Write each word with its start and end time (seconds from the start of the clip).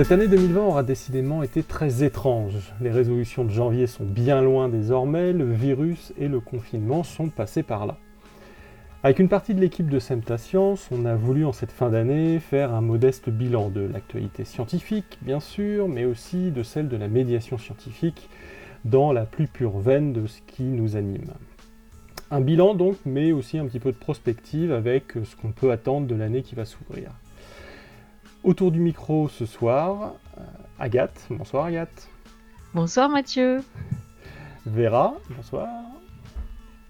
Cette 0.00 0.12
année 0.12 0.28
2020 0.28 0.62
aura 0.62 0.82
décidément 0.82 1.42
été 1.42 1.62
très 1.62 2.02
étrange. 2.02 2.72
Les 2.80 2.90
résolutions 2.90 3.44
de 3.44 3.50
janvier 3.50 3.86
sont 3.86 4.06
bien 4.06 4.40
loin 4.40 4.70
désormais, 4.70 5.34
le 5.34 5.52
virus 5.52 6.14
et 6.18 6.26
le 6.26 6.40
confinement 6.40 7.02
sont 7.02 7.28
passés 7.28 7.62
par 7.62 7.84
là. 7.84 7.98
Avec 9.02 9.18
une 9.18 9.28
partie 9.28 9.52
de 9.52 9.60
l'équipe 9.60 9.90
de 9.90 9.98
Semta 9.98 10.38
Science, 10.38 10.88
on 10.90 11.04
a 11.04 11.16
voulu 11.16 11.44
en 11.44 11.52
cette 11.52 11.70
fin 11.70 11.90
d'année 11.90 12.38
faire 12.38 12.72
un 12.72 12.80
modeste 12.80 13.28
bilan 13.28 13.68
de 13.68 13.82
l'actualité 13.82 14.46
scientifique, 14.46 15.18
bien 15.20 15.38
sûr, 15.38 15.86
mais 15.86 16.06
aussi 16.06 16.50
de 16.50 16.62
celle 16.62 16.88
de 16.88 16.96
la 16.96 17.08
médiation 17.08 17.58
scientifique 17.58 18.30
dans 18.86 19.12
la 19.12 19.26
plus 19.26 19.48
pure 19.48 19.80
veine 19.80 20.14
de 20.14 20.26
ce 20.26 20.40
qui 20.46 20.62
nous 20.62 20.96
anime. 20.96 21.34
Un 22.30 22.40
bilan 22.40 22.74
donc, 22.74 22.96
mais 23.04 23.32
aussi 23.32 23.58
un 23.58 23.66
petit 23.66 23.80
peu 23.80 23.92
de 23.92 23.98
prospective 23.98 24.72
avec 24.72 25.12
ce 25.24 25.36
qu'on 25.36 25.52
peut 25.52 25.70
attendre 25.70 26.06
de 26.06 26.14
l'année 26.14 26.40
qui 26.40 26.54
va 26.54 26.64
s'ouvrir. 26.64 27.10
Autour 28.42 28.72
du 28.72 28.80
micro 28.80 29.28
ce 29.28 29.46
soir, 29.46 30.14
euh, 30.38 30.42
Agathe. 30.78 31.26
Bonsoir 31.30 31.66
Agathe. 31.66 32.08
Bonsoir 32.74 33.08
Mathieu. 33.08 33.62
Vera. 34.66 35.14
Bonsoir. 35.36 35.68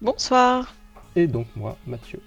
Bonsoir 0.01 0.73
et 1.15 1.27
donc 1.27 1.47
moi, 1.55 1.77
Mathieu. 1.87 2.21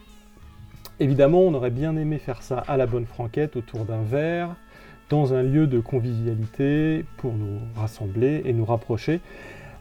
Évidemment, 1.01 1.41
on 1.41 1.55
aurait 1.55 1.70
bien 1.70 1.96
aimé 1.96 2.18
faire 2.18 2.42
ça 2.42 2.59
à 2.59 2.77
la 2.77 2.87
bonne 2.87 3.06
franquette 3.06 3.57
autour 3.57 3.85
d'un 3.85 4.02
verre, 4.02 4.54
dans 5.10 5.35
un 5.35 5.43
lieu 5.43 5.66
de 5.66 5.80
convivialité 5.80 7.04
pour 7.16 7.32
nous 7.32 7.59
rassembler 7.76 8.43
et 8.45 8.52
nous 8.52 8.65
rapprocher. 8.65 9.20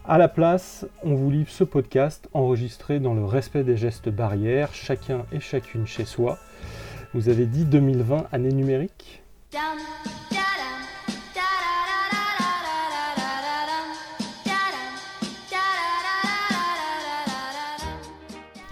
À 0.06 0.18
la 0.18 0.28
place, 0.28 0.86
on 1.02 1.14
vous 1.14 1.30
livre 1.30 1.50
ce 1.50 1.64
podcast 1.64 2.28
enregistré 2.34 3.00
dans 3.00 3.14
le 3.14 3.24
respect 3.24 3.64
des 3.64 3.76
gestes 3.76 4.08
barrières, 4.08 4.74
chacun 4.74 5.24
et 5.32 5.40
chacune 5.40 5.86
chez 5.86 6.04
soi. 6.04 6.38
Vous 7.14 7.28
avez 7.28 7.46
dit 7.46 7.64
2020 7.64 8.26
année 8.32 8.52
numérique? 8.52 9.23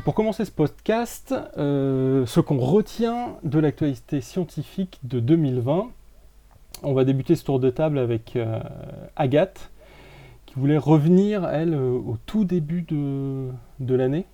Pour 0.04 0.14
commencer 0.14 0.44
ce 0.44 0.50
podcast, 0.50 1.32
euh, 1.56 2.26
ce 2.26 2.40
qu'on 2.40 2.58
retient 2.58 3.36
de 3.44 3.60
l'actualité 3.60 4.20
scientifique 4.20 4.98
de 5.04 5.20
2020, 5.20 5.90
on 6.82 6.92
va 6.92 7.04
débuter 7.04 7.36
ce 7.36 7.44
tour 7.44 7.60
de 7.60 7.70
table 7.70 7.98
avec 7.98 8.34
euh, 8.34 8.58
Agathe, 9.14 9.70
qui 10.44 10.56
voulait 10.56 10.76
revenir, 10.76 11.48
elle, 11.48 11.74
euh, 11.74 11.92
au 11.92 12.18
tout 12.26 12.44
début 12.44 12.82
de, 12.82 13.94
l'année. 13.94 14.26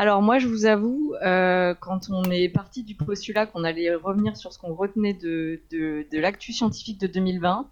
Alors 0.00 0.22
moi, 0.22 0.38
je 0.38 0.48
vous 0.48 0.64
avoue, 0.64 1.14
quand 1.20 2.08
on 2.08 2.22
est 2.30 2.48
parti 2.48 2.84
du 2.84 2.94
postulat 2.94 3.44
qu'on 3.44 3.64
allait 3.64 3.94
revenir 3.94 4.34
sur 4.34 4.50
ce 4.50 4.58
qu'on 4.58 4.74
retenait 4.74 5.12
de, 5.12 5.60
de, 5.70 6.06
de 6.10 6.18
l'actu 6.18 6.54
scientifique 6.54 6.98
de 6.98 7.06
2020, 7.06 7.70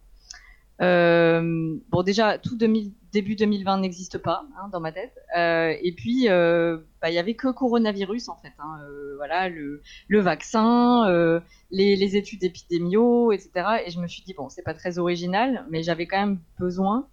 bon 0.78 2.02
déjà, 2.04 2.36
tout 2.36 2.54
2000, 2.54 2.92
début 3.12 3.34
2020 3.34 3.78
n'existe 3.78 4.18
pas 4.18 4.44
hein, 4.58 4.68
dans 4.70 4.80
ma 4.80 4.92
tête. 4.92 5.14
Euh, 5.38 5.74
et 5.82 5.92
puis, 5.92 6.28
euh, 6.28 6.76
bah, 7.00 7.08
il 7.08 7.14
y 7.14 7.18
avait 7.18 7.32
que 7.34 7.48
coronavirus 7.48 8.28
en 8.28 8.36
fait. 8.36 8.52
Hein, 8.58 8.78
euh, 8.82 9.14
voilà, 9.16 9.48
le, 9.48 9.82
le 10.08 10.20
vaccin, 10.20 11.08
euh, 11.08 11.40
les, 11.70 11.96
les, 11.96 12.16
études 12.16 12.44
épidémiaux, 12.44 13.32
etc. 13.32 13.50
Et 13.86 13.90
je 13.90 14.00
me 14.00 14.06
suis 14.06 14.22
dit 14.22 14.34
bon, 14.34 14.50
c'est 14.50 14.62
pas 14.62 14.74
très 14.74 14.98
original, 14.98 15.64
mais 15.70 15.82
j'avais 15.82 16.06
quand 16.06 16.20
même 16.20 16.40
besoin 16.58 17.08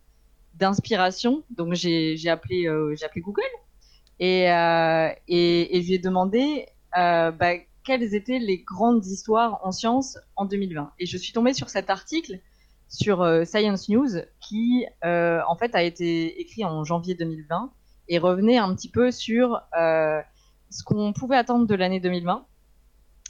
d'inspiration. 0.56 1.44
Donc 1.52 1.74
j'ai 1.74 2.18
appelé, 2.28 2.70
j'ai 2.96 3.06
appelé 3.06 3.22
Google 3.22 3.44
et, 4.20 4.46
et 5.28 5.82
je 5.82 5.88
lui 5.88 5.94
ai 5.94 6.00
demandé 6.00 6.68
bah, 6.94 7.54
quelles 7.86 8.16
étaient 8.16 8.40
les 8.40 8.58
grandes 8.58 9.06
histoires 9.06 9.60
en 9.64 9.72
sciences 9.72 10.18
en 10.36 10.46
2020. 10.46 10.92
Et 11.00 11.06
je 11.06 11.18
suis 11.18 11.34
tombée 11.34 11.54
sur 11.54 11.70
cet 11.70 11.90
article 11.90 12.40
sur 12.90 13.22
euh, 13.22 13.46
Science 13.46 13.90
News 13.90 14.10
qui 14.42 14.86
euh, 15.04 15.42
en 15.48 15.56
fait 15.56 15.76
a 15.76 15.84
été 15.84 16.40
écrit 16.40 16.66
en 16.66 16.84
janvier 16.84 17.16
2020 17.16 17.72
et 18.08 18.18
revenait 18.18 18.58
un 18.58 18.74
petit 18.76 18.90
peu 18.90 19.12
sur 19.12 19.62
euh, 19.78 20.22
ce 20.70 20.84
qu'on 20.84 21.14
pouvait 21.14 21.38
attendre 21.38 21.68
de 21.68 21.76
l'année 21.76 22.00
2020. 22.00 22.46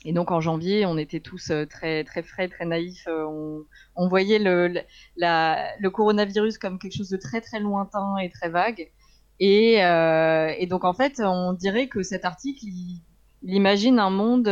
Et 0.07 0.13
donc 0.13 0.29
en 0.29 0.39
janvier, 0.39 0.85
on 0.85 0.97
était 0.97 1.19
tous 1.19 1.51
très 1.69 2.03
très 2.03 2.21
frais, 2.21 2.47
très 2.47 2.65
naïfs. 2.65 3.07
On, 3.07 4.07
voyait 4.07 4.37
le, 4.37 4.81
le 5.17 5.87
coronavirus 5.89 6.59
comme 6.59 6.77
quelque 6.77 6.95
chose 6.95 7.09
de 7.09 7.17
très 7.17 7.41
très 7.41 7.59
lointain 7.59 8.17
et 8.17 8.29
très 8.29 8.49
vague. 8.49 8.91
Et, 9.39 9.75
et 9.75 10.67
donc 10.67 10.85
en 10.85 10.93
fait, 10.93 11.19
on 11.19 11.53
dirait 11.53 11.87
que 11.87 12.03
cet 12.03 12.25
article, 12.25 12.63
il, 12.63 13.01
imagine 13.43 13.99
un 13.99 14.09
monde 14.09 14.47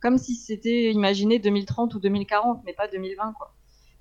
comme 0.00 0.18
si 0.18 0.34
c'était 0.34 0.92
imaginé 0.92 1.38
2030 1.38 1.94
ou 1.94 2.00
2040, 2.00 2.62
mais 2.64 2.72
pas 2.72 2.88
2020 2.88 3.32
quoi. 3.32 3.54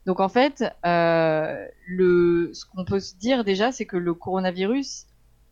Donc 0.05 0.19
en 0.19 0.29
fait, 0.29 0.63
euh, 0.85 1.65
ce 1.97 2.65
qu'on 2.65 2.85
peut 2.85 2.99
se 2.99 3.15
dire 3.15 3.43
déjà, 3.43 3.71
c'est 3.71 3.85
que 3.85 3.97
le 3.97 4.13
coronavirus 4.13 5.07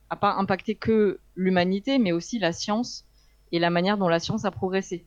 a 0.10 0.16
pas 0.16 0.34
impacté 0.36 0.76
que 0.76 1.20
l'humanité, 1.36 1.98
mais 1.98 2.12
aussi 2.12 2.38
la 2.38 2.52
science 2.52 3.06
et 3.52 3.60
la 3.60 3.70
manière 3.70 3.98
dont 3.98 4.08
la 4.08 4.20
science 4.20 4.46
a 4.46 4.52
progressé. 4.52 5.06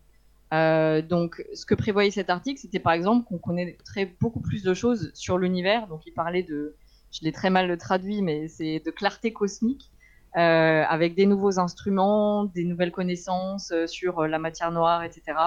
Euh, 0.53 1.03
donc, 1.03 1.45
ce 1.55 1.67
que 1.67 1.75
prévoyait 1.75 2.11
cet 2.11 2.31
article, 2.31 2.61
c'était 2.61 2.79
par 2.79 2.93
exemple 2.93 3.27
qu'on 3.27 3.39
connaîtrait 3.39 4.17
beaucoup 4.21 4.41
plus 4.41 4.63
de 4.63 4.75
choses 4.75 5.11
sur 5.15 5.39
l'univers. 5.39 5.87
Donc, 5.89 6.07
il 6.07 6.13
parlait 6.13 6.43
de, 6.43 6.77
je 7.13 7.21
l'ai 7.23 7.33
très 7.33 7.51
mal 7.51 7.77
traduit, 7.79 8.23
mais 8.23 8.49
c'est 8.49 8.81
de 8.85 8.91
clarté 8.91 9.33
cosmique, 9.33 9.91
euh, 10.37 10.85
avec 10.89 11.15
des 11.15 11.27
nouveaux 11.27 11.59
instruments, 11.59 12.45
des 12.45 12.65
nouvelles 12.65 12.93
connaissances 12.93 13.71
euh, 13.71 13.87
sur 13.87 14.27
la 14.27 14.39
matière 14.39 14.71
noire, 14.71 15.03
etc. 15.03 15.39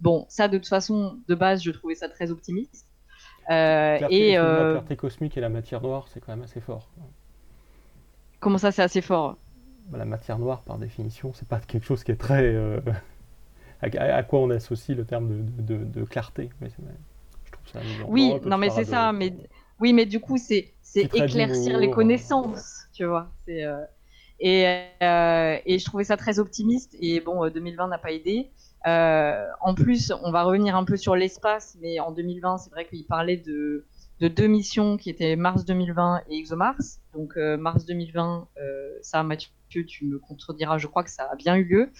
Bon, 0.00 0.26
ça, 0.28 0.48
de 0.48 0.58
toute 0.58 0.68
façon, 0.68 1.18
de 1.26 1.34
base, 1.34 1.62
je 1.62 1.70
trouvais 1.70 1.94
ça 1.94 2.08
très 2.08 2.30
optimiste. 2.30 2.86
Euh, 3.50 3.98
et 4.10 4.34
la 4.34 4.44
euh, 4.44 4.72
clarté 4.72 4.96
cosmique 4.96 5.36
et 5.36 5.40
la 5.40 5.48
matière 5.48 5.80
noire, 5.80 6.06
c'est 6.12 6.20
quand 6.20 6.32
même 6.32 6.42
assez 6.42 6.60
fort. 6.60 6.88
Comment 8.40 8.58
ça, 8.58 8.72
c'est 8.72 8.82
assez 8.82 9.00
fort? 9.00 9.36
Bah, 9.88 9.98
La 9.98 10.04
matière 10.04 10.38
noire, 10.38 10.62
par 10.62 10.78
définition, 10.78 11.32
c'est 11.32 11.48
pas 11.48 11.60
quelque 11.60 11.86
chose 11.86 12.02
qui 12.02 12.10
est 12.10 12.16
très. 12.16 12.42
Euh, 12.44 12.80
à, 13.80 14.22
quoi 14.22 14.40
on 14.40 14.50
associe 14.50 14.96
le 14.96 15.04
terme 15.04 15.44
de, 15.58 15.76
de, 15.76 16.04
clarté 16.04 16.50
je 16.60 17.52
trouve 17.52 17.68
ça 17.72 17.80
Oui, 18.08 18.34
non, 18.44 18.58
mais 18.58 18.70
c'est 18.70 18.84
ça. 18.84 19.12
Mais 19.12 19.34
oui, 19.80 19.92
mais 19.92 20.06
du 20.06 20.18
coup, 20.18 20.38
c'est 20.38 20.72
éclaircir 21.02 21.78
les 21.78 21.90
connaissances, 21.90 22.86
tu 22.92 23.04
vois. 23.04 23.30
C'est 23.46 23.64
et, 24.38 24.64
et 25.00 25.78
je 25.78 25.84
trouvais 25.84 26.04
ça 26.04 26.16
très 26.16 26.38
optimiste. 26.38 26.94
Et 27.00 27.20
bon, 27.20 27.48
2020 27.48 27.88
n'a 27.88 27.98
pas 27.98 28.12
aidé. 28.12 28.50
Euh, 28.86 29.46
en 29.60 29.74
plus, 29.74 30.12
on 30.22 30.30
va 30.30 30.44
revenir 30.44 30.76
un 30.76 30.84
peu 30.84 30.96
sur 30.96 31.16
l'espace, 31.16 31.76
mais 31.80 31.98
en 31.98 32.12
2020, 32.12 32.58
c'est 32.58 32.70
vrai 32.70 32.86
qu'il 32.86 33.04
parlait 33.04 33.36
de, 33.36 33.84
deux 34.20 34.46
missions 34.46 34.96
qui 34.96 35.10
étaient 35.10 35.36
Mars 35.36 35.64
2020 35.64 36.22
et 36.30 36.38
ExoMars. 36.38 36.80
Donc 37.12 37.36
euh, 37.36 37.56
Mars 37.56 37.84
2020, 37.84 38.48
euh, 38.56 38.90
ça 39.02 39.22
Mathieu, 39.22 39.50
tu 39.86 40.06
me 40.06 40.18
contrediras, 40.18 40.78
je 40.78 40.86
crois 40.86 41.02
que 41.02 41.10
ça 41.10 41.28
a 41.30 41.36
bien 41.36 41.56
eu 41.56 41.64
lieu. 41.64 41.90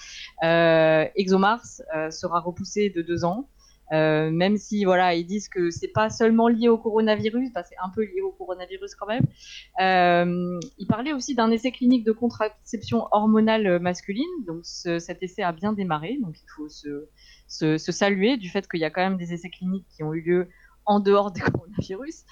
ExoMars 1.17 1.83
sera 2.11 2.41
repoussé 2.41 2.91
de 2.91 3.03
deux 3.03 3.25
ans. 3.25 3.49
Euh, 3.93 4.31
même 4.31 4.57
si 4.57 4.85
voilà, 4.85 5.15
ils 5.15 5.25
disent 5.25 5.49
que 5.49 5.71
c'est 5.71 5.89
pas 5.89 6.11
seulement 6.11 6.49
lié 6.49 6.69
au 6.69 6.79
coronavirus, 6.79 7.53
bah, 7.53 7.63
c'est 7.63 7.77
un 7.83 7.91
peu 7.91 8.03
lié 8.03 8.21
au 8.21 8.33
coronavirus 8.33 8.95
quand 8.97 9.07
même. 9.07 9.25
Euh, 9.81 10.59
il 10.79 10.87
parlait 10.87 11.13
aussi 11.13 11.35
d'un 11.35 11.51
essai 11.51 11.71
clinique 11.71 12.05
de 12.05 12.13
contraception 12.13 13.07
hormonale 13.13 13.79
masculine, 13.79 14.25
donc 14.47 14.65
cet 14.65 15.23
essai 15.23 15.43
a 15.43 15.53
bien 15.53 15.73
démarré, 15.73 16.19
donc 16.21 16.37
il 16.41 16.49
faut 16.57 16.69
se, 16.69 17.79
saluer 17.79 18.37
du 18.37 18.49
fait 18.49 18.69
qu'il 18.69 18.81
y 18.81 18.85
a 18.85 18.91
quand 18.91 19.03
même 19.03 19.17
des 19.17 19.33
essais 19.33 19.51
cliniques 19.51 19.87
qui 19.89 20.03
ont 20.03 20.13
eu 20.13 20.21
lieu 20.21 20.49
en 20.85 21.01
dehors 21.01 21.33
du 21.33 21.41
coronavirus. 21.43 22.25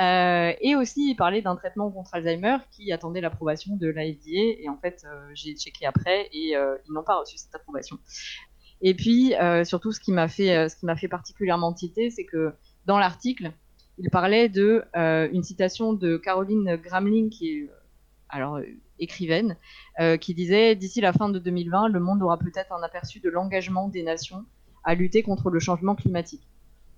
Euh, 0.00 0.52
et 0.60 0.76
aussi, 0.76 1.10
il 1.10 1.16
parlait 1.16 1.40
d'un 1.40 1.56
traitement 1.56 1.90
contre 1.90 2.14
Alzheimer 2.14 2.58
qui 2.70 2.92
attendait 2.92 3.20
l'approbation 3.20 3.76
de 3.76 3.88
la 3.88 4.04
et 4.04 4.68
en 4.68 4.76
fait, 4.76 5.04
euh, 5.06 5.30
j'ai 5.34 5.54
checké 5.54 5.86
après 5.86 6.28
et 6.32 6.52
ils 6.52 6.92
n'ont 6.92 7.04
pas 7.04 7.18
reçu 7.18 7.38
cette 7.38 7.54
approbation. 7.54 7.98
Et 8.82 8.94
puis, 8.94 9.34
euh, 9.36 9.64
surtout, 9.64 9.92
ce 9.92 10.00
qui 10.00 10.10
m'a 10.10 10.28
fait, 10.28 10.56
euh, 10.56 10.68
ce 10.68 10.76
qui 10.76 10.86
m'a 10.86 10.96
fait 10.96 11.08
particulièrement 11.08 11.72
titer, 11.72 12.10
c'est 12.10 12.24
que 12.24 12.52
dans 12.84 12.98
l'article, 12.98 13.52
il 13.98 14.10
parlait 14.10 14.48
de 14.48 14.84
euh, 14.96 15.28
une 15.32 15.44
citation 15.44 15.92
de 15.92 16.16
Caroline 16.16 16.76
Gramling, 16.76 17.30
qui 17.30 17.50
est 17.50 17.70
alors 18.28 18.60
écrivaine, 18.98 19.58
qui 20.20 20.32
disait 20.32 20.74
d'ici 20.74 21.02
la 21.02 21.12
fin 21.12 21.28
de 21.28 21.38
2020, 21.38 21.88
le 21.88 22.00
monde 22.00 22.22
aura 22.22 22.38
peut-être 22.38 22.72
un 22.72 22.82
aperçu 22.82 23.20
de 23.20 23.28
l'engagement 23.28 23.88
des 23.88 24.02
nations 24.02 24.46
à 24.84 24.94
lutter 24.94 25.22
contre 25.22 25.50
le 25.50 25.60
changement 25.60 25.94
climatique. 25.94 26.48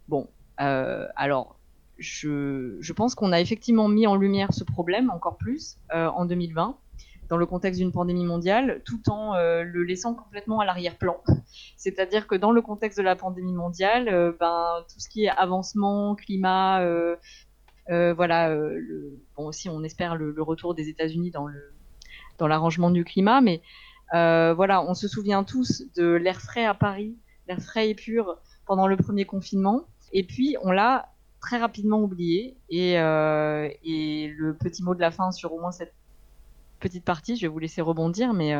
Bon, 0.07 0.29
alors 0.59 1.59
je, 1.99 2.77
je 2.79 2.93
pense 2.93 3.17
qu'on 3.17 3.33
a 3.33 3.41
effectivement 3.41 3.89
mis 3.89 4.07
en 4.07 4.15
lumière 4.15 4.55
ce 4.55 4.63
problème 4.63 5.11
encore 5.11 5.37
plus 5.37 5.77
en 5.91 6.25
2020 6.25 6.79
dans 7.35 7.39
le 7.39 7.47
contexte 7.47 7.81
d'une 7.81 7.91
pandémie 7.91 8.25
mondiale, 8.25 8.81
tout 8.85 9.11
en 9.11 9.35
euh, 9.35 9.65
le 9.65 9.83
laissant 9.83 10.15
complètement 10.15 10.61
à 10.61 10.65
l'arrière-plan. 10.65 11.21
C'est-à-dire 11.77 12.29
que 12.29 12.37
dans 12.37 12.53
le 12.53 12.63
contexte 12.63 12.97
de 12.97 13.03
la 13.03 13.17
pandémie 13.17 13.55
mondiale, 13.55 14.09
euh, 14.09 14.31
ben, 14.39 14.85
tout 14.89 15.01
ce 15.01 15.09
qui 15.09 15.25
est 15.25 15.31
avancement, 15.31 16.15
climat, 16.15 16.83
euh, 16.83 17.17
voilà, 17.89 18.57
bon 19.37 19.47
aussi 19.49 19.69
on 19.69 19.83
espère 19.83 20.15
le, 20.15 20.33
retour 20.41 20.77
des 20.77 20.89
États-Unis 20.89 21.33
dans 21.33 21.49
le 21.49 21.75
dans 22.39 22.47
l'arrangement 22.47 22.91
du 22.91 23.05
climat, 23.05 23.41
mais 23.41 23.63
voilà, 24.13 24.85
on 24.85 24.95
se 24.95 25.09
souvient 25.09 25.43
tous 25.43 25.83
de 25.97 26.13
l'air 26.13 26.41
frais 26.41 26.65
à 26.65 26.75
Paris, 26.75 27.19
l'air 27.49 27.59
frais 27.59 27.91
et 27.91 27.97
pur 27.97 28.37
pendant 28.65 28.87
le 28.87 28.97
premier 28.97 29.25
confinement. 29.25 29.89
Et 30.13 30.23
puis, 30.23 30.57
on 30.63 30.71
l'a 30.71 31.09
très 31.41 31.59
rapidement 31.59 32.01
oublié. 32.01 32.57
Et, 32.71 32.93
et, 32.93 34.29
le 34.29 34.55
petit 34.55 34.85
mot 34.85 34.95
de 34.95 35.01
la 35.01 35.11
fin 35.11 35.33
sur 35.33 35.53
au 35.53 35.61
moins 35.61 35.73
cette 35.73 35.95
petite 36.85 37.05
partie, 37.05 37.37
je 37.37 37.43
vais 37.43 37.49
vous 37.49 37.59
laisser 37.59 37.81
rebondir, 37.81 38.33
mais 38.35 38.55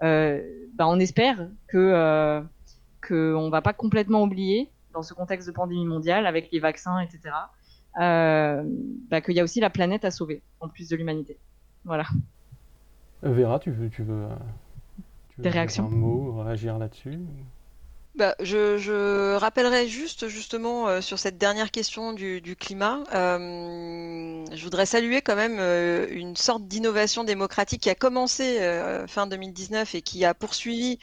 bah, 0.00 0.86
on 0.86 1.00
espère 1.00 1.48
que 1.66 2.42
qu'on 3.06 3.50
va 3.50 3.62
pas 3.62 3.72
complètement 3.72 4.22
oublier 4.22 4.70
dans 4.92 5.02
ce 5.02 5.14
contexte 5.14 5.48
de 5.48 5.52
pandémie 5.52 5.86
mondiale 5.86 6.26
avec 6.26 6.50
les 6.52 6.60
vaccins, 6.60 7.00
etc. 7.00 7.34
Bah, 7.96 9.20
qu'il 9.20 9.34
y 9.34 9.40
a 9.40 9.44
aussi 9.44 9.60
la 9.60 9.70
planète 9.70 10.04
à 10.04 10.10
sauver 10.10 10.42
en 10.60 10.68
plus 10.68 10.88
de 10.88 10.96
l'humanité. 10.96 11.38
Voilà. 11.84 12.04
Vera, 13.22 13.58
tu 13.58 13.70
veux, 13.70 13.88
tu 13.88 14.02
veux, 14.02 14.26
des 15.38 15.48
réactions 15.48 15.86
Un 15.86 15.90
mot, 15.90 16.42
réagir 16.42 16.78
là-dessus? 16.78 17.18
Bah, 18.14 18.36
je, 18.40 18.78
je, 18.78 19.34
rappellerai 19.34 19.88
juste 19.88 20.28
justement 20.28 20.86
euh, 20.86 21.00
sur 21.00 21.18
cette 21.18 21.36
dernière 21.36 21.72
question 21.72 22.12
du, 22.12 22.40
du 22.40 22.54
climat. 22.54 23.02
Euh, 23.12 24.44
je 24.52 24.62
voudrais 24.62 24.86
saluer 24.86 25.20
quand 25.20 25.34
même 25.34 25.56
euh, 25.58 26.06
une 26.10 26.36
sorte 26.36 26.68
d'innovation 26.68 27.24
démocratique 27.24 27.82
qui 27.82 27.90
a 27.90 27.96
commencé 27.96 28.60
fin 29.08 29.26
2019 29.26 29.96
et 29.96 30.02
qui 30.02 30.24
a 30.24 30.32
poursuivi 30.32 31.00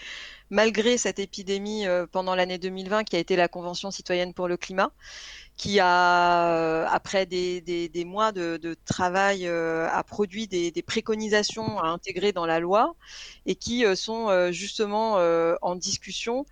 malgré 0.50 0.98
cette 0.98 1.20
épidémie 1.20 1.86
pendant 2.12 2.36
l'année 2.36 2.58
2020 2.58 3.04
qui 3.04 3.16
a 3.16 3.20
été 3.20 3.36
la 3.36 3.48
Convention 3.48 3.92
citoyenne 3.92 4.34
pour 4.34 4.48
le 4.48 4.58
climat 4.58 4.92
qui 5.62 5.80
a, 5.80 6.90
après 6.90 7.28
des, 7.28 7.62
des, 7.62 7.88
des 7.88 8.04
mois 8.04 8.32
de, 8.32 8.58
de, 8.58 8.76
travail, 8.86 9.48
euh, 9.48 9.88
a 9.92 10.04
produit 10.04 10.48
des, 10.48 10.72
des, 10.72 10.82
préconisations 10.82 11.78
à 11.80 11.88
intégrer 11.90 12.32
dans 12.32 12.48
la 12.48 12.60
loi 12.60 12.96
et 13.46 13.54
qui 13.54 13.86
euh, 13.86 13.94
sont 13.94 14.30
euh, 14.30 14.52
justement 14.52 15.20
en 15.62 15.76
discussion, 15.76 16.48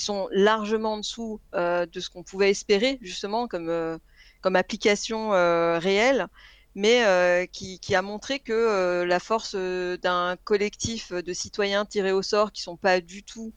sont 0.00 0.28
largement 0.30 0.94
en 0.94 0.98
dessous 0.98 1.40
de 1.54 2.00
ce 2.00 2.10
qu'on 2.10 2.22
pouvait 2.22 2.50
espérer 2.50 2.98
justement 3.02 3.48
comme, 3.48 3.98
comme 4.40 4.56
application 4.56 5.30
réelle 5.78 6.28
mais 6.78 7.04
euh, 7.04 7.44
qui, 7.46 7.94
a 7.96 8.02
montré 8.02 8.38
que 8.38 8.52
euh, 8.52 9.04
la 9.04 9.18
force 9.18 9.56
d'un 9.56 10.36
collectif 10.44 11.12
de 11.12 11.32
citoyens 11.32 11.84
tirés 11.84 12.12
au 12.12 12.22
sort 12.22 12.52
qui 12.52 12.62
sont 12.62 12.76
pas 12.76 13.00
du 13.00 13.24
tout 13.24 13.52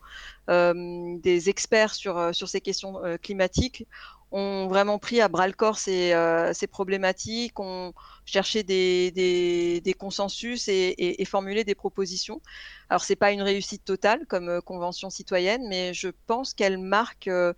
euh, 0.49 1.17
des 1.19 1.47
experts 1.47 1.93
sur 1.93 2.33
ces 2.33 2.61
questions 2.61 2.99
climatiques 3.21 3.85
ont 4.31 4.67
vraiment 4.67 4.97
pris 4.99 5.21
à 5.21 5.27
bras 5.27 5.47
le 5.47 5.53
corps 5.53 5.77
ces, 5.77 6.13
euh, 6.13 6.53
ces 6.53 6.67
problématiques, 6.67 7.59
ont 7.59 7.93
cherché 8.25 8.63
des, 8.63 9.11
des, 9.11 9.81
des 9.81 9.93
consensus 9.93 10.67
et, 10.67 10.73
et, 10.73 11.21
et, 11.21 11.25
formulé 11.25 11.63
des 11.63 11.75
propositions. 11.75 12.41
Alors 12.89 13.03
c'est 13.03 13.15
pas 13.15 13.31
une 13.31 13.41
réussite 13.41 13.83
totale 13.83 14.25
comme 14.27 14.49
euh, 14.49 14.61
convention 14.61 15.09
citoyenne, 15.09 15.67
mais 15.67 15.93
je 15.93 16.09
pense 16.27 16.53
qu'elle 16.53 16.77
marque 16.77 17.27
euh, 17.27 17.53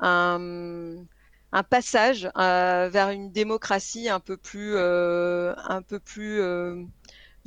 un, 0.00 0.96
un, 1.52 1.62
passage 1.62 2.28
euh, 2.36 2.88
vers 2.90 3.10
une 3.10 3.30
démocratie 3.30 4.08
un 4.08 4.20
peu 4.20 4.36
plus, 4.36 4.76
un 4.78 5.82
peu 5.82 6.00
plus 6.00 6.40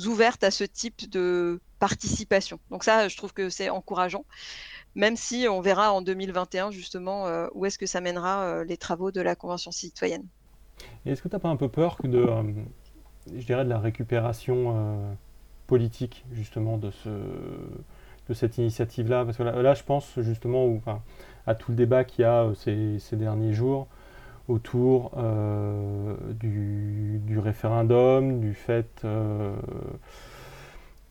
ouverte 0.05 0.43
à 0.43 0.51
ce 0.51 0.63
type 0.63 1.09
de 1.09 1.59
participation. 1.79 2.59
Donc 2.71 2.83
ça, 2.83 3.07
je 3.07 3.17
trouve 3.17 3.33
que 3.33 3.49
c'est 3.49 3.69
encourageant 3.69 4.25
même 4.99 5.15
si 5.15 5.47
on 5.49 5.61
verra 5.61 5.93
en 5.93 6.01
2021 6.01 6.71
justement 6.71 7.25
euh, 7.25 7.47
où 7.53 7.65
est-ce 7.65 7.79
que 7.79 7.85
ça 7.85 8.01
mènera 8.01 8.43
euh, 8.43 8.63
les 8.65 8.75
travaux 8.75 9.11
de 9.11 9.21
la 9.21 9.33
Convention 9.33 9.71
citoyenne. 9.71 10.25
Est-ce 11.05 11.21
que 11.21 11.29
tu 11.29 11.35
n'as 11.35 11.39
pas 11.39 11.47
un 11.47 11.55
peu 11.55 11.69
peur 11.69 11.97
de, 12.03 12.17
euh, 12.17 12.43
je 13.33 13.45
dirais, 13.45 13.63
de 13.63 13.69
la 13.69 13.79
récupération 13.79 15.15
politique 15.67 16.25
justement 16.33 16.77
de, 16.77 16.91
ce, 16.91 17.09
de 17.09 18.33
cette 18.33 18.57
initiative-là? 18.57 19.23
Parce 19.23 19.37
que 19.37 19.43
là, 19.43 19.73
je 19.73 19.83
pense 19.83 20.19
justement 20.19 20.81
à 21.47 21.55
tout 21.55 21.71
le 21.71 21.77
débat 21.77 22.03
qu'il 22.03 22.23
y 22.23 22.25
a 22.25 22.49
ces, 22.55 22.99
ces, 22.99 23.15
derniers 23.15 23.53
jours 23.53 23.87
autour 24.49 25.11
du, 26.39 27.21
du, 27.23 27.39
référendum, 27.39 28.41
du 28.41 28.53
fait 28.53 29.05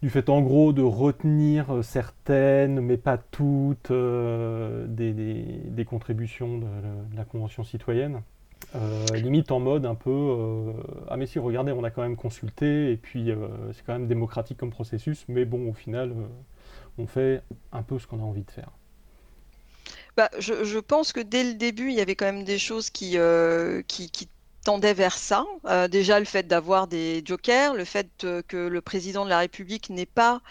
du 0.02 0.10
fait 0.10 0.28
en 0.28 0.40
gros 0.40 0.72
de 0.72 0.82
retenir 0.82 1.74
euh, 1.74 1.82
certaines, 1.82 2.80
mais 2.80 2.96
pas 2.96 3.18
toutes, 3.18 3.90
euh, 3.90 4.86
des, 4.86 5.12
des, 5.12 5.84
contributions 5.84 6.58
de, 6.58 6.66
la 7.16 7.24
Convention 7.24 7.64
citoyenne. 7.64 8.22
Euh, 8.74 9.06
limite 9.14 9.50
en 9.50 9.60
mode 9.60 9.86
un 9.86 9.94
peu 9.94 10.74
ah 11.08 11.16
mais 11.16 11.24
si 11.26 11.38
regardez 11.38 11.72
on 11.72 11.84
a 11.84 11.90
quand 11.90 12.02
même 12.02 12.16
consulté 12.16 12.92
et 12.92 12.96
puis 12.98 13.30
c'est 13.72 13.86
quand 13.86 13.94
même 13.94 14.08
démocratique 14.08 14.58
comme 14.58 14.68
processus 14.68 15.24
mais 15.26 15.46
bon 15.46 15.70
au 15.70 15.72
final 15.72 16.12
on 16.98 17.06
fait 17.06 17.40
un 17.72 17.82
peu 17.82 17.98
ce 17.98 18.06
qu'on 18.06 18.18
a 18.18 18.24
envie 18.24 18.42
de 18.42 18.50
faire. 18.50 18.70
Bah, 20.18 20.28
je, 20.38 20.64
je, 20.64 20.78
pense 20.80 21.14
que 21.14 21.20
dès 21.20 21.44
le 21.44 21.54
début 21.54 21.88
il 21.90 21.94
y 21.94 22.00
avait 22.00 22.16
quand 22.16 22.26
même 22.26 22.44
des 22.44 22.58
choses 22.58 22.90
qui, 22.90 23.16
qui, 23.86 24.10
qui 24.10 24.28
tendait 24.68 24.92
vers 24.92 25.16
ça. 25.16 25.46
Euh, 25.64 25.88
déjà, 25.88 26.18
le 26.18 26.26
fait 26.26 26.46
d'avoir 26.46 26.88
des 26.88 27.22
jokers, 27.24 27.72
le 27.72 27.86
fait 27.86 28.10
euh, 28.24 28.42
que 28.46 28.58
le 28.58 28.82
président 28.82 29.24
de 29.24 29.30
la 29.30 29.38
République 29.38 29.88
n'est 29.88 30.04
pas 30.04 30.42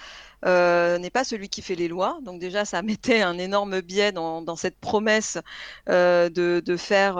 euh, 0.43 0.97
pas 1.11 1.23
celui 1.23 1.49
qui 1.49 1.61
fait 1.61 1.75
les 1.75 1.87
lois. 1.87 2.17
Donc 2.23 2.39
déjà, 2.39 2.65
ça 2.65 2.81
mettait 2.81 3.21
un 3.21 3.37
énorme 3.37 3.79
biais 3.81 4.11
dans, 4.11 4.55
cette 4.55 4.79
promesse 4.79 5.37
de, 5.87 6.29
de, 6.65 6.77
faire 6.77 7.19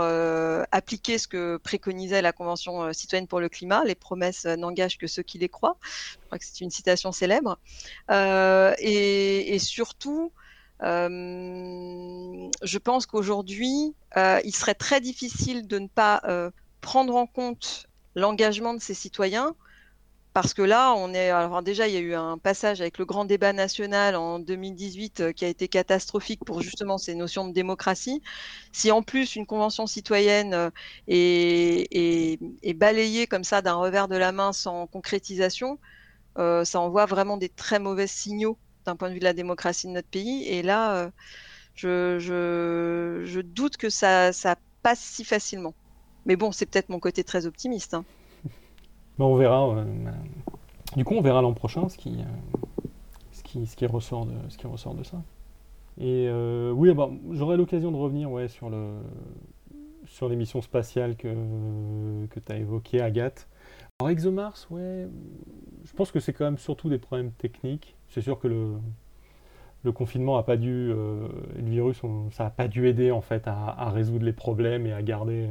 appliquer 0.71 1.19
ce 1.19 1.27
que 1.27 1.57
préconisait 1.57 2.23
la 2.23 2.33
Convention 2.33 2.91
citoyenne 2.94 3.27
pour 3.27 3.41
le 3.41 3.49
climat. 3.49 3.83
Les 3.85 3.94
promesses 3.94 4.45
n'engagent 4.45 4.97
que 4.97 5.05
ceux 5.05 5.23
qui 5.23 5.38
les 5.38 5.49
croient. 5.49 5.77
Je 5.83 6.25
crois 6.25 6.39
que 6.39 6.45
c'est 6.45 6.61
une 6.61 6.71
citation 6.71 7.11
célèbre. 7.11 7.59
Et, 8.09 9.57
surtout, 9.59 10.31
je 10.81 12.77
pense 12.79 13.05
qu'aujourd'hui, 13.05 13.94
il 14.15 14.55
serait 14.55 14.75
très 14.75 14.99
difficile 14.99 15.67
de 15.67 15.77
ne 15.77 15.88
pas 15.88 16.21
prendre 16.88 17.18
en 17.18 17.28
compte 17.28 17.86
l'engagement 18.16 18.74
de 18.74 18.80
ces 18.80 18.94
citoyens, 18.94 19.56
parce 20.31 20.54
que 20.54 20.62
là, 20.62 20.94
on 20.95 21.13
est. 21.13 21.31
Alors 21.31 21.62
déjà, 21.62 21.86
il 21.89 21.94
y 21.94 21.98
a 21.98 22.00
eu 22.00 22.13
un 22.13 22.38
passage 22.38 22.80
avec 22.80 22.98
le 22.98 23.04
grand 23.04 23.25
débat 23.25 23.51
national 23.51 24.16
en 24.16 24.39
2018 24.39 25.19
euh, 25.19 25.31
qui 25.34 25.44
a 25.44 25.50
été 25.50 25.68
catastrophique 25.68 26.45
pour 26.45 26.61
justement 26.61 26.97
ces 26.97 27.14
notions 27.14 27.45
de 27.45 27.54
démocratie. 27.54 28.21
Si 28.71 28.90
en 28.90 29.02
plus 29.02 29.35
une 29.35 29.45
convention 29.45 29.85
citoyenne 29.85 30.54
euh, 30.54 30.69
est, 31.09 32.73
balayée 32.73 33.28
comme 33.28 33.44
ça 33.44 33.61
d'un 33.61 33.73
revers 33.73 34.07
de 34.07 34.16
la 34.16 34.31
main 34.31 34.54
sans 34.54 34.88
concrétisation, 34.88 35.80
euh, 36.38 36.64
ça 36.64 36.80
envoie 36.80 37.06
vraiment 37.06 37.35
des 37.35 37.50
très 37.50 37.80
mauvais 37.80 38.07
signaux 38.07 38.57
d'un 38.85 38.95
point 38.95 39.09
de 39.09 39.14
vue 39.14 39.19
de 39.19 39.26
la 39.26 39.33
démocratie 39.33 39.88
de 39.88 39.92
notre 39.92 40.07
pays. 40.07 40.47
Et 40.47 40.61
là, 40.61 41.11
je, 41.76 43.42
doute 43.42 43.76
que 43.76 43.90
ça 43.90 44.31
passe 44.83 45.02
si 45.02 45.26
facilement. 45.26 45.73
Mais 46.28 46.36
bon, 46.36 46.52
c'est 46.52 46.66
peut-être 46.66 46.90
mon 46.90 47.00
côté 47.00 47.24
très 47.24 47.48
optimiste. 47.48 47.94
Hein. 47.94 48.04
On 49.19 49.36
verra. 49.36 49.69
Euh, 49.69 49.86
du 50.96 51.04
coup, 51.04 51.16
on 51.16 51.22
verra 51.22 51.42
l'an 51.42 51.54
prochain 51.54 51.90
ce 51.90 51.98
qui, 51.98 52.19
euh, 52.19 52.88
ce, 53.31 53.44
qui, 53.44 53.66
ce, 53.66 53.76
qui 53.76 53.86
ressort 53.86 54.26
de, 54.26 54.34
ce 54.50 54.57
qui 54.57 54.68
ressort 54.68 54.94
de 54.94 55.04
ça. 55.04 55.18
Et 56.00 56.28
euh, 56.28 56.72
oui, 56.72 56.94
bah, 56.94 57.10
j'aurai 57.31 57.57
l'occasion 57.57 57.92
de 57.92 57.98
revenir 57.98 58.31
ouais, 58.31 58.48
sur, 58.48 58.69
le, 58.69 58.94
sur 60.06 60.30
l'émission 60.30 60.62
spatiale 60.62 61.16
que, 61.16 61.28
que 62.30 62.40
tu 62.40 62.52
as 62.52 62.57
évoquée, 62.57 63.02
Agathe. 63.02 63.48
Alors, 64.00 64.12
ExoMars, 64.12 64.68
ouais, 64.69 65.07
je 65.84 65.94
pense 65.94 66.12
que 66.12 66.19
c'est 66.19 66.34
quand 66.34 66.46
même 66.46 66.57
surtout 66.57 66.90
des 66.90 67.00
problèmes 67.00 67.31
techniques. 67.31 67.96
C'est 68.10 68.22
sûr 68.22 68.40
que 68.40 68.48
le, 68.48 68.74
le 69.84 69.92
confinement 69.92 70.38
a 70.38 70.44
pas 70.44 70.57
dû, 70.57 70.90
le 70.90 71.30
virus, 71.57 72.02
ça 72.31 72.46
n'a 72.46 72.50
pas 72.50 72.68
dû 72.68 72.88
aider 72.88 73.12
en 73.12 73.22
fait 73.22 73.44
à, 73.48 73.90
résoudre 73.90 74.26
les 74.26 74.34
problèmes 74.34 74.86
et 74.86 74.94
à 74.94 75.02
garder, 75.02 75.48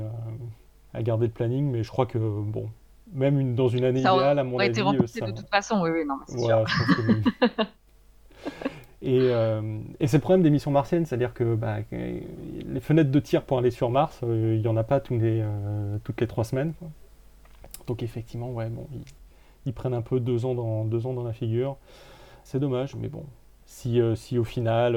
à 0.97 1.03
garder 1.03 1.27
le 1.27 1.33
planning, 1.33 1.71
mais 1.71 1.83
je 1.83 1.91
crois 1.91 2.07
que 2.07 2.19
bon, 2.19 2.71
même 3.13 3.39
une, 3.39 3.55
dans 3.55 3.69
une 3.69 3.85
année 3.85 4.03
ça 4.03 4.15
idéale, 4.15 4.39
à 4.39 4.45
mon 4.45 4.59
avis, 4.59 4.75
ça... 4.75 5.27
de 5.27 5.33
toute 5.33 5.49
façon, 5.49 5.83
oui, 5.83 5.91
oui, 5.91 6.05
non, 6.07 6.17
voilà, 6.29 6.65
sûr. 6.67 6.85
Oui. 7.09 7.23
et, 9.03 9.21
euh, 9.21 9.79
et 10.01 10.07
c'est 10.07 10.17
le 10.17 10.23
problème 10.23 10.43
des 10.43 10.51
missions 10.51 10.71
martiennes, 10.71 11.05
c'est-à-dire 11.05 11.35
que 11.35 11.55
bah, 11.55 11.79
les 11.93 12.81
fenêtres 12.81 13.11
de 13.11 13.21
tir 13.21 13.43
pour 13.43 13.59
aller 13.59 13.71
sur 13.71 13.91
Mars, 13.91 14.21
euh, 14.23 14.55
il 14.57 14.63
n'y 14.63 14.69
en 14.69 14.77
a 14.77 14.85
pas 14.85 15.01
tous 15.01 15.19
les, 15.19 15.41
euh, 15.43 15.99
toutes 16.03 16.21
les 16.21 16.27
trois 16.27 16.45
semaines. 16.45 16.73
Quoi. 16.79 16.89
Donc 17.87 18.03
effectivement, 18.03 18.51
ouais, 18.51 18.69
bon, 18.71 18.87
ils, 18.93 19.05
ils, 19.67 19.73
prennent 19.75 19.95
un 19.95 20.03
peu 20.03 20.19
deux 20.19 20.47
ans 20.47 20.55
dans, 20.55 20.85
deux 20.85 21.07
ans 21.07 21.13
dans 21.13 21.25
la 21.25 21.35
figure. 21.35 21.77
C'est 22.43 22.59
dommage, 22.59 22.97
mais 22.97 23.09
bon. 23.09 23.25
Si, 23.69 24.01
si 24.15 24.39
au 24.39 24.45
final 24.45 24.97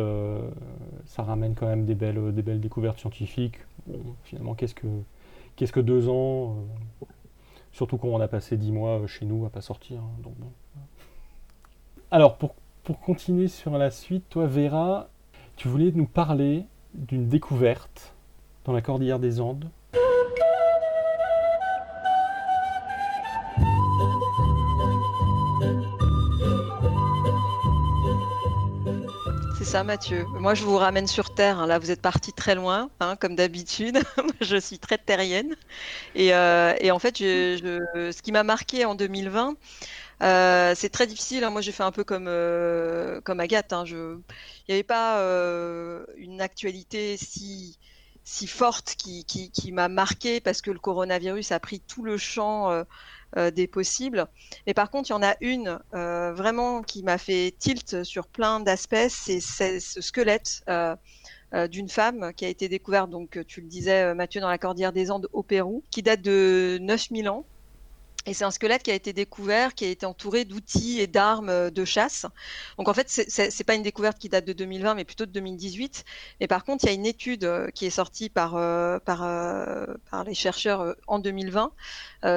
ça 1.07 1.23
ramène 1.23 1.55
quand 1.55 1.65
même 1.65 1.85
des 1.85 1.95
belles, 1.95 2.31
des 2.33 2.43
belles 2.43 2.59
découvertes 2.59 2.99
scientifiques, 2.99 3.57
bon, 3.87 4.13
finalement, 4.23 4.53
qu'est-ce 4.53 4.75
que, 4.75 4.85
qu'est-ce 5.59 5.73
que 5.73 5.81
deux 5.81 6.07
ans 6.07 6.55
euh, 7.01 7.05
Surtout 7.73 7.97
quand 7.97 8.07
on 8.07 8.21
a 8.21 8.29
passé 8.29 8.55
dix 8.55 8.71
mois 8.71 9.05
chez 9.07 9.25
nous 9.25 9.45
à 9.45 9.49
pas 9.49 9.59
sortir. 9.59 9.99
Hein. 9.99 10.45
Alors, 12.11 12.37
pour, 12.37 12.55
pour 12.83 13.01
continuer 13.01 13.49
sur 13.49 13.77
la 13.77 13.91
suite, 13.91 14.23
toi, 14.29 14.47
Vera, 14.47 15.09
tu 15.57 15.67
voulais 15.67 15.91
nous 15.93 16.05
parler 16.05 16.65
d'une 16.93 17.27
découverte 17.27 18.15
dans 18.63 18.71
la 18.71 18.81
cordillère 18.81 19.19
des 19.19 19.41
Andes. 19.41 19.69
Ça, 29.69 29.83
Mathieu. 29.83 30.25
Moi, 30.39 30.55
je 30.55 30.63
vous 30.63 30.77
ramène 30.77 31.05
sur 31.05 31.35
Terre. 31.35 31.59
Hein. 31.59 31.67
Là, 31.67 31.77
vous 31.77 31.91
êtes 31.91 32.01
parti 32.01 32.33
très 32.33 32.55
loin, 32.55 32.89
hein, 32.99 33.15
comme 33.15 33.35
d'habitude. 33.35 33.99
je 34.41 34.57
suis 34.57 34.79
très 34.79 34.97
terrienne. 34.97 35.55
Et, 36.15 36.33
euh, 36.33 36.73
en 36.91 36.97
fait, 36.97 37.17
ce 37.17 38.21
qui 38.23 38.31
m'a 38.31 38.41
marqué 38.41 38.85
en 38.85 38.95
2020, 38.95 39.53
euh, 40.23 40.73
c'est 40.75 40.89
très 40.89 41.05
difficile. 41.05 41.43
Hein. 41.43 41.51
Moi, 41.51 41.61
j'ai 41.61 41.71
fait 41.71 41.83
un 41.83 41.91
peu 41.91 42.03
comme, 42.03 42.25
euh, 42.27 43.21
comme 43.21 43.39
Agathe. 43.39 43.71
Il 43.85 44.21
n'y 44.69 44.73
avait 44.73 44.81
pas 44.81 45.19
une 46.17 46.41
actualité 46.41 47.15
si, 47.17 47.77
si 48.23 48.47
forte 48.47 48.95
qui, 48.97 49.23
qui, 49.23 49.51
qui 49.51 49.71
m'a 49.71 49.87
marqué 49.87 50.39
parce 50.39 50.63
que 50.63 50.71
le 50.71 50.79
coronavirus 50.79 51.51
a 51.51 51.59
pris 51.59 51.79
tout 51.79 52.01
le 52.01 52.17
champ 52.17 52.71
des 53.35 53.67
possibles. 53.67 54.27
Mais 54.65 54.73
par 54.73 54.89
contre, 54.89 55.09
il 55.09 55.13
y 55.13 55.15
en 55.15 55.23
a 55.23 55.35
une 55.41 55.79
euh, 55.93 56.33
vraiment 56.33 56.81
qui 56.81 57.03
m'a 57.03 57.17
fait 57.17 57.55
tilt 57.57 58.03
sur 58.03 58.27
plein 58.27 58.59
d'aspects, 58.59 59.07
c'est 59.09 59.39
ce 59.39 60.01
squelette. 60.01 60.63
Euh, 60.67 60.95
d'une 61.67 61.89
femme 61.89 62.31
qui 62.35 62.45
a 62.45 62.47
été 62.47 62.69
découverte, 62.69 63.09
donc 63.09 63.39
tu 63.47 63.61
le 63.61 63.67
disais 63.67 64.13
Mathieu, 64.13 64.39
dans 64.39 64.49
la 64.49 64.59
cordillère 64.59 64.93
des 64.93 65.09
Andes 65.09 65.27
au 65.33 65.41
Pérou, 65.41 65.83
qui 65.89 66.03
date 66.03 66.21
de 66.21 66.77
9000 66.79 67.27
ans 67.27 67.47
et 68.29 68.33
c'est 68.35 68.45
un 68.45 68.51
squelette 68.51 68.83
qui 68.83 68.91
a 68.91 68.93
été 68.93 69.11
découvert, 69.11 69.73
qui 69.73 69.85
a 69.85 69.87
été 69.87 70.05
entouré 70.05 70.45
d'outils 70.45 70.99
et 70.99 71.07
d'armes 71.07 71.49
euh, 71.49 71.71
de 71.71 71.83
chasse. 71.83 72.27
Donc 72.77 72.87
en 72.87 72.93
fait, 72.93 73.09
c'est 73.09 73.63
pas 73.63 73.73
une 73.73 73.81
découverte 73.81 74.19
qui 74.19 74.29
date 74.29 74.45
de 74.45 74.53
2020, 74.53 74.93
mais 74.93 75.03
plutôt 75.03 75.25
de 75.25 75.31
2018. 75.31 76.05
Mais 76.39 76.47
par 76.47 76.63
contre, 76.63 76.83
il 76.83 76.87
y 76.87 76.89
a 76.91 76.93
une 76.93 77.07
étude 77.07 77.43
euh, 77.43 77.69
qui 77.71 77.87
est 77.87 77.89
sortie 77.89 78.29
par, 78.29 78.55
euh, 78.55 78.99
par, 78.99 79.19
par 80.11 80.23
les 80.23 80.35
chercheurs 80.35 80.95
en 81.07 81.17
2020 81.19 81.71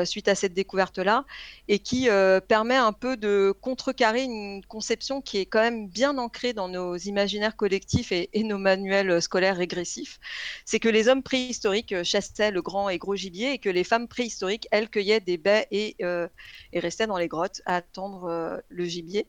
suite 0.05 0.29
à 0.29 0.35
cette 0.35 0.55
découverte-là, 0.55 1.25
et 1.69 1.81
qui 1.81 2.09
permet 2.47 2.77
un 2.77 2.93
peu 2.93 3.17
de 3.17 3.53
contrecarrer 3.61 4.23
une 4.23 4.65
conception 4.65 5.21
qui 5.21 5.39
est 5.39 5.47
quand 5.47 5.61
même 5.61 5.89
bien 5.89 6.19
ancrée 6.19 6.53
dans 6.53 6.69
nos 6.69 6.97
imaginaires 6.97 7.57
collectifs 7.57 8.13
et, 8.13 8.31
et 8.33 8.45
nos 8.45 8.59
manuels 8.59 9.21
scolaires 9.21 9.57
régressifs. 9.57 10.21
C'est 10.65 10.79
que 10.79 10.89
les 10.89 11.09
hommes 11.09 11.25
préhistoriques 11.25 12.03
chassaient 12.05 12.53
le 12.53 12.63
grand 12.63 12.89
et 12.89 12.99
gros 12.99 13.17
gibier 13.17 13.55
et 13.55 13.59
que 13.59 13.69
les 13.69 13.85
femmes 13.85 14.07
préhistoriques, 14.07 14.69
elles, 14.71 14.89
cueillaient 14.89 15.21
des 15.21 15.37
baies 15.37 15.67
et 15.73 15.82
euh, 16.03 16.29
et, 16.73 16.81
restait 16.81 17.07
dans 17.07 17.19
les 17.19 17.29
grottes 17.29 17.63
à 17.67 17.77
attendre 17.77 18.25
euh, 18.25 18.59
le 18.69 18.85
gibier. 18.85 19.29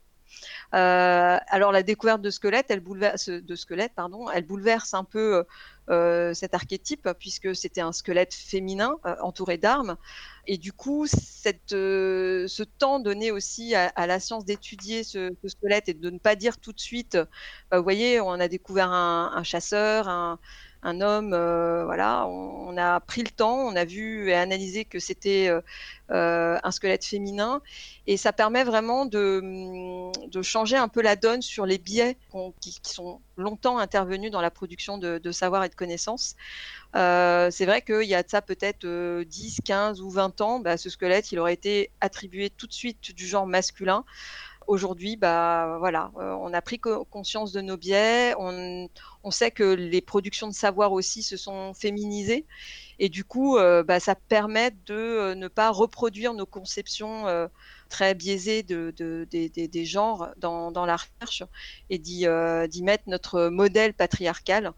Euh, 0.74 1.38
alors 1.48 1.72
la 1.72 1.84
découverte 1.84 2.22
de 2.22 2.32
squelettes, 2.32 2.66
elle 2.70 2.80
bouleverse, 2.80 3.30
de 3.30 3.56
squelette, 3.56 3.94
pardon, 3.96 4.30
elle 4.32 4.46
bouleverse 4.46 4.96
un 4.96 5.04
peu 5.04 5.46
cet 6.34 6.56
archétype 6.56 7.10
puisque 7.20 7.56
c'était 7.56 7.82
un 7.82 7.92
squelette 7.92 8.34
féminin 8.34 8.96
entouré 9.22 9.58
d'armes. 9.60 9.96
Et 10.48 10.58
du 10.58 10.74
coup, 10.74 11.06
cette, 11.06 11.70
ce 11.70 12.64
temps 12.64 13.00
donné 13.00 13.30
aussi 13.30 13.76
à, 13.76 14.08
la 14.08 14.20
science 14.20 14.44
d'étudier 14.44 15.04
ce, 15.04 15.30
squelette 15.46 15.88
et 15.90 15.94
de 15.94 16.10
ne 16.10 16.18
pas 16.18 16.36
dire 16.36 16.58
tout 16.58 16.74
de 16.74 16.80
suite, 16.80 17.20
vous 17.72 17.84
voyez, 17.84 18.20
on 18.20 18.32
a 18.32 18.48
découvert 18.48 18.90
un, 18.90 19.34
un 19.36 19.44
chasseur, 19.44 20.08
un, 20.08 20.40
un 20.84 21.02
homme, 21.02 21.34
euh, 21.34 21.86
voilà, 21.86 22.28
on, 22.28 22.76
a 22.78 23.00
pris 23.00 23.24
le 23.24 23.30
temps, 23.30 23.56
on 23.56 23.76
a 23.76 23.86
vu 23.86 24.30
et 24.30 24.34
analysé 24.34 24.84
que 24.84 25.00
c'était 25.00 25.48
euh, 25.48 25.62
euh, 26.12 26.58
un 26.64 26.72
squelette 26.72 27.06
féminin, 27.06 27.62
et 28.06 28.18
ça 28.18 28.34
permet 28.34 28.64
vraiment 28.64 29.06
de, 29.06 30.12
changer 30.42 30.76
un 30.76 30.90
peu 30.90 31.02
la 31.02 31.16
donne 31.16 31.42
sur 31.42 31.66
les 31.66 31.78
biais 31.78 32.18
qui, 32.60 32.80
sont 32.84 33.22
longtemps 33.38 33.78
intervenus 33.78 34.30
dans 34.30 34.42
la 34.42 34.52
production 34.52 34.98
de, 34.98 35.32
savoir 35.32 35.64
et 35.64 35.70
de 35.70 35.76
connaissances. 35.76 36.36
c'est 36.94 37.66
vrai 37.66 37.82
qu'il 37.82 38.04
y 38.04 38.16
a 38.16 38.24
de 38.24 38.30
ça 38.30 38.42
peut-être 38.42 38.86
10, 39.24 39.62
15 39.64 40.02
ou 40.02 40.10
20 40.10 40.42
ans, 40.42 40.60
bah, 40.60 40.78
ce 40.78 40.90
squelette, 40.90 41.32
il 41.32 41.40
aurait 41.40 41.54
été 41.54 41.92
attribué 42.02 42.50
tout 42.50 42.68
de 42.68 42.74
suite 42.74 43.16
du 43.16 43.26
genre 43.26 43.48
masculin. 43.48 44.04
Aujourd'hui, 44.68 45.18
bah 45.18 45.78
voilà, 45.80 46.12
euh, 46.18 46.32
on 46.42 46.54
a 46.54 46.62
pris 46.62 46.80
conscience 46.80 47.52
de 47.52 47.62
nos 47.62 47.78
biais. 47.78 48.34
On, 48.38 48.90
sait 49.32 49.52
que 49.52 49.64
les 49.64 50.02
productions 50.02 50.48
de 50.48 50.54
savoir 50.54 50.92
aussi 50.92 51.24
se 51.24 51.38
sont 51.38 51.74
féminisées, 51.74 52.46
et 53.00 53.10
du 53.10 53.24
coup, 53.24 53.58
euh, 53.58 53.84
bah, 53.84 54.00
ça 54.00 54.16
permet 54.16 54.72
de 54.86 54.94
euh, 54.94 55.36
ne 55.36 55.48
pas 55.48 55.70
reproduire 55.72 56.34
nos 56.34 56.46
conceptions 56.46 57.26
très 57.90 58.16
biaisées 58.16 58.64
de, 58.64 58.94
des, 59.30 59.86
genres 59.86 60.30
dans, 60.38 60.86
la 60.86 60.98
recherche 60.98 61.44
et 61.90 61.98
d'y 61.98 62.84
mettre 62.84 63.04
notre 63.08 63.50
modèle 63.50 63.94
patriarcal. 63.94 64.72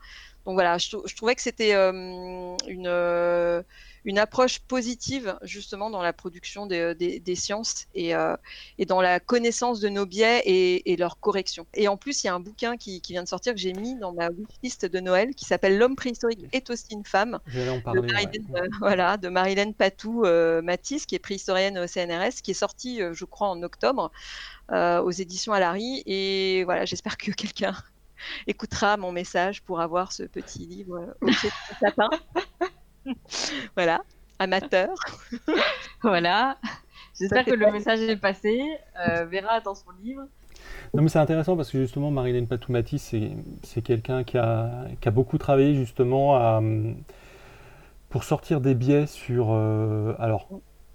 Donc 0.46 0.54
voilà, 0.54 0.78
je 0.78 1.16
trouvais 1.16 1.36
que 1.36 1.42
c'était 1.42 1.74
une 1.74 3.64
une 4.06 4.20
approche 4.20 4.60
positive 4.60 5.38
justement 5.42 5.90
dans 5.90 6.02
la 6.02 6.14
production 6.14 6.68
des, 6.68 7.36
sciences 7.36 7.88
euh, 7.98 8.38
et, 8.78 8.86
dans 8.86 9.02
la 9.02 9.20
connaissance 9.20 9.80
de 9.80 9.90
nos 9.90 10.06
biais 10.06 10.42
et, 10.46 10.96
leur 10.96 11.20
correction. 11.20 11.66
Et 11.74 11.88
en 11.88 11.98
plus, 11.98 12.24
il 12.24 12.28
y 12.28 12.30
a 12.30 12.36
un 12.36 12.40
bouquin 12.40 12.78
qui, 12.78 13.02
vient 13.10 13.24
de 13.24 13.28
sortir 13.28 13.54
que 13.54 13.60
j'ai 13.60 13.74
mis 13.74 13.96
dans 13.96 14.14
ma 14.14 14.30
liste 14.64 14.86
de 14.86 15.00
Noël 15.00 15.34
qui 15.36 15.46
s'appelle 15.46 15.78
L'homme 15.78 15.96
préhistorique 15.96 16.46
est 16.54 16.70
aussi 16.70 16.86
une 16.92 17.04
femme. 17.04 17.40
de 17.54 18.02
Marilène, 18.02 18.56
euh, 18.56 18.68
voilà, 18.80 19.18
de 19.18 19.28
Marilène 19.28 19.74
Patou 19.74 20.24
euh, 20.24 20.62
Matisse, 20.62 21.06
qui 21.06 21.16
est 21.16 21.20
préhistorienne 21.20 21.78
au 21.80 21.88
CNRS, 21.88 22.42
qui 22.44 22.52
est 22.52 22.56
sortie, 22.56 23.02
je 23.12 23.26
crois, 23.26 23.50
en 23.50 23.62
octobre 23.64 24.12
aux 24.72 25.12
éditions 25.12 25.54
Alary. 25.54 26.04
Et 26.06 26.64
voilà, 26.66 26.86
j'espère 26.86 27.18
que 27.18 27.32
quelqu'un 27.32 27.76
écoutera 28.48 28.98
mon 28.98 29.12
message 29.12 29.64
pour 29.64 29.82
avoir 29.82 30.12
ce 30.12 30.24
petit 30.24 30.66
livre 30.68 31.16
au 31.22 31.26
pied 31.26 31.50
de 31.50 31.88
sapin. 31.88 32.10
voilà, 33.76 34.02
amateur. 34.40 34.90
voilà. 36.02 36.58
J'espère 37.20 37.46
que 37.46 37.52
le 37.54 37.72
message 37.72 38.02
est 38.02 38.18
passé. 38.18 38.62
Euh, 39.08 39.26
Vera 39.26 39.54
attend 39.54 39.76
son 39.76 39.92
livre. 40.04 40.24
Non, 40.94 41.02
mais 41.02 41.10
c'est 41.10 41.20
intéressant 41.20 41.56
parce 41.56 41.72
que 41.72 41.80
justement, 41.80 42.12
Marilène 42.12 42.48
Patoumati, 42.48 43.00
c'est 43.00 43.82
quelqu'un 43.82 44.24
qui 44.24 44.38
a, 44.38 44.86
qui 45.00 45.08
a, 45.08 45.12
beaucoup 45.12 45.38
travaillé 45.38 45.76
justement 45.76 46.36
à, 46.36 46.62
pour 48.10 48.24
sortir 48.24 48.62
des 48.62 48.76
biais 48.76 49.08
sur 49.08 49.48
euh, 49.52 50.14
alors 50.20 50.48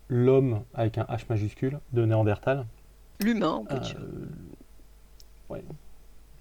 l'homme 0.08 0.62
avec 0.74 0.98
un 0.98 1.04
H 1.04 1.24
majuscule 1.28 1.80
de 1.92 2.04
Néandertal. 2.04 2.66
L'humain, 3.20 3.60
on 3.60 3.64
peut 3.64 3.78
dire. 3.78 3.98
Euh, 5.50 5.58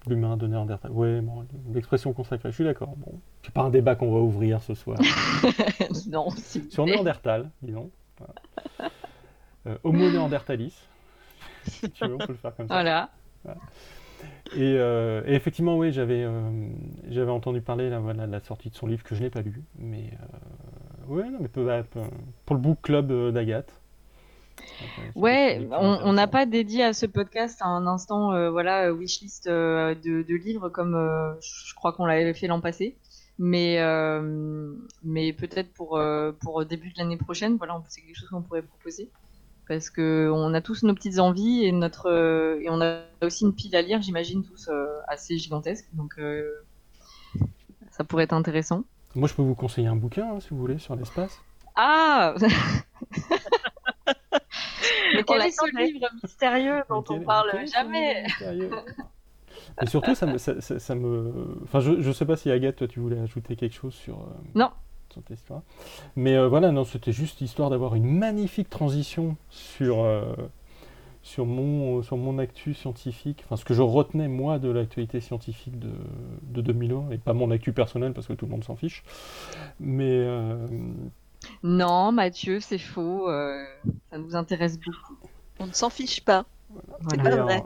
L'humain 0.06 0.36
de 0.36 0.46
Néandertal. 0.46 0.90
Oui, 0.94 1.20
bon, 1.20 1.44
l'expression 1.74 2.12
consacrée, 2.12 2.50
je 2.50 2.54
suis 2.54 2.64
d'accord. 2.64 2.94
Bon, 2.96 3.20
c'est 3.42 3.52
pas 3.52 3.62
un 3.62 3.70
débat 3.70 3.96
qu'on 3.96 4.12
va 4.12 4.20
ouvrir 4.20 4.62
ce 4.62 4.74
soir. 4.74 4.98
non, 6.10 6.30
Sur 6.70 6.86
Néandertal, 6.86 7.50
disons. 7.62 7.90
Euh, 9.66 9.76
Homo 9.84 10.10
néandertalis. 10.10 10.88
si 11.66 11.90
tu 11.90 12.06
veux, 12.06 12.14
on 12.14 12.18
peut 12.18 12.32
le 12.32 12.38
faire 12.38 12.56
comme 12.56 12.66
ça. 12.66 12.74
Voilà. 12.74 13.10
Euh, 14.56 15.22
et, 15.26 15.34
effectivement, 15.34 15.76
oui, 15.76 15.92
j'avais 15.92 16.24
euh, 16.24 16.68
j'avais 17.08 17.30
entendu 17.30 17.60
parler 17.60 17.90
là, 17.90 17.98
voilà, 18.00 18.26
de 18.26 18.32
la 18.32 18.40
sortie 18.40 18.70
de 18.70 18.74
son 18.74 18.86
livre 18.86 19.02
que 19.02 19.14
je 19.14 19.22
n'ai 19.22 19.30
pas 19.30 19.42
lu. 19.42 19.62
Mais 19.78 20.10
ouais, 21.08 21.28
non, 21.28 21.38
mais 21.40 21.48
pour 21.48 22.56
le 22.56 22.60
book 22.60 22.78
club 22.82 23.32
d'Agathe. 23.32 23.79
Ouais, 25.14 25.68
on 25.72 26.12
n'a 26.12 26.26
pas 26.26 26.46
dédié 26.46 26.84
à 26.84 26.92
ce 26.92 27.06
podcast 27.06 27.60
un 27.62 27.86
instant, 27.86 28.32
euh, 28.32 28.50
voilà, 28.50 28.92
wishlist 28.92 29.46
euh, 29.46 29.94
de, 29.94 30.34
livres 30.34 30.68
comme 30.68 30.94
euh, 30.94 31.34
je 31.40 31.74
crois 31.74 31.92
qu'on 31.92 32.06
l'avait 32.06 32.34
fait 32.34 32.46
l'an 32.46 32.60
passé. 32.60 32.96
Mais, 33.38 33.78
mais 35.02 35.32
peut-être 35.32 35.72
pour, 35.72 36.00
pour 36.40 36.64
début 36.66 36.90
de 36.90 36.98
l'année 36.98 37.16
prochaine, 37.16 37.56
voilà, 37.56 37.82
c'est 37.88 38.02
quelque 38.02 38.18
chose 38.18 38.28
qu'on 38.28 38.42
pourrait 38.42 38.62
proposer. 38.62 39.08
Parce 39.66 39.88
qu'on 39.88 40.52
a 40.52 40.60
tous 40.60 40.82
nos 40.82 40.94
petites 40.94 41.18
envies 41.20 41.64
et, 41.64 41.72
notre, 41.72 42.58
et 42.60 42.68
on 42.68 42.82
a 42.82 43.00
aussi 43.22 43.44
une 43.44 43.54
pile 43.54 43.74
à 43.76 43.82
lire, 43.82 44.02
j'imagine, 44.02 44.44
tous 44.44 44.68
assez 45.08 45.38
gigantesque. 45.38 45.86
Donc 45.94 46.20
ça 47.90 48.04
pourrait 48.04 48.24
être 48.24 48.34
intéressant. 48.34 48.84
Moi, 49.14 49.26
je 49.26 49.34
peux 49.34 49.42
vous 49.42 49.54
conseiller 49.54 49.88
un 49.88 49.96
bouquin, 49.96 50.34
hein, 50.34 50.40
si 50.40 50.50
vous 50.50 50.58
voulez, 50.58 50.78
sur 50.78 50.94
l'espace. 50.94 51.40
Ah 51.76 52.34
Mais 55.20 55.24
quel 55.24 55.46
est 55.46 55.50
ce 55.50 55.76
livre 55.76 56.08
mystérieux 56.22 56.82
dont 56.88 57.04
on 57.08 57.20
parle 57.20 57.66
jamais 57.66 58.24
Et 59.82 59.86
surtout, 59.86 60.14
ça 60.14 60.26
me, 60.26 60.38
ça, 60.38 60.94
me... 60.94 61.58
Enfin, 61.64 61.80
je 61.80 61.92
ne 61.92 62.12
sais 62.12 62.24
pas 62.24 62.36
si 62.36 62.50
Agathe, 62.50 62.76
toi, 62.76 62.88
tu 62.88 63.00
voulais 63.00 63.18
ajouter 63.18 63.56
quelque 63.56 63.74
chose 63.74 63.94
sur, 63.94 64.16
euh, 64.16 64.32
non. 64.54 64.70
cette 65.14 65.30
histoire. 65.30 65.62
Mais 66.16 66.36
euh, 66.36 66.48
voilà, 66.48 66.70
non, 66.70 66.84
c'était 66.84 67.12
juste 67.12 67.40
histoire 67.40 67.70
d'avoir 67.70 67.94
une 67.94 68.06
magnifique 68.06 68.68
transition 68.68 69.36
sur, 69.48 70.04
euh, 70.04 70.34
sur, 71.22 71.46
mon, 71.46 72.02
sur 72.02 72.16
mon 72.16 72.38
actu 72.38 72.74
scientifique. 72.74 73.42
Enfin, 73.46 73.56
ce 73.56 73.64
que 73.64 73.74
je 73.74 73.82
retenais, 73.82 74.28
moi, 74.28 74.58
de 74.58 74.70
l'actualité 74.70 75.20
scientifique 75.20 75.78
de, 75.78 75.92
de 76.42 76.60
2001, 76.60 77.10
et 77.10 77.18
pas 77.18 77.32
mon 77.32 77.50
actu 77.50 77.72
personnel, 77.72 78.12
parce 78.12 78.26
que 78.26 78.32
tout 78.32 78.46
le 78.46 78.52
monde 78.52 78.64
s'en 78.64 78.76
fiche. 78.76 79.04
Mais 79.78 80.26
non, 81.62 82.12
Mathieu, 82.12 82.60
c'est 82.60 82.78
faux. 82.78 83.28
Euh, 83.28 83.64
ça 84.10 84.18
nous 84.18 84.36
intéresse 84.36 84.78
beaucoup. 84.78 85.16
On 85.58 85.66
ne 85.66 85.72
s'en 85.72 85.90
fiche 85.90 86.24
pas. 86.24 86.44
C'est 87.10 87.22
pas 87.22 87.36
vrai. 87.36 87.64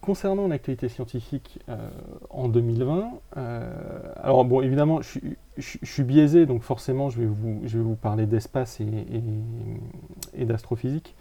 concernant 0.00 0.46
l'actualité 0.48 0.88
scientifique 0.88 1.58
euh, 1.68 1.90
en 2.28 2.48
2020, 2.48 3.10
euh, 3.36 4.12
alors 4.16 4.44
bon, 4.44 4.60
évidemment, 4.60 5.00
je, 5.00 5.18
suis 5.56 6.02
biaisé, 6.02 6.46
donc 6.46 6.62
forcément, 6.62 7.08
je 7.10 7.20
vais 7.20 7.26
vous, 7.26 7.60
je 7.64 7.78
vais 7.78 7.84
vous 7.84 7.96
parler 7.96 8.26
d'espace 8.26 8.80
et, 8.80 8.86
et, 10.34 10.44
d'astrophysique. 10.44 11.14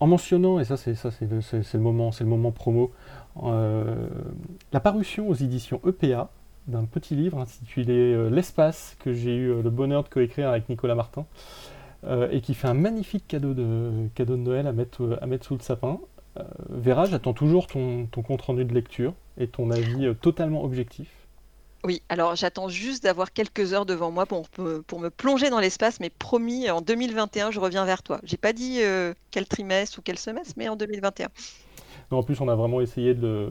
en 0.00 0.06
mentionnant, 0.06 0.58
et 0.58 0.64
ça 0.64 0.76
c'est 0.76 0.94
ça 0.94 1.10
c'est 1.10 1.28
le, 1.30 1.80
moment, 1.80 2.10
c'est 2.12 2.24
le 2.24 2.30
moment 2.30 2.50
promo, 2.50 2.90
la 3.36 4.80
parution 4.80 5.28
aux 5.28 5.34
éditions 5.34 5.80
EPA 5.86 6.30
d'un 6.66 6.84
petit 6.84 7.14
livre 7.14 7.38
intitulé 7.38 8.30
L'espace 8.30 8.96
que 9.00 9.12
j'ai 9.12 9.34
eu 9.34 9.62
le 9.62 9.70
bonheur 9.70 10.04
de 10.04 10.08
coécrire 10.08 10.48
avec 10.48 10.68
Nicolas 10.68 10.94
Martin. 10.94 11.26
et 12.30 12.40
qui 12.40 12.54
fait 12.54 12.68
un 12.68 12.74
magnifique 12.74 13.26
cadeau 13.28 13.54
de, 13.54 14.08
cadeau 14.14 14.36
de 14.36 14.42
Noël 14.42 14.66
à 14.66 14.72
mettre, 14.72 15.18
à 15.20 15.26
mettre 15.26 15.46
sous 15.46 15.54
le 15.54 15.62
sapin. 15.62 16.00
Euh, 16.38 16.42
Vera, 16.70 17.04
j'attends 17.04 17.34
toujours 17.34 17.66
ton, 17.66 18.06
compte 18.06 18.42
rendu 18.42 18.64
de 18.64 18.72
lecture 18.72 19.14
et 19.38 19.48
ton 19.48 19.70
avis 19.70 20.06
euh, 20.06 20.14
totalement 20.14 20.64
objectif. 20.64 21.08
Oui, 21.84 22.00
alors 22.08 22.36
j'attends 22.36 22.68
juste 22.68 23.02
d'avoir 23.02 23.32
quelques 23.32 23.72
heures 23.72 23.86
devant 23.86 24.12
moi 24.12 24.24
pour, 24.24 24.48
pour 24.48 25.00
me 25.00 25.08
plonger 25.10 25.50
dans 25.50 25.58
l'espace, 25.58 25.98
mais 25.98 26.10
promis, 26.10 26.70
en 26.70 26.80
2021, 26.80 27.50
je 27.50 27.58
reviens 27.58 27.84
vers 27.84 28.04
toi. 28.04 28.20
J'ai 28.22 28.36
pas 28.36 28.52
dit 28.52 28.78
euh, 28.82 29.14
quel 29.32 29.46
trimestre 29.46 29.98
ou 29.98 30.02
quel 30.02 30.16
semestre, 30.16 30.54
mais 30.56 30.68
en 30.68 30.76
2021. 30.76 31.28
en 32.12 32.22
plus, 32.22 32.40
on 32.40 32.48
a 32.48 32.54
vraiment 32.54 32.80
essayé 32.80 33.14
de, 33.14 33.50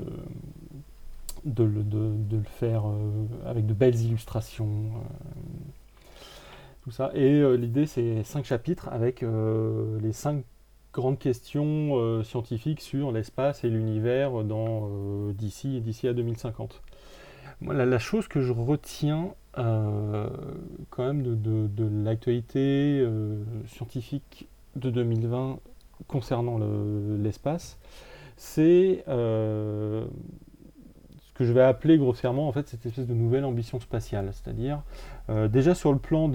de, 1.45 1.63
le 1.63 2.43
faire 2.43 2.83
avec 3.45 3.65
de 3.65 3.73
belles 3.73 3.99
illustrations. 3.99 4.91
tout 6.83 6.91
ça. 6.91 7.11
Et 7.13 7.57
l'idée, 7.57 7.85
c'est 7.85 8.23
cinq 8.23 8.45
chapitres 8.45 8.89
avec 8.89 9.23
les 9.23 10.13
cinq 10.13 10.43
grande 10.93 11.19
question 11.19 11.95
euh, 11.95 12.23
scientifique 12.23 12.81
sur 12.81 13.11
l'espace 13.11 13.63
et 13.63 13.69
l'univers 13.69 14.43
dans 14.43 14.89
euh, 14.89 15.33
d'ici 15.33 15.79
d'ici 15.81 16.07
à 16.07 16.13
2050. 16.13 16.81
la, 17.61 17.99
chose 17.99 18.27
que 18.27 18.41
je 18.41 18.51
retiens 18.51 19.33
euh, 19.57 20.27
quand 20.89 21.05
même 21.05 21.23
de, 21.23 22.03
l'actualité 22.03 23.05
scientifique 23.67 24.47
de 24.75 24.89
2020 24.89 25.59
concernant 26.07 26.59
l'espace, 27.19 27.77
c'est 28.37 29.03
que 31.41 31.47
je 31.47 31.53
vais 31.53 31.63
appeler 31.63 31.97
grossièrement 31.97 32.47
en 32.47 32.51
fait 32.51 32.67
cette 32.67 32.85
espèce 32.85 33.07
de 33.07 33.15
nouvelle 33.15 33.45
ambition 33.45 33.79
spatiale. 33.79 34.29
C'est-à-dire, 34.31 34.83
euh, 35.29 35.47
déjà 35.47 35.73
sur 35.73 35.91
le 35.91 35.97
plan 35.97 36.31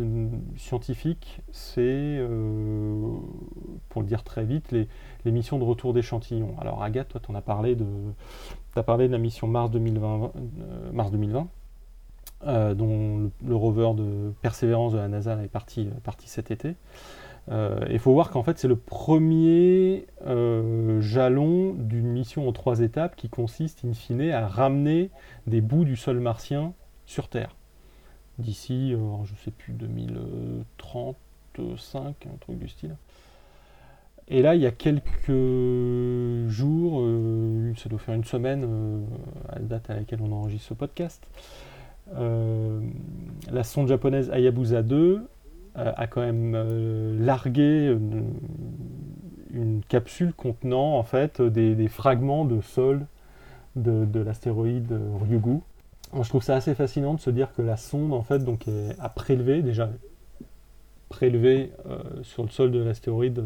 scientifique, 0.57 1.41
c'est, 1.53 1.81
euh, 1.81 3.13
pour 3.89 4.03
le 4.03 4.09
dire 4.09 4.25
très 4.25 4.45
vite, 4.45 4.73
les, 4.73 4.89
missions 5.31 5.59
de 5.59 5.65
retour 5.65 5.93
d'échantillons. 5.93 6.57
Alors 6.61 6.83
Agathe, 6.83 7.09
toi, 7.09 7.21
tu 7.25 7.35
as 7.35 7.41
parlé 7.41 7.77
de, 7.77 7.87
as 8.75 8.83
parlé 8.83 9.07
de 9.07 9.13
la 9.13 9.19
mission 9.19 9.47
Mars 9.47 9.71
2020, 9.71 10.33
euh, 10.35 10.93
Mars 10.93 11.11
2020 11.13 11.47
dont 12.75 13.31
le, 13.45 13.57
rover 13.57 13.93
de 13.97 14.33
Persévérance 14.43 14.93
de 14.93 14.99
la 14.99 15.09
NASA 15.09 15.43
est 15.43 15.49
parti, 15.49 15.89
parti 16.05 16.29
cet 16.29 16.51
été. 16.51 16.75
Euh, 17.49 17.79
il 17.91 18.01
faut 18.01 18.13
voir 18.13 18.31
qu'en 18.31 18.43
fait 18.43 18.59
c'est 18.59 18.67
le 18.67 18.75
premier 18.75 20.09
euh, 20.27 21.01
jalon 21.01 21.75
d'une 21.75 22.09
mission 22.09 22.49
en 22.49 22.53
trois 22.53 22.81
étapes 22.81 23.15
qui 23.15 23.29
consiste 23.29 23.85
in 23.85 23.93
fine 23.93 24.31
à 24.31 24.49
ramener 24.49 25.13
des 25.47 25.61
bouts 25.61 25.85
du 25.85 25.95
sol 25.97 26.19
martien 26.19 26.73
sur 27.05 27.29
Terre. 27.29 27.55
D'ici, 28.39 28.93
euh, 28.93 28.99
je 29.25 29.33
ne 29.33 29.39
sais 29.39 29.53
plus, 29.53 29.73
2035, 29.75 32.27
un 32.27 32.37
truc 32.41 32.59
du 32.59 32.69
style. 32.69 32.97
Et 34.29 34.43
là, 34.43 34.57
il 34.57 34.61
y 34.61 34.67
a 34.67 34.73
quelques 34.73 35.31
jours, 36.49 37.01
ça 37.77 37.89
doit 37.89 38.01
faire 38.01 38.17
une 38.17 38.25
semaine 38.25 39.07
à 39.49 39.61
la 39.61 39.65
date 39.65 39.89
à 39.89 39.95
laquelle 39.95 40.21
on 40.21 40.33
enregistre 40.33 40.71
ce 40.71 40.75
podcast, 40.75 41.25
la 42.13 43.63
sonde 43.63 43.87
japonaise 43.87 44.29
Hayabusa 44.31 44.83
2 44.83 44.97
euh, 44.97 45.29
a 45.77 46.07
quand 46.07 46.23
même 46.23 46.55
euh, 46.55 47.17
largué 47.19 47.97
une, 49.53 49.83
capsule 49.89 50.35
contenant 50.35 50.99
en 50.99 51.03
fait 51.03 51.41
des, 51.41 51.89
fragments 51.89 52.45
de 52.45 52.61
sol 52.61 53.07
de, 53.75 54.21
l'astéroïde 54.21 54.99
Ryugu. 55.23 55.61
je 56.21 56.29
trouve 56.29 56.43
ça 56.43 56.57
assez 56.57 56.75
fascinant 56.75 57.15
de 57.15 57.21
se 57.21 57.31
dire 57.31 57.53
que 57.55 57.63
la 57.63 57.77
sonde 57.77 58.13
en 58.13 58.23
fait 58.23 58.41
donc 58.41 58.67
a 58.99 59.09
prélevé 59.09 59.63
déjà 59.63 59.91
prélevé 61.09 61.73
euh, 61.87 62.03
sur 62.23 62.43
le 62.43 62.49
sol 62.51 62.71
de 62.71 62.81
l'astéroïde 62.81 63.43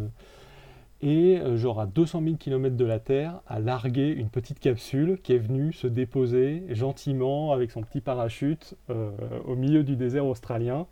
et 1.03 1.41
genre 1.55 1.81
à 1.81 1.87
200 1.87 2.23
000 2.25 2.37
km 2.37 2.77
de 2.77 2.85
la 2.85 2.99
Terre 2.99 3.41
a 3.47 3.61
largué 3.61 4.09
une 4.09 4.29
petite 4.29 4.59
capsule 4.59 5.19
qui 5.23 5.33
est 5.33 5.39
venue 5.39 5.73
se 5.73 5.87
déposer 5.87 6.65
gentiment 6.71 7.53
avec 7.53 7.71
son 7.71 7.83
petit 7.83 8.01
parachute 8.01 8.75
au 9.47 9.57
milieu 9.57 9.83
du 9.83 9.97
désert 9.97 10.27
australien 10.27 10.87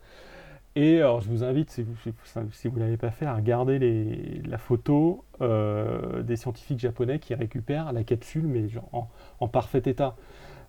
et 0.81 0.99
alors, 0.99 1.21
je 1.21 1.29
vous 1.29 1.43
invite, 1.43 1.71
si 1.71 1.83
vous 1.83 2.77
ne 2.77 2.79
l'avez 2.79 2.97
pas 2.97 3.11
fait, 3.11 3.27
à 3.27 3.35
regarder 3.35 3.81
les, 3.81 4.41
la 4.47 4.59
photo 4.59 5.25
euh, 5.41 6.23
des 6.23 6.37
scientifiques 6.37 6.79
japonais 6.79 7.19
qui 7.19 7.35
récupèrent 7.35 7.93
la 7.93 8.05
capsule, 8.05 8.47
mais 8.47 8.69
en, 8.93 9.49
parfait 9.49 9.83
état. 9.87 10.15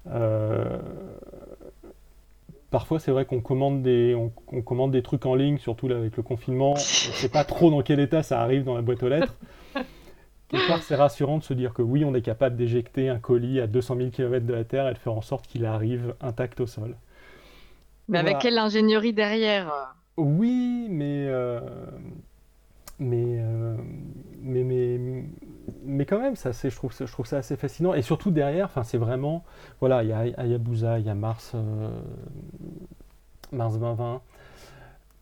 Euh, 0.10 0.80
parfois, 2.72 3.00
c'est 3.00 3.12
vrai 3.12 3.26
qu'on 3.26 3.40
commande, 3.40 3.84
des, 3.84 4.16
on, 4.16 4.62
commande 4.64 4.90
des 4.90 5.04
trucs 5.04 5.28
en 5.28 5.36
ligne, 5.36 5.60
surtout 5.60 5.88
là, 5.88 5.98
avec 5.98 6.18
le 6.18 6.24
confinement. 6.24 6.72
On 6.72 6.74
ne 6.74 6.80
sait 6.80 7.30
pas 7.30 7.44
trop 7.44 7.70
dans 7.70 7.84
quel 7.84 8.00
état 8.00 8.24
ça 8.24 8.42
arrive 8.42 8.64
dans 8.64 8.74
la 8.74 8.82
boîte 8.82 9.04
aux 9.04 9.10
lettres. 9.10 9.36
Quelque 10.50 10.68
part, 10.68 10.82
c'est 10.82 10.96
rassurant 10.96 11.38
de 11.38 11.44
se 11.44 11.54
dire 11.54 11.72
que 11.72 11.84
oui, 11.84 12.04
on 12.04 12.16
est 12.16 12.24
capable 12.24 12.56
d'éjecter 12.56 13.10
un 13.10 13.20
colis 13.20 13.62
à 13.62 13.68
200 13.68 13.98
000 13.98 14.10
km 14.10 14.44
de 14.44 14.54
la 14.56 14.64
Terre 14.64 14.88
et 14.88 14.94
de 14.96 14.98
faire 14.98 15.14
en 15.14 15.22
sorte 15.22 15.46
qu'il 15.46 15.68
arrive 15.68 16.16
intact 16.20 16.62
au 16.62 16.66
sol. 16.66 16.96
Mais 18.08 18.18
avec 18.18 18.40
quelle 18.40 18.58
ingénierie 18.58 19.14
derrière? 19.14 19.94
Oui, 20.20 20.88
mais, 20.90 21.28
euh, 21.28 21.60
euh, 23.02 23.78
mais, 24.42 26.06
quand 26.06 26.20
même, 26.20 26.36
ça, 26.36 26.52
je, 26.52 26.76
trouve, 26.76 26.94
je 26.98 27.12
trouve 27.12 27.26
ça 27.26 27.38
assez 27.38 27.56
fascinant. 27.56 27.94
Et 27.94 28.02
surtout 28.02 28.32
derrière, 28.32 28.70
c'est 28.84 28.98
vraiment, 28.98 29.44
voilà, 29.80 30.04
il 30.04 30.10
y 30.10 30.14
a 30.14 30.20
Hayabusa, 30.38 31.00
il 31.00 31.06
y 31.06 31.10
a 31.10 31.16
Mars, 31.16 31.54
euh, 31.56 31.90
Mars 33.52 33.74
2020. 33.76 34.22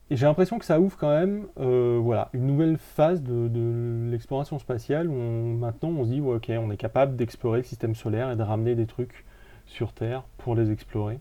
Et 0.10 0.16
j'ai 0.16 0.26
l'impression 0.26 0.58
que 0.58 0.66
ça 0.66 0.80
ouvre 0.80 0.98
quand 0.98 1.10
même 1.10 1.48
voilà, 1.58 2.30
une 2.34 2.48
nouvelle 2.48 2.78
phase 2.78 3.22
de, 3.22 4.10
l'exploration 4.10 4.58
spatiale 4.58 5.10
où 5.10 5.14
maintenant 5.14 5.90
on 5.90 6.06
se 6.06 6.10
dit, 6.10 6.22
ok, 6.22 6.50
on 6.58 6.72
est 6.72 6.78
capable 6.78 7.18
d'explorer 7.18 7.58
le 7.58 7.64
système 7.66 7.94
solaire 7.94 8.32
et 8.32 8.38
de 8.38 8.44
ramener 8.44 8.74
des 8.76 8.86
trucs 8.86 9.26
sur 9.66 9.92
Terre 9.92 10.24
pour 10.38 10.56
les 10.56 10.72
explorer, 10.72 11.20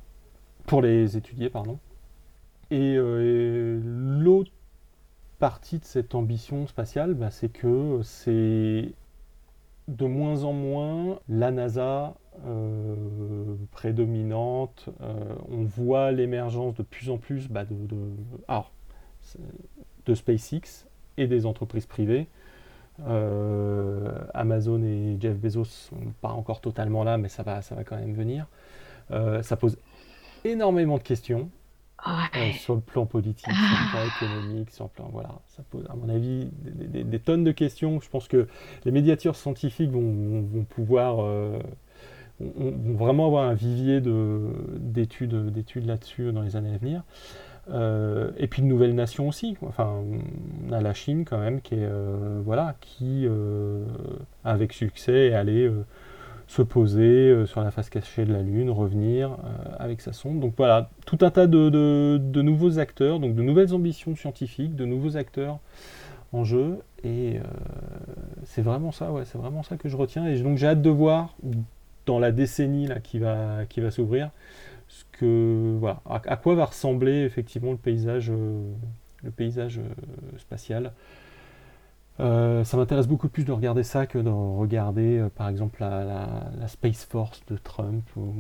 pour 0.67 0.83
les 0.83 1.17
étudier, 1.17 1.51
pardon. 1.51 1.81
Euh, 2.73 3.79
et, 3.79 3.81
l'autre 3.85 4.51
partie 5.39 5.79
de 5.79 5.85
cette 5.85 6.15
ambition 6.15 6.67
spatiale, 6.67 7.15
bah, 7.15 7.31
c'est 7.31 7.49
que 7.49 8.01
c'est 8.03 8.93
de 9.89 10.05
moins 10.05 10.45
en 10.45 10.53
moins 10.53 11.21
la 11.29 11.51
NASA 11.51 12.15
euh, 12.47 12.95
prédominante. 13.71 14.89
Euh, 15.01 15.35
on 15.49 15.63
voit 15.65 16.11
l'émergence 16.11 16.75
de 16.75 16.83
plus 16.83 17.11
en 17.11 17.19
plus 17.19 17.49
bah, 17.49 17.65
de, 17.65 17.77
de, 20.07 20.15
SpaceX 20.15 20.87
et 21.17 21.27
des 21.27 21.47
entreprises 21.47 21.87
privées. 21.87 22.27
Amazon 24.33 24.83
et 24.83 25.19
Jeff 25.21 25.37
Bezos 25.37 25.65
sont 25.65 26.15
pas 26.23 26.31
encore 26.31 26.63
totalement 26.63 27.05
là, 27.05 27.19
mais 27.19 27.29
ça 27.29 27.43
va, 27.43 27.61
ça 27.61 27.75
va 27.75 27.85
quand 27.85 27.97
même 27.97 28.15
venir. 28.15 28.47
ça 29.11 29.57
pose 29.57 29.77
énormément 30.45 30.97
de 30.97 31.03
questions. 31.03 31.51
Euh, 32.07 32.53
sur 32.53 32.75
le 32.75 32.81
plan 32.81 33.07
politique, 33.07 33.51
sur 33.51 33.53
le 33.53 33.91
plan 33.91 34.01
ah. 34.03 34.25
économique, 34.25 34.71
sur 34.71 34.85
le 34.85 34.91
plan. 34.91 35.09
Voilà, 35.13 35.31
ça 35.49 35.63
pose, 35.71 35.87
à 35.89 35.95
mon 35.97 36.09
avis, 36.09 36.49
des, 36.53 37.19
tonnes 37.19 37.43
de 37.43 37.53
questions. 37.53 38.01
Je 38.01 38.09
pense 38.09 38.29
que 38.29 38.47
les 38.85 38.93
médiateurs 38.93 39.35
scientifiques 39.35 39.91
vont, 39.91 40.65
pouvoir. 40.69 41.21
Euh, 41.21 41.59
vont 42.39 42.95
vraiment 42.97 43.27
avoir 43.27 43.49
un 43.49 43.55
vivier 43.55 44.01
d'études 44.01 45.87
là-dessus 45.87 46.33
dans 46.33 46.43
les 46.43 46.55
années 46.55 46.75
à 46.75 46.79
venir. 46.79 47.03
Euh, 47.69 48.31
et 48.37 48.47
puis 48.47 48.63
de 48.63 48.67
nouvelles 48.69 48.95
nations 48.95 49.27
aussi. 49.27 49.57
Enfin, 49.63 50.01
on 50.69 50.73
a 50.73 50.81
la 50.81 50.95
Chine 50.95 51.25
quand 51.25 51.39
même 51.39 51.61
qui 51.61 51.75
est 51.75 51.89
voilà 52.45 52.77
qui 52.81 53.27
avec 54.45 54.73
succès 54.75 55.29
est 55.29 55.35
allée 55.35 55.73
se 56.47 56.63
poser 56.63 57.31
euh, 57.31 57.47
sur 57.47 57.63
la 57.63 57.71
face 57.71 57.91
cachée 57.91 58.25
de 58.25 58.33
la 58.33 58.43
Lune, 58.43 58.71
revenir 58.71 59.33
euh, 59.33 59.37
avec 59.79 60.01
sa 60.01 60.13
sonde. 60.13 60.41
Donc 60.41 60.55
voilà, 60.57 60.91
tout 61.05 61.19
un 61.23 61.31
tas 61.31 61.47
de, 61.47 62.41
nouveaux 62.41 62.79
acteurs, 62.79 63.19
donc 63.19 63.35
de 63.35 63.43
nouvelles 63.43 63.75
ambitions 63.75 64.15
scientifiques, 64.15 64.77
de 64.77 64.85
nouveaux 64.85 65.17
acteurs 65.17 65.59
en 66.33 66.45
jeu. 66.45 66.79
Et 67.05 67.37
euh, 67.37 67.43
c'est 68.45 68.63
vraiment 68.63 68.93
ça, 68.93 69.11
ouais, 69.13 69.25
c'est 69.25 69.39
vraiment 69.39 69.63
ça 69.63 69.77
que 69.77 69.89
je 69.89 69.97
retiens. 69.97 70.27
Et 70.27 70.39
donc 70.41 70.57
j'ai 70.57 70.69
hâte 70.69 70.83
de 70.83 70.91
voir 70.91 71.35
dans 72.07 72.19
la 72.19 72.31
décennie 72.31 72.87
là, 72.87 73.01
qui 73.01 73.19
va, 73.19 73.65
qui 73.69 73.81
va 73.81 73.91
s'ouvrir, 73.91 74.31
ce 74.89 75.03
que, 75.13 75.77
voilà, 75.81 76.01
à, 76.09 76.37
quoi 76.37 76.55
va 76.55 76.67
ressembler 76.67 77.25
effectivement 77.25 77.73
le 77.73 77.77
paysage, 77.77 78.31
le 78.31 79.31
paysage 79.33 79.81
spatial. 80.39 80.93
Euh, 82.19 82.65
ça 82.65 82.77
m'intéresse 82.77 83.07
beaucoup 83.07 83.29
plus 83.29 83.45
de 83.45 83.53
regarder 83.53 83.83
ça 83.83 84.07
que 84.07 84.19
de 84.19 84.31
regarder, 84.31 85.19
euh, 85.19 85.29
par 85.29 85.49
exemple, 85.49 85.81
la, 85.81 86.69
Space 86.69 87.05
Force 87.05 87.45
de 87.47 87.57
Trump. 87.57 88.05
Euh, 88.17 88.33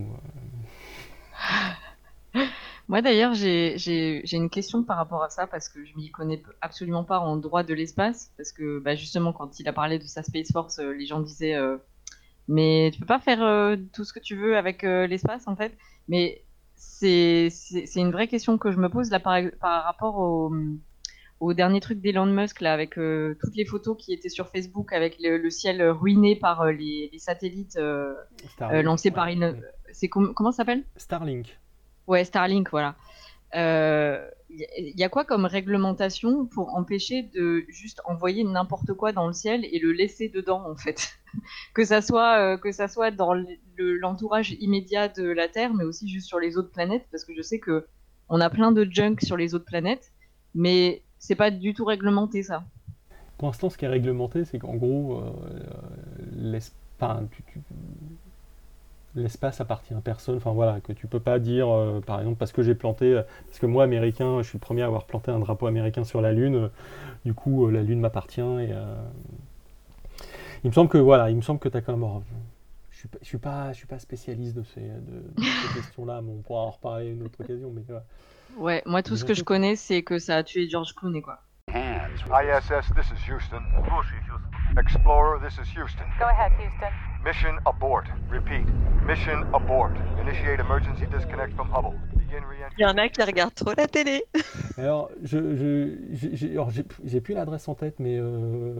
Moi 2.89 3.03
d'ailleurs, 3.03 3.35
j'ai 3.35 4.23
une 4.33 4.49
question 4.49 4.85
par 4.85 4.97
rapport 4.97 5.23
à 5.23 5.29
ça 5.29 5.47
parce 5.49 5.69
que 5.69 5.85
je 5.85 5.95
m'y 5.97 6.11
connais 6.11 6.41
absolument 6.61 7.03
pas 7.03 7.19
en 7.19 7.37
droit 7.37 7.65
de 7.65 7.75
l'espace. 7.75 8.33
Parce 8.37 8.53
que 8.53 8.79
bah, 8.79 8.95
justement, 8.95 9.33
quand 9.33 9.59
il 9.59 9.69
a 9.69 9.73
parlé 9.73 9.99
de 9.99 10.05
sa 10.05 10.23
Space 10.23 10.53
Force, 10.53 10.79
les 10.79 11.05
gens 11.05 11.21
disaient 11.21 11.57
Mais 12.47 12.91
tu 12.93 13.01
peux 13.01 13.07
pas 13.07 13.19
faire 13.19 13.77
tout 13.93 14.05
ce 14.05 14.12
que 14.12 14.21
tu 14.21 14.37
veux 14.37 14.57
avec 14.57 14.83
l'espace 14.83 15.49
en 15.49 15.57
fait. 15.57 15.77
Mais 16.07 16.45
c'est 16.77 17.51
une 17.97 18.12
vraie 18.12 18.29
question 18.29 18.57
que 18.57 18.71
je 18.71 18.79
me 18.79 18.89
pose 18.89 19.11
là 19.11 19.19
par 19.19 19.43
rapport 19.85 20.19
au, 20.19 20.53
au 21.40 21.53
dernier 21.53 21.81
truc 21.81 22.01
d'Elon 22.01 22.27
Musk 22.27 22.61
là 22.61 22.72
avec 22.72 22.94
toutes 22.94 23.57
les 23.57 23.64
photos 23.64 23.96
qui 23.99 24.12
étaient 24.12 24.29
sur 24.29 24.49
Facebook 24.49 24.92
avec 24.92 25.16
le, 25.20 25.51
ciel 25.51 25.83
ruiné 25.83 26.37
par 26.37 26.66
les, 26.66 27.11
les, 27.12 27.18
satellites 27.18 27.79
lancés 28.61 29.11
par 29.11 29.29
une. 29.29 29.61
C'est 29.92 30.09
comment 30.09 30.51
ça 30.51 30.59
s'appelle? 30.59 30.85
Starlink. 30.96 31.59
Ouais, 32.07 32.25
Starlink, 32.25 32.70
voilà. 32.70 32.96
Il 33.55 33.59
euh, 33.61 34.29
y, 34.51 35.05
a 35.05 35.09
quoi 35.09 35.25
comme 35.25 35.44
réglementation 35.44 36.46
pour 36.46 36.75
empêcher 36.75 37.22
de 37.22 37.64
juste 37.68 38.01
envoyer 38.05 38.44
n'importe 38.44 38.92
quoi 38.92 39.12
dans 39.12 39.27
le 39.27 39.33
ciel 39.33 39.64
et 39.64 39.79
le 39.79 39.92
laisser 39.92 40.29
dedans, 40.29 40.62
en 40.68 40.77
fait? 40.77 41.12
Que, 41.75 41.85
ça 41.85 42.01
soit, 42.01 42.38
euh, 42.38 42.57
que 42.57 42.72
ça 42.72 42.88
soit 42.88 43.11
dans 43.11 43.35
l'entourage 43.77 44.57
immédiat 44.59 45.09
de 45.09 45.25
la 45.25 45.49
Terre, 45.49 45.75
mais 45.75 45.85
aussi 45.85 46.09
juste 46.09 46.29
sur 46.29 46.38
les 46.38 46.57
autres 46.57 46.70
planètes, 46.70 47.05
parce 47.11 47.27
que 47.27 47.35
je 47.35 47.42
sais 47.42 47.59
que 47.59 47.87
on 48.31 48.40
a 48.40 48.49
plein 48.49 48.72
de 48.72 48.88
junk 48.90 49.16
sur 49.22 49.37
les 49.37 49.55
autres 49.55 49.66
planètes, 49.66 50.12
mais 50.55 51.03
c'est 51.27 51.35
pas 51.35 51.51
du 51.51 51.75
tout 51.75 51.85
réglementé, 51.85 52.45
ça. 52.45 52.62
Pour 53.37 53.49
l'instant, 53.49 53.69
ce 53.69 53.77
qui 53.77 53.85
est 53.85 53.89
réglementé, 53.89 54.45
c'est 54.45 54.61
qu'en 54.61 54.77
gros, 54.77 55.21
euh, 55.21 56.61
tu, 57.33 57.43
l'espace 59.17 59.61
appartient 59.61 59.93
à 59.93 60.01
personne. 60.01 60.37
Enfin 60.37 60.53
voilà, 60.53 60.79
que 60.81 60.93
tu 60.93 61.09
peux 61.09 61.19
pas 61.19 61.41
dire, 61.41 61.69
euh, 61.69 62.01
par 62.01 62.21
exemple, 62.21 62.37
parce 62.37 62.53
que 62.53 62.62
j'ai 62.62 62.77
planté, 62.77 63.07
euh, 63.12 63.23
parce 63.47 63.59
que 63.59 63.67
moi, 63.67 63.83
américain, 63.83 64.41
je 64.43 64.49
suis 64.49 64.59
le 64.59 64.61
premier 64.61 64.83
à 64.83 64.87
avoir 64.87 65.05
planté 65.05 65.33
un 65.33 65.41
drapeau 65.41 65.67
américain 65.67 66.05
sur 66.05 66.21
la 66.21 66.33
Lune, 66.33 66.55
euh, 66.55 66.69
du 67.25 67.35
coup, 67.35 67.69
la 67.69 67.83
Lune 67.83 67.99
m'appartient. 67.99 68.41
Il 70.62 70.69
me 70.69 70.73
semble 70.73 70.89
que, 70.89 70.99
voilà, 70.99 71.29
il 71.31 71.37
me 71.37 71.43
semble 71.43 71.59
que 71.59 71.69
tu 71.69 71.77
as 71.77 71.81
quand 71.81 71.97
même. 71.97 72.23
Je 72.93 73.09
suis, 73.23 73.39
pas, 73.39 73.75
suis 73.75 73.87
pas 73.87 73.99
spécialiste 73.99 74.55
de 74.55 74.62
ces, 74.62 74.81
de, 74.81 75.43
ces 75.43 75.75
questions-là, 75.81 76.23
mais 76.23 76.31
on 76.31 76.43
pourra 76.43 76.61
en 76.61 76.71
reparler 76.71 77.09
une 77.09 77.25
autre 77.25 77.41
occasion. 77.43 77.73
Mais, 77.75 77.83
Ouais, 78.57 78.83
moi, 78.87 79.03
tout 79.03 79.16
ce 79.16 79.25
que 79.25 79.35
je 79.35 79.42
connais, 79.42 79.77
c'est 79.77 80.03
que 80.03 80.19
ça 80.19 80.37
a 80.37 80.42
tué 80.42 80.69
George 80.69 80.95
Clooney, 80.95 81.23
quoi. 81.23 81.38
ISS, 81.69 82.92
this 82.95 83.07
is 83.11 83.31
Houston. 83.31 83.62
Explorer, 84.79 85.38
this 85.40 85.59
is 85.59 85.69
Houston. 85.77 86.05
Go 86.19 86.25
ahead, 86.25 86.53
Houston. 86.59 86.92
Mission 87.25 87.59
abort. 87.66 88.05
Repeat. 88.31 88.66
Mission 89.07 89.45
abort. 89.55 89.92
Initiate 90.21 90.61
emergency 90.61 91.07
disconnect 91.07 91.55
from 91.55 91.69
Hubble. 91.69 91.99
Il 92.79 92.83
y 92.83 92.85
en 92.85 92.97
a 92.99 93.09
qui 93.09 93.23
regardent 93.23 93.55
trop 93.55 93.73
la 93.77 93.87
télé. 93.87 94.25
Alors, 94.79 95.11
je, 95.23 95.97
j'ai 97.05 97.21
plus 97.21 97.35
l'adresse 97.35 97.69
en 97.69 97.75
tête, 97.75 97.97
mais, 97.99 98.19
euh, 98.19 98.75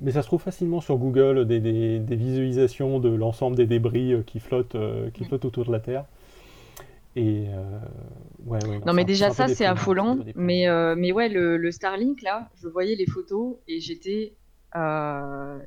mais 0.00 0.12
ça 0.12 0.22
se 0.22 0.26
trouve 0.26 0.42
facilement 0.42 0.80
sur 0.80 0.96
Google 0.96 1.46
des, 1.46 1.60
des, 1.60 1.98
des 1.98 2.16
visualisations 2.16 2.98
de 2.98 3.10
l'ensemble 3.10 3.56
des 3.56 3.66
débris 3.66 4.12
euh, 4.12 4.22
qui 4.22 4.40
flottent, 4.40 4.74
euh, 4.74 5.10
qui 5.10 5.24
flottent 5.24 5.44
autour 5.44 5.66
de 5.66 5.72
la 5.72 5.80
Terre. 5.80 6.04
Et 7.18 7.48
ouais, 8.46 8.64
ouais, 8.64 8.80
non, 8.86 8.92
mais 8.92 9.04
déjà 9.04 9.30
ça 9.30 9.48
c'est 9.48 9.66
affolant. 9.66 10.18
Mais, 10.34 10.66
mais 10.96 11.12
ouais, 11.12 11.28
le, 11.28 11.56
le, 11.56 11.70
Starlink 11.70 12.22
là, 12.22 12.48
je 12.62 12.68
voyais 12.68 12.94
les 12.94 13.06
photos 13.06 13.56
et 13.66 13.80
j'étais 13.80 14.34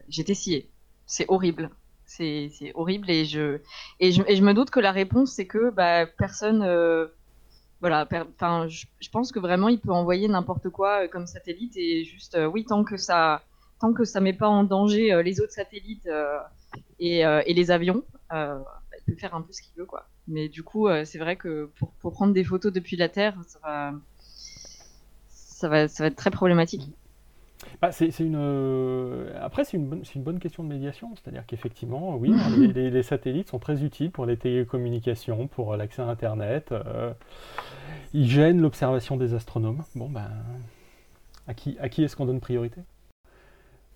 j'étais 0.09 0.33
sciée. 0.33 0.69
C'est 1.05 1.25
horrible 1.27 1.69
c'est 2.11 2.71
horrible 2.75 3.09
et 3.09 3.25
je, 3.25 3.59
et 3.99 4.11
je, 4.11 4.21
et 4.27 4.35
je 4.35 4.43
me 4.43 4.53
doute 4.53 4.69
que 4.69 4.79
la 4.79 4.91
réponse 4.91 5.31
c'est 5.31 5.47
que 5.47 5.69
bah, 5.69 6.05
personne 6.05 6.61
euh, 6.61 7.07
voilà 7.79 8.07
enfin 8.35 8.67
je, 8.67 8.85
pense 9.11 9.31
que 9.31 9.39
vraiment 9.39 9.69
il 9.69 9.79
peut 9.79 9.91
envoyer 9.91 10.27
n'importe 10.27 10.69
quoi 10.69 11.03
euh, 11.03 11.07
comme 11.07 11.25
satellite 11.25 11.77
et 11.77 12.03
juste 12.03 12.35
euh, 12.35 12.45
oui 12.45 12.65
tant 12.65 12.83
que 12.83 12.97
ça 12.97 13.43
tant 13.79 13.93
que 13.93 14.03
ça 14.03 14.19
met 14.19 14.33
pas 14.33 14.49
en 14.49 14.63
danger 14.63 15.21
les 15.23 15.39
autres 15.41 15.53
satellites 15.53 16.07
et, 16.99 17.21
et, 17.21 17.53
les 17.53 17.71
avions 17.71 18.03
bah, 18.29 18.63
il 18.99 19.13
peut 19.13 19.19
faire 19.19 19.33
un 19.33 19.41
peu 19.41 19.51
ce 19.51 19.61
qu'il 19.61 19.73
veut 19.75 19.85
quoi 19.85 20.05
mais 20.31 20.49
du 20.49 20.63
coup 20.63 20.87
c'est 21.05 21.19
vrai 21.19 21.35
que 21.35 21.69
pour, 21.77 21.91
pour, 21.93 22.11
prendre 22.13 22.33
des 22.33 22.43
photos 22.43 22.71
depuis 22.73 22.97
la 22.97 23.09
Terre 23.09 23.37
ça 23.47 23.59
va 23.63 23.93
ça 25.29 25.69
va, 25.69 25.87
ça 25.87 26.03
va 26.03 26.07
être 26.07 26.15
très 26.15 26.31
problématique 26.31 26.89
bah, 27.81 27.91
c'est 27.91 28.07
une, 28.19 28.35
euh, 28.37 29.31
Après, 29.41 29.63
c'est 29.63 29.77
une, 29.77 29.87
bonne, 29.87 30.03
une 30.15 30.23
bonne 30.23 30.39
question 30.39 30.63
de 30.63 30.69
médiation. 30.69 31.13
C'est-à-dire 31.15 31.45
qu'effectivement, 31.45 32.15
oui, 32.15 32.33
les, 32.75 33.03
satellites 33.03 33.49
sont 33.49 33.59
très 33.59 33.83
utiles 33.83 34.11
pour 34.11 34.25
les 34.25 34.37
télécommunications, 34.37 35.47
pour 35.47 35.75
l'accès 35.75 36.01
à 36.01 36.07
Internet. 36.07 36.71
Euh, 36.71 37.13
ils 38.13 38.29
gênent 38.29 38.61
l'observation 38.61 39.17
des 39.17 39.33
astronomes. 39.33 39.83
Bon, 39.95 40.09
ben, 40.09 40.29
à 41.47 41.53
qui, 41.53 41.77
à 41.79 41.89
qui 41.89 42.03
est-ce 42.03 42.15
qu'on 42.15 42.25
donne 42.25 42.39
priorité? 42.39 42.81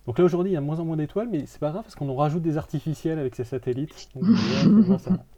Donc 0.06 0.18
là, 0.18 0.24
aujourd'hui, 0.24 0.52
il 0.52 0.54
y 0.54 0.56
a 0.56 0.60
de 0.60 0.66
moins 0.66 0.78
en 0.78 0.84
moins 0.84 0.96
d'étoiles, 0.96 1.28
mais 1.30 1.46
c'est 1.46 1.58
pas 1.58 1.70
grave 1.70 1.82
parce 1.82 1.96
qu'on 1.96 2.08
en 2.08 2.14
rajoute 2.14 2.42
des 2.42 2.58
artificiels 2.58 3.18
avec 3.18 3.34
ces 3.34 3.44
satellites. 3.44 4.08
Donc, 4.14 4.24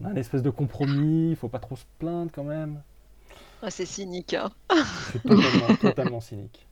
on 0.00 0.04
a 0.04 0.08
un 0.08 0.16
espèce 0.16 0.42
de 0.42 0.50
compromis, 0.50 1.30
il 1.30 1.36
faut 1.36 1.48
pas 1.48 1.58
trop 1.58 1.76
se 1.76 1.84
plaindre 1.98 2.30
quand 2.32 2.44
même. 2.44 2.82
Ah, 3.62 3.70
c'est 3.70 3.86
cynique. 3.86 4.34
Hein. 4.34 4.50
c'est 5.12 5.22
totalement, 5.22 5.76
totalement 5.80 6.20
cynique. 6.20 6.66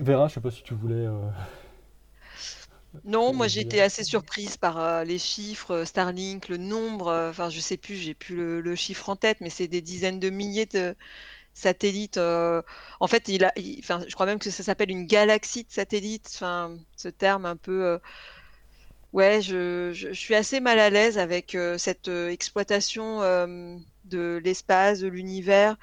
Vera, 0.00 0.28
je 0.28 0.34
sais 0.34 0.40
pas 0.40 0.50
si 0.50 0.62
tu 0.62 0.74
voulais. 0.74 1.06
Euh, 1.06 1.30
non, 3.04 3.32
moi 3.32 3.46
j'ai 3.46 3.60
été 3.60 3.80
assez 3.80 4.04
surprise 4.04 4.56
par 4.56 4.78
euh, 4.78 5.04
les 5.04 5.18
chiffres, 5.18 5.72
euh, 5.72 5.84
Starlink, 5.84 6.48
le 6.48 6.56
nombre, 6.56 7.12
enfin 7.30 7.50
je 7.50 7.60
sais 7.60 7.76
plus, 7.76 7.96
j'ai 7.96 8.14
plus 8.14 8.60
le, 8.60 8.74
chiffre 8.74 9.08
en 9.08 9.16
tête, 9.16 9.38
mais 9.40 9.50
c'est 9.50 9.68
des 9.68 9.82
dizaines 9.82 10.20
de 10.20 10.30
milliers 10.30 10.66
de 10.66 10.94
satellites. 11.54 12.18
en 12.18 13.06
fait, 13.06 13.28
il 13.28 13.44
a, 13.44 13.52
je 13.56 14.14
crois 14.14 14.26
même 14.26 14.38
que 14.38 14.50
ça 14.50 14.62
s'appelle 14.62 14.90
une 14.90 15.06
galaxie 15.06 15.64
de 15.64 15.70
satellites, 15.70 16.28
ce 16.28 17.08
terme 17.08 17.46
un 17.46 17.56
peu. 17.56 17.98
Ouais, 19.16 19.40
je, 19.40 19.90
je, 19.92 20.12
suis 20.12 20.34
assez 20.34 20.60
mal 20.60 20.78
à 20.78 20.90
l'aise 20.90 21.18
avec 21.18 21.56
cette 21.78 22.08
exploitation 22.08 23.20
de 24.04 24.40
l'espace, 24.44 25.00
de 25.00 25.08
l'univers 25.08 25.76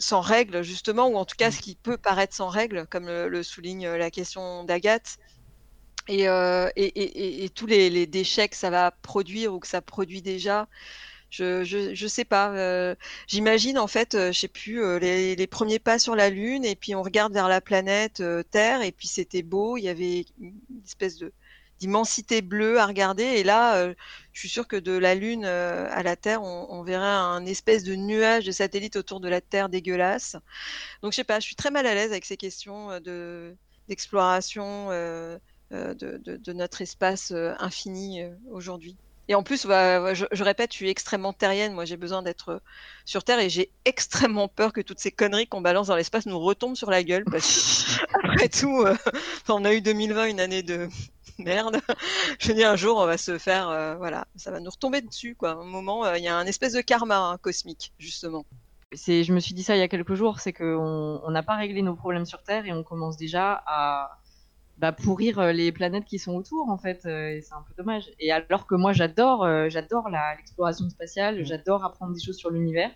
sans 0.00 0.20
règle, 0.22 0.62
justement, 0.62 1.08
ou 1.08 1.16
en 1.16 1.24
tout 1.24 1.36
cas 1.36 1.50
mm. 1.50 1.52
ce 1.52 1.60
qui 1.60 1.76
peut 1.76 1.98
paraître 1.98 2.34
sans 2.34 2.48
règle, 2.48 2.86
comme 2.88 3.06
le, 3.06 3.42
souligne 3.42 3.86
euh, 3.86 3.98
la 3.98 4.10
question 4.10 4.64
d'Agathe. 4.64 5.18
Et, 6.08 6.28
euh, 6.28 6.68
et, 6.74 7.44
et, 7.44 7.48
tous 7.50 7.66
les, 7.66 8.06
déchets 8.06 8.48
que 8.48 8.56
ça 8.56 8.70
va 8.70 8.90
produire 8.90 9.54
ou 9.54 9.60
que 9.60 9.68
ça 9.68 9.82
produit 9.82 10.22
déjà, 10.22 10.66
je, 11.30 11.64
je, 11.94 12.06
sais 12.06 12.24
pas. 12.24 12.50
Euh, 12.54 12.94
j'imagine 13.26 13.78
en 13.78 13.86
fait, 13.86 14.12
je 14.14 14.38
sais 14.38 14.48
plus, 14.48 14.98
les, 14.98 15.36
les, 15.36 15.46
premiers 15.46 15.78
pas 15.78 15.98
sur 15.98 16.16
la 16.16 16.30
Lune, 16.30 16.64
et 16.64 16.76
puis 16.76 16.94
on 16.94 17.02
regarde 17.02 17.32
vers 17.32 17.48
la 17.48 17.60
planète 17.60 18.22
Terre, 18.50 18.82
et 18.82 18.92
puis 18.92 19.08
c'était 19.08 19.42
beau, 19.42 19.76
il 19.76 19.82
y 19.82 19.88
avait 19.88 20.24
une 20.40 20.54
espèce 20.84 21.16
de 21.16 21.32
d'immensité 21.80 22.42
bleue 22.42 22.78
à 22.78 22.86
regarder. 22.86 23.24
Et 23.24 23.42
là, 23.42 23.76
euh, 23.76 23.94
je 24.32 24.40
suis 24.40 24.48
sûre 24.48 24.68
que 24.68 24.76
de 24.76 24.92
la 24.92 25.14
Lune 25.14 25.44
euh, 25.44 25.88
à 25.90 26.02
la 26.02 26.14
Terre, 26.14 26.42
on, 26.42 26.66
on, 26.70 26.82
verrait 26.82 27.06
un 27.06 27.44
espèce 27.46 27.82
de 27.84 27.94
nuage 27.94 28.44
de 28.44 28.52
satellites 28.52 28.96
autour 28.96 29.20
de 29.20 29.28
la 29.28 29.40
Terre 29.40 29.68
dégueulasse. 29.70 30.36
Donc, 31.02 31.12
je 31.12 31.16
sais 31.16 31.24
pas, 31.24 31.40
je 31.40 31.46
suis 31.46 31.56
très 31.56 31.70
mal 31.70 31.86
à 31.86 31.94
l'aise 31.94 32.12
avec 32.12 32.26
ces 32.26 32.36
questions 32.36 32.90
euh, 32.90 33.00
de 33.00 33.56
d'exploration 33.88 34.90
de, 34.90 35.40
de, 35.72 36.36
de, 36.36 36.52
notre 36.52 36.80
espace 36.80 37.32
infini 37.58 38.22
aujourd'hui. 38.52 38.96
Et 39.30 39.36
en 39.36 39.44
plus, 39.44 39.64
bah, 39.64 40.12
je, 40.12 40.42
répète, 40.42 40.72
je 40.72 40.76
suis 40.76 40.90
extrêmement 40.90 41.32
terrienne. 41.32 41.72
Moi, 41.72 41.84
j'ai 41.84 41.96
besoin 41.96 42.20
d'être 42.20 42.60
sur 43.04 43.22
Terre 43.22 43.38
et 43.38 43.48
j'ai 43.48 43.70
extrêmement 43.84 44.48
peur 44.48 44.72
que 44.72 44.80
toutes 44.80 44.98
ces 44.98 45.12
conneries 45.12 45.46
qu'on 45.46 45.60
balance 45.60 45.86
dans 45.86 45.94
l'espace 45.94 46.26
nous 46.26 46.40
retombent 46.40 46.74
sur 46.74 46.90
la 46.90 47.04
gueule. 47.04 47.24
Parce 47.30 48.00
après 48.12 48.48
tout, 48.48 48.84
on 49.48 49.64
a 49.64 49.72
eu 49.72 49.82
2020 49.82 50.24
une 50.24 50.40
année 50.40 50.64
de, 50.64 50.88
merde. 51.38 51.80
je 52.40 52.52
dis 52.52 52.64
un 52.64 52.74
jour, 52.74 52.98
on 52.98 53.06
va 53.06 53.18
se 53.18 53.38
faire, 53.38 53.68
euh, 53.68 53.94
voilà, 53.96 54.26
ça 54.36 54.50
va 54.50 54.58
nous 54.58 54.70
retomber 54.70 55.00
dessus, 55.00 55.36
un 55.42 55.54
moment, 55.64 56.04
euh, 56.04 56.18
il 56.18 56.24
y 56.24 56.28
a 56.28 56.36
un 56.36 56.46
espèce 56.46 56.72
de 56.72 56.80
karma 56.80 57.18
hein, 57.18 57.38
cosmique, 57.38 57.92
justement. 57.98 58.44
Je 58.92 59.32
me 59.32 59.38
suis 59.38 59.54
dit 59.54 59.62
ça 59.62 59.76
il 59.76 59.78
y 59.78 59.82
a 59.82 59.88
quelques 59.88 60.14
jours, 60.14 60.40
c'est 60.40 60.52
qu'on 60.52 61.30
n'a 61.30 61.44
pas 61.44 61.54
réglé 61.54 61.82
nos 61.82 61.94
problèmes 61.94 62.26
sur 62.26 62.42
Terre 62.42 62.66
et 62.66 62.72
on 62.72 62.82
commence 62.82 63.16
déjà 63.16 63.62
à 63.64 64.18
bah, 64.80 64.92
pourrir 64.92 65.38
euh, 65.38 65.52
les 65.52 65.72
planètes 65.72 66.04
qui 66.04 66.18
sont 66.18 66.34
autour, 66.34 66.68
en 66.68 66.78
fait. 66.78 67.04
et 67.06 67.40
c'est 67.40 67.54
un 67.54 67.62
peu 67.62 67.74
dommage. 67.76 68.10
Et 68.18 68.32
alors 68.32 68.66
que 68.66 68.74
moi, 68.74 68.92
j'adore, 68.92 69.46
j'adore 69.68 70.08
l'exploration 70.08 70.88
spatiale, 70.90 71.44
j'adore 71.44 71.84
apprendre 71.84 72.14
des 72.14 72.20
choses 72.20 72.36
sur 72.36 72.50
l'univers. 72.50 72.90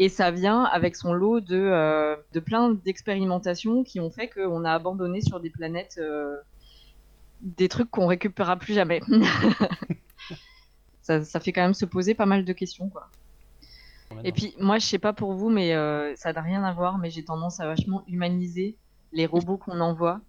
Et 0.00 0.08
ça 0.08 0.30
vient 0.30 0.62
avec 0.62 0.94
son 0.94 1.12
lot 1.12 1.40
de, 1.40 2.16
de 2.32 2.40
plein 2.40 2.70
d'expérimentations 2.70 3.82
qui 3.82 3.98
ont 3.98 4.10
fait 4.10 4.28
qu'on 4.28 4.64
a 4.64 4.72
abandonné 4.72 5.20
sur 5.20 5.40
des 5.40 5.50
planètes 5.50 6.00
des 7.40 7.68
trucs 7.68 7.90
qu'on 7.90 8.06
récupérera 8.06 8.56
plus 8.56 8.74
jamais. 8.74 9.00
ça, 11.02 11.40
fait 11.40 11.52
quand 11.52 11.62
même 11.62 11.74
se 11.74 11.84
poser 11.84 12.14
pas 12.14 12.26
mal 12.26 12.44
de 12.44 12.52
questions, 12.52 12.88
quoi. 12.88 13.08
Et 14.24 14.32
puis, 14.32 14.54
moi, 14.58 14.78
je 14.78 14.86
sais 14.86 14.98
pas 14.98 15.12
pour 15.12 15.34
vous, 15.34 15.50
mais 15.50 15.74
euh, 15.74 16.16
ça 16.16 16.32
n'a 16.32 16.40
rien 16.40 16.64
à 16.64 16.72
voir, 16.72 16.98
mais 16.98 17.10
j'ai 17.10 17.24
tendance 17.24 17.60
à 17.60 17.66
vachement 17.66 18.04
humaniser 18.08 18.76
les 19.12 19.26
robots 19.26 19.58
qu'on 19.58 19.80
envoie. 19.80 20.20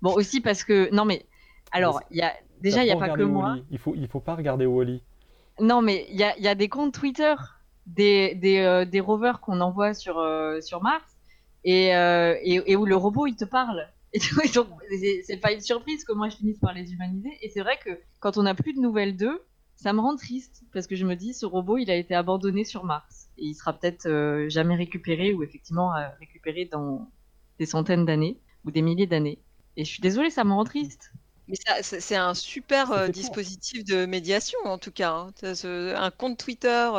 Bon, 0.00 0.12
aussi 0.14 0.40
parce 0.40 0.64
que. 0.64 0.92
Non, 0.94 1.04
mais. 1.04 1.26
Alors, 1.70 2.02
il 2.10 2.18
y 2.18 2.22
a... 2.22 2.32
déjà, 2.60 2.82
il 2.82 2.86
n'y 2.86 2.92
a 2.92 2.96
pas 2.96 3.10
que 3.10 3.22
moi. 3.22 3.56
Il 3.70 3.78
faut, 3.78 3.94
il 3.96 4.06
faut 4.08 4.20
pas 4.20 4.34
regarder 4.34 4.66
Wally. 4.66 5.02
Non, 5.60 5.80
mais 5.82 6.06
il 6.10 6.16
y 6.16 6.24
a, 6.24 6.38
y 6.38 6.48
a, 6.48 6.54
des 6.54 6.68
comptes 6.68 6.94
Twitter 6.94 7.34
des, 7.86 8.34
des, 8.34 8.84
des 8.90 9.00
rovers 9.00 9.40
qu'on 9.40 9.60
envoie 9.60 9.94
sur, 9.94 10.22
sur 10.60 10.82
Mars 10.82 11.04
et, 11.64 11.88
et, 11.88 12.62
et, 12.66 12.76
où 12.76 12.84
le 12.84 12.96
robot 12.96 13.26
il 13.26 13.36
te 13.36 13.44
parle. 13.44 13.86
Et 14.12 14.18
donc, 14.54 14.68
c'est 15.24 15.36
pas 15.38 15.52
une 15.52 15.60
surprise 15.60 16.04
que 16.04 16.12
moi 16.12 16.28
je 16.28 16.36
finisse 16.36 16.58
par 16.58 16.74
les 16.74 16.92
humaniser. 16.92 17.30
Et 17.40 17.48
c'est 17.48 17.60
vrai 17.60 17.78
que 17.84 17.90
quand 18.20 18.36
on 18.36 18.42
n'a 18.42 18.54
plus 18.54 18.74
de 18.74 18.80
nouvelles 18.80 19.16
d'eux, 19.16 19.42
ça 19.76 19.92
me 19.92 20.00
rend 20.00 20.16
triste 20.16 20.62
parce 20.72 20.86
que 20.86 20.96
je 20.96 21.04
me 21.04 21.16
dis 21.16 21.34
ce 21.34 21.46
robot 21.46 21.78
il 21.78 21.90
a 21.90 21.96
été 21.96 22.14
abandonné 22.14 22.64
sur 22.64 22.84
Mars 22.84 23.28
et 23.38 23.46
il 23.46 23.54
sera 23.54 23.72
peut-être 23.72 24.06
euh, 24.06 24.48
jamais 24.48 24.76
récupéré 24.76 25.32
ou 25.32 25.42
effectivement 25.42 25.96
euh, 25.96 26.06
récupéré 26.20 26.66
dans 26.66 27.10
des 27.58 27.66
centaines 27.66 28.04
d'années 28.04 28.38
ou 28.64 28.70
des 28.70 28.82
milliers 28.82 29.06
d'années. 29.06 29.38
Et 29.76 29.84
je 29.84 29.90
suis 29.90 30.00
désolée, 30.00 30.30
ça 30.30 30.44
me 30.44 30.52
rend 30.52 30.64
triste. 30.64 31.12
Mais 31.48 31.56
c'est 31.82 32.16
un 32.16 32.34
super 32.34 32.92
euh, 32.92 33.08
dispositif 33.08 33.84
de 33.84 34.06
médiation 34.06 34.58
en 34.64 34.78
tout 34.78 34.92
cas. 34.92 35.12
Hein. 35.12 35.54
un 35.96 36.10
compte 36.10 36.38
Twitter 36.38 36.90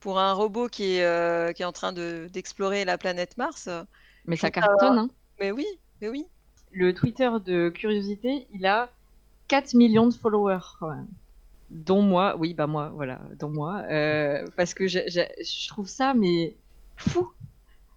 pour 0.00 0.18
un 0.18 0.32
robot 0.32 0.68
qui 0.68 0.96
est, 0.96 1.54
qui 1.54 1.62
est 1.62 1.66
en 1.66 1.72
train 1.72 1.92
d'explorer 1.92 2.84
la 2.84 2.98
planète 2.98 3.36
Mars. 3.38 3.68
Mais 4.26 4.36
ça 4.36 4.50
cartonne, 4.50 4.98
hein. 4.98 5.10
Mais 5.40 5.52
oui, 5.52 5.66
mais 6.00 6.08
oui. 6.08 6.26
Le 6.72 6.92
Twitter 6.92 7.30
de 7.44 7.68
Curiosité, 7.68 8.46
il 8.52 8.66
a 8.66 8.90
4 9.46 9.74
millions 9.74 10.08
de 10.08 10.14
followers 10.14 10.76
quand 10.80 10.90
même 10.90 11.06
dont 11.70 12.02
moi, 12.02 12.36
oui, 12.38 12.54
bah 12.54 12.66
moi, 12.66 12.90
voilà, 12.94 13.20
dont 13.38 13.50
moi, 13.50 13.82
euh, 13.90 14.46
parce 14.56 14.74
que 14.74 14.86
je 14.86 15.68
trouve 15.68 15.88
ça, 15.88 16.14
mais 16.14 16.54
fou. 16.96 17.30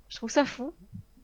Je 0.10 0.18
trouve 0.18 0.30
ça 0.30 0.46
fou. 0.46 0.74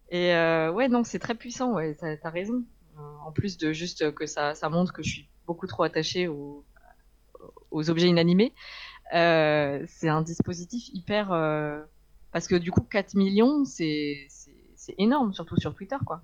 Et 0.10 0.34
euh, 0.34 0.72
ouais, 0.72 0.88
non, 0.88 1.04
c'est 1.04 1.20
très 1.20 1.36
puissant, 1.36 1.74
ouais, 1.74 1.96
t'as 1.96 2.16
as 2.24 2.30
raison. 2.30 2.64
Euh, 2.98 3.02
en 3.26 3.32
plus 3.32 3.58
de 3.58 3.72
juste 3.74 4.14
que 4.14 4.26
ça, 4.26 4.56
ça 4.56 4.70
montre 4.70 4.94
que 4.94 5.04
je 5.04 5.10
suis 5.10 5.30
beaucoup 5.46 5.68
trop 5.68 5.84
attachée 5.84 6.28
aux, 6.28 6.66
aux 7.72 7.90
objets 7.90 8.08
inanimés, 8.08 8.54
c'est 9.12 10.10
un 10.10 10.22
dispositif 10.22 10.90
hyper. 10.94 11.30
parce 12.32 12.48
que 12.48 12.56
du 12.56 12.72
coup, 12.72 12.82
4 12.82 13.16
millions, 13.16 13.64
c'est 13.66 14.28
énorme, 14.98 15.34
surtout 15.34 15.58
sur 15.58 15.74
Twitter, 15.74 15.98
quoi. 16.06 16.22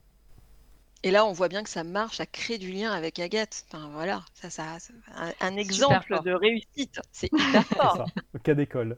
Et 1.06 1.12
là, 1.12 1.26
on 1.26 1.34
voit 1.34 1.50
bien 1.50 1.64
que 1.64 1.70
ça 1.70 1.84
marche, 1.84 2.18
ça 2.18 2.26
crée 2.26 2.58
du 2.58 2.72
lien 2.72 2.90
avec 2.92 3.20
Agathe. 3.20 3.66
Enfin, 3.68 3.90
voilà, 3.94 4.22
ça, 4.34 4.50
ça, 4.50 4.64
un, 5.42 5.58
exemple 5.58 6.18
de 6.24 6.32
réussite. 6.32 7.02
C'est 7.12 7.30
hyper 7.34 7.66
fort. 7.66 8.06
Cas 8.44 8.54
d'école. 8.54 8.98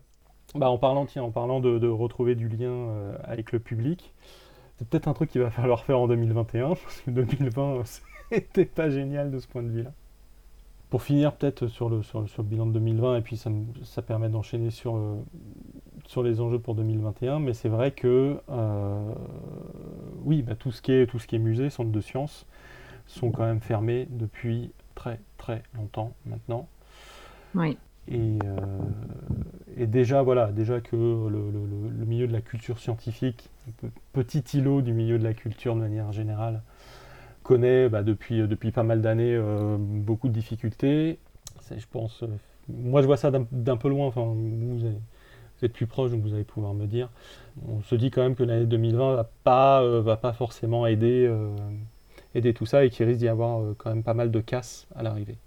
Bah, 0.53 0.69
en 0.69 0.77
parlant, 0.77 1.07
tiens, 1.07 1.23
en 1.23 1.31
parlant 1.31 1.59
de, 1.59 1.87
retrouver 1.87 2.35
du 2.35 2.47
lien 2.47 2.69
euh, 2.69 3.17
avec 3.23 3.51
le 3.51 3.59
public, 3.59 4.13
c'est 4.77 4.87
peut-être 4.87 5.07
un 5.07 5.13
truc 5.13 5.29
qu'il 5.29 5.41
va 5.41 5.51
falloir 5.51 5.83
faire 5.83 5.99
en 5.99 6.07
2021, 6.07 6.67
parce 6.75 7.01
que 7.01 7.11
2020, 7.11 7.83
c'était 8.31 8.65
pas 8.65 8.89
génial 8.89 9.31
de 9.31 9.39
ce 9.39 9.47
point 9.47 9.63
de 9.63 9.69
vue-là. 9.69 9.91
Pour 10.89 11.01
finir, 11.01 11.33
peut-être 11.33 11.67
sur 11.67 11.89
le, 11.89 12.03
sur, 12.03 12.21
le 12.21 12.43
bilan 12.43 12.67
de 12.67 12.73
2020, 12.73 13.17
et 13.17 13.21
puis 13.21 13.37
ça, 13.37 13.49
ça 13.83 14.01
permet 14.01 14.29
d'enchaîner 14.29 14.69
sur, 14.69 14.95
euh, 14.95 15.15
sur 16.05 16.23
les 16.23 16.39
enjeux 16.39 16.59
pour 16.59 16.75
2021, 16.75 17.39
mais 17.39 17.53
c'est 17.53 17.69
vrai 17.69 17.91
que 17.91 18.39
euh, 18.49 19.13
oui, 20.23 20.41
bah, 20.41 20.55
tout, 20.55 20.71
ce 20.71 20.81
qui 20.81 20.93
est, 20.93 21.07
tout 21.07 21.19
ce 21.19 21.27
qui 21.27 21.35
est 21.35 21.39
musée, 21.39 21.69
centre 21.69 21.91
de 21.91 22.01
sciences, 22.01 22.45
sont 23.07 23.31
quand 23.31 23.45
même 23.45 23.61
fermés 23.61 24.07
depuis 24.09 24.71
très 24.95 25.19
très 25.37 25.63
longtemps 25.75 26.13
maintenant. 26.25 26.67
Oui. 27.53 27.77
Et, 28.07 28.37
euh, 28.45 28.57
et, 29.77 29.87
déjà, 29.87 30.21
voilà, 30.21 30.51
déjà 30.51 30.79
que 30.79 30.95
le, 30.95 31.51
milieu 32.15 32.27
de 32.27 32.33
la 32.33 32.41
culture 32.41 32.79
scientifique, 32.79 33.49
petit 34.13 34.43
îlot 34.57 34.81
du 34.81 34.93
milieu 34.93 35.19
de 35.19 35.23
la 35.23 35.33
culture 35.33 35.75
de 35.75 35.81
manière 35.81 36.11
générale, 36.11 36.61
connaît 37.43 37.89
bah, 37.89 38.03
depuis, 38.03 38.47
depuis 38.47 38.71
pas 38.71 38.83
mal 38.83 39.01
d'années 39.01 39.35
euh, 39.35 39.77
beaucoup 39.79 40.27
de 40.27 40.33
difficultés. 40.33 41.19
Je 41.69 41.85
pense, 41.91 42.23
moi 42.69 43.01
je 43.01 43.07
vois 43.07 43.17
ça 43.17 43.31
d'un 43.31 43.77
peu 43.77 43.89
loin, 43.89 44.07
enfin, 44.07 44.33
vous 45.57 45.65
êtes 45.65 45.73
plus 45.73 45.87
proche, 45.87 46.11
donc 46.11 46.21
vous 46.21 46.33
allez 46.33 46.43
pouvoir 46.43 46.73
me 46.73 46.85
dire. 46.85 47.09
On 47.67 47.81
se 47.81 47.95
dit 47.95 48.11
quand 48.11 48.21
même 48.21 48.35
que 48.35 48.43
l'année 48.43 48.65
2020 48.65 49.15
va 49.15 49.29
pas, 49.43 49.81
euh, 49.81 50.01
va 50.01 50.17
pas 50.17 50.33
forcément 50.33 50.85
aider, 50.85 51.25
euh, 51.27 51.49
aider 52.33 52.53
tout 52.53 52.65
ça 52.65 52.83
et 52.83 52.89
qu'il 52.89 53.05
risque 53.05 53.19
d'y 53.19 53.27
avoir 53.27 53.61
euh, 53.61 53.75
quand 53.77 53.89
même 53.89 54.03
pas 54.03 54.13
mal 54.13 54.31
de 54.31 54.39
casse 54.41 54.87
à 54.95 55.03
l'arrivée. 55.03 55.37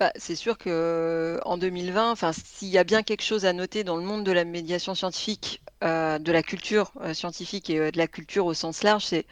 Bah, 0.00 0.12
c'est 0.16 0.34
sûr 0.34 0.56
que 0.58 1.38
en 1.44 1.58
2020, 1.58 2.10
enfin, 2.10 2.32
s'il 2.32 2.68
y 2.68 2.78
a 2.78 2.84
bien 2.84 3.02
quelque 3.02 3.22
chose 3.22 3.44
à 3.44 3.52
noter 3.52 3.84
dans 3.84 3.96
le 3.96 4.02
monde 4.02 4.24
de 4.24 4.32
la 4.32 4.44
médiation 4.44 4.94
scientifique, 4.94 5.62
de 5.82 6.32
la 6.32 6.42
culture 6.42 6.92
scientifique 7.14 7.70
et 7.70 7.90
de 7.90 7.98
la 7.98 8.06
culture 8.08 8.46
au 8.46 8.54
sens 8.54 8.82
large, 8.82 9.04
c'est 9.04 9.26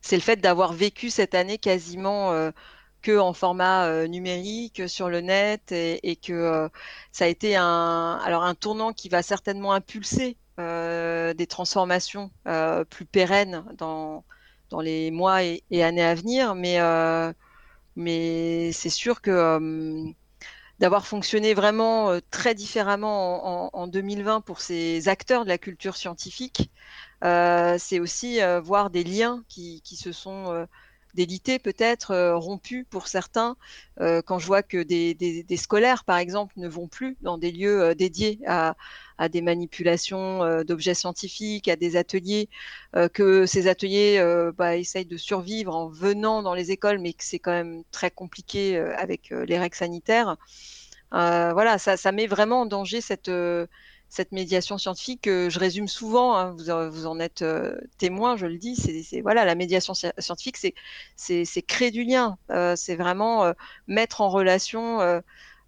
c'est 0.00 0.16
le 0.16 0.22
fait 0.22 0.36
d'avoir 0.36 0.72
vécu 0.72 1.10
cette 1.10 1.34
année 1.34 1.58
quasiment 1.58 2.32
que 3.04 3.18
en 3.18 3.34
format 3.34 3.86
euh, 3.86 4.06
numérique 4.08 4.88
sur 4.88 5.08
le 5.10 5.20
net 5.20 5.72
et, 5.72 6.16
que 6.16 6.32
euh, 6.32 6.68
ça 7.12 7.26
a 7.26 7.28
été 7.28 7.54
un 7.54 8.18
alors 8.24 8.42
un 8.44 8.54
tournant 8.54 8.92
qui 8.94 9.08
va 9.10 9.22
certainement 9.22 9.74
impulser 9.74 10.38
euh, 10.58 11.34
des 11.34 11.46
transformations 11.46 12.30
plus 12.90 13.04
pérennes 13.04 13.64
dans 13.76 14.24
dans 14.70 14.80
les 14.80 15.10
mois 15.10 15.44
et, 15.44 15.62
années 15.82 16.02
à 16.02 16.14
venir, 16.14 16.54
mais 16.54 16.78
mais 17.96 18.72
c'est 18.72 18.90
sûr 18.90 19.20
que 19.20 20.12
d'avoir 20.80 21.06
fonctionné 21.06 21.54
vraiment 21.54 22.18
très 22.30 22.54
différemment 22.54 23.66
en, 23.66 23.82
en, 23.82 23.86
2020 23.86 24.40
pour 24.40 24.60
ces 24.60 25.08
acteurs 25.08 25.44
de 25.44 25.48
la 25.48 25.58
culture 25.58 25.96
scientifique, 25.96 26.70
c'est 27.22 28.00
aussi 28.00 28.40
voir 28.62 28.90
des 28.90 29.04
liens 29.04 29.44
qui, 29.48 29.82
qui 29.82 29.96
se 29.96 30.12
sont 30.12 30.66
d'éditer 31.14 31.58
peut-être 31.58 32.10
euh, 32.10 32.36
rompu 32.36 32.84
pour 32.84 33.06
certains 33.06 33.56
euh, 34.00 34.20
quand 34.22 34.38
je 34.38 34.46
vois 34.46 34.62
que 34.62 34.82
des, 34.82 35.14
des, 35.14 35.56
scolaires 35.56 36.04
par 36.04 36.18
exemple 36.18 36.54
ne 36.58 36.68
vont 36.68 36.88
plus 36.88 37.16
dans 37.22 37.38
des 37.38 37.52
lieux 37.52 37.82
euh, 37.82 37.94
dédiés 37.94 38.40
à, 38.46 38.76
à, 39.18 39.28
des 39.28 39.40
manipulations 39.40 40.62
d'objets 40.64 40.94
scientifiques, 40.94 41.68
à 41.68 41.76
des 41.76 41.96
ateliers, 41.96 42.48
que 43.12 43.46
ces 43.46 43.68
ateliers 43.68 44.20
bah, 44.56 44.76
essayent 44.76 45.06
de 45.06 45.16
survivre 45.16 45.74
en 45.74 45.88
venant 45.88 46.42
dans 46.42 46.54
les 46.54 46.72
écoles, 46.72 46.98
mais 46.98 47.12
que 47.12 47.22
c'est 47.22 47.38
quand 47.38 47.52
même 47.52 47.84
très 47.92 48.10
compliqué 48.10 48.76
avec 48.76 49.30
les 49.30 49.56
règles 49.56 49.76
sanitaires. 49.76 50.36
voilà, 51.12 51.78
ça, 51.78 51.96
ça, 51.96 52.10
met 52.10 52.26
vraiment 52.26 52.62
en 52.62 52.66
danger 52.66 53.00
cette 53.00 53.30
cette 54.08 54.30
médiation 54.30 54.78
scientifique 54.78 55.22
que 55.22 55.50
je 55.50 55.58
résume 55.58 55.88
souvent, 55.88 56.36
hein, 56.36 56.54
vous, 56.56 56.90
vous, 56.90 57.06
en 57.06 57.18
êtes 57.18 57.42
euh, 57.42 57.76
témoin, 57.98 58.36
je 58.36 58.46
le 58.46 58.58
dis, 58.58 58.76
c'est 58.76 59.20
voilà, 59.22 59.44
la 59.44 59.56
médiation 59.56 59.92
scientifique, 59.94 60.56
c'est 61.16 61.62
créer 61.62 61.90
du 61.90 62.04
lien, 62.04 62.38
euh, 62.50 62.76
c'est 62.76 62.94
vraiment 62.94 63.44
euh, 63.44 63.52
mettre 63.88 64.20
en 64.20 64.28
relation 64.28 65.00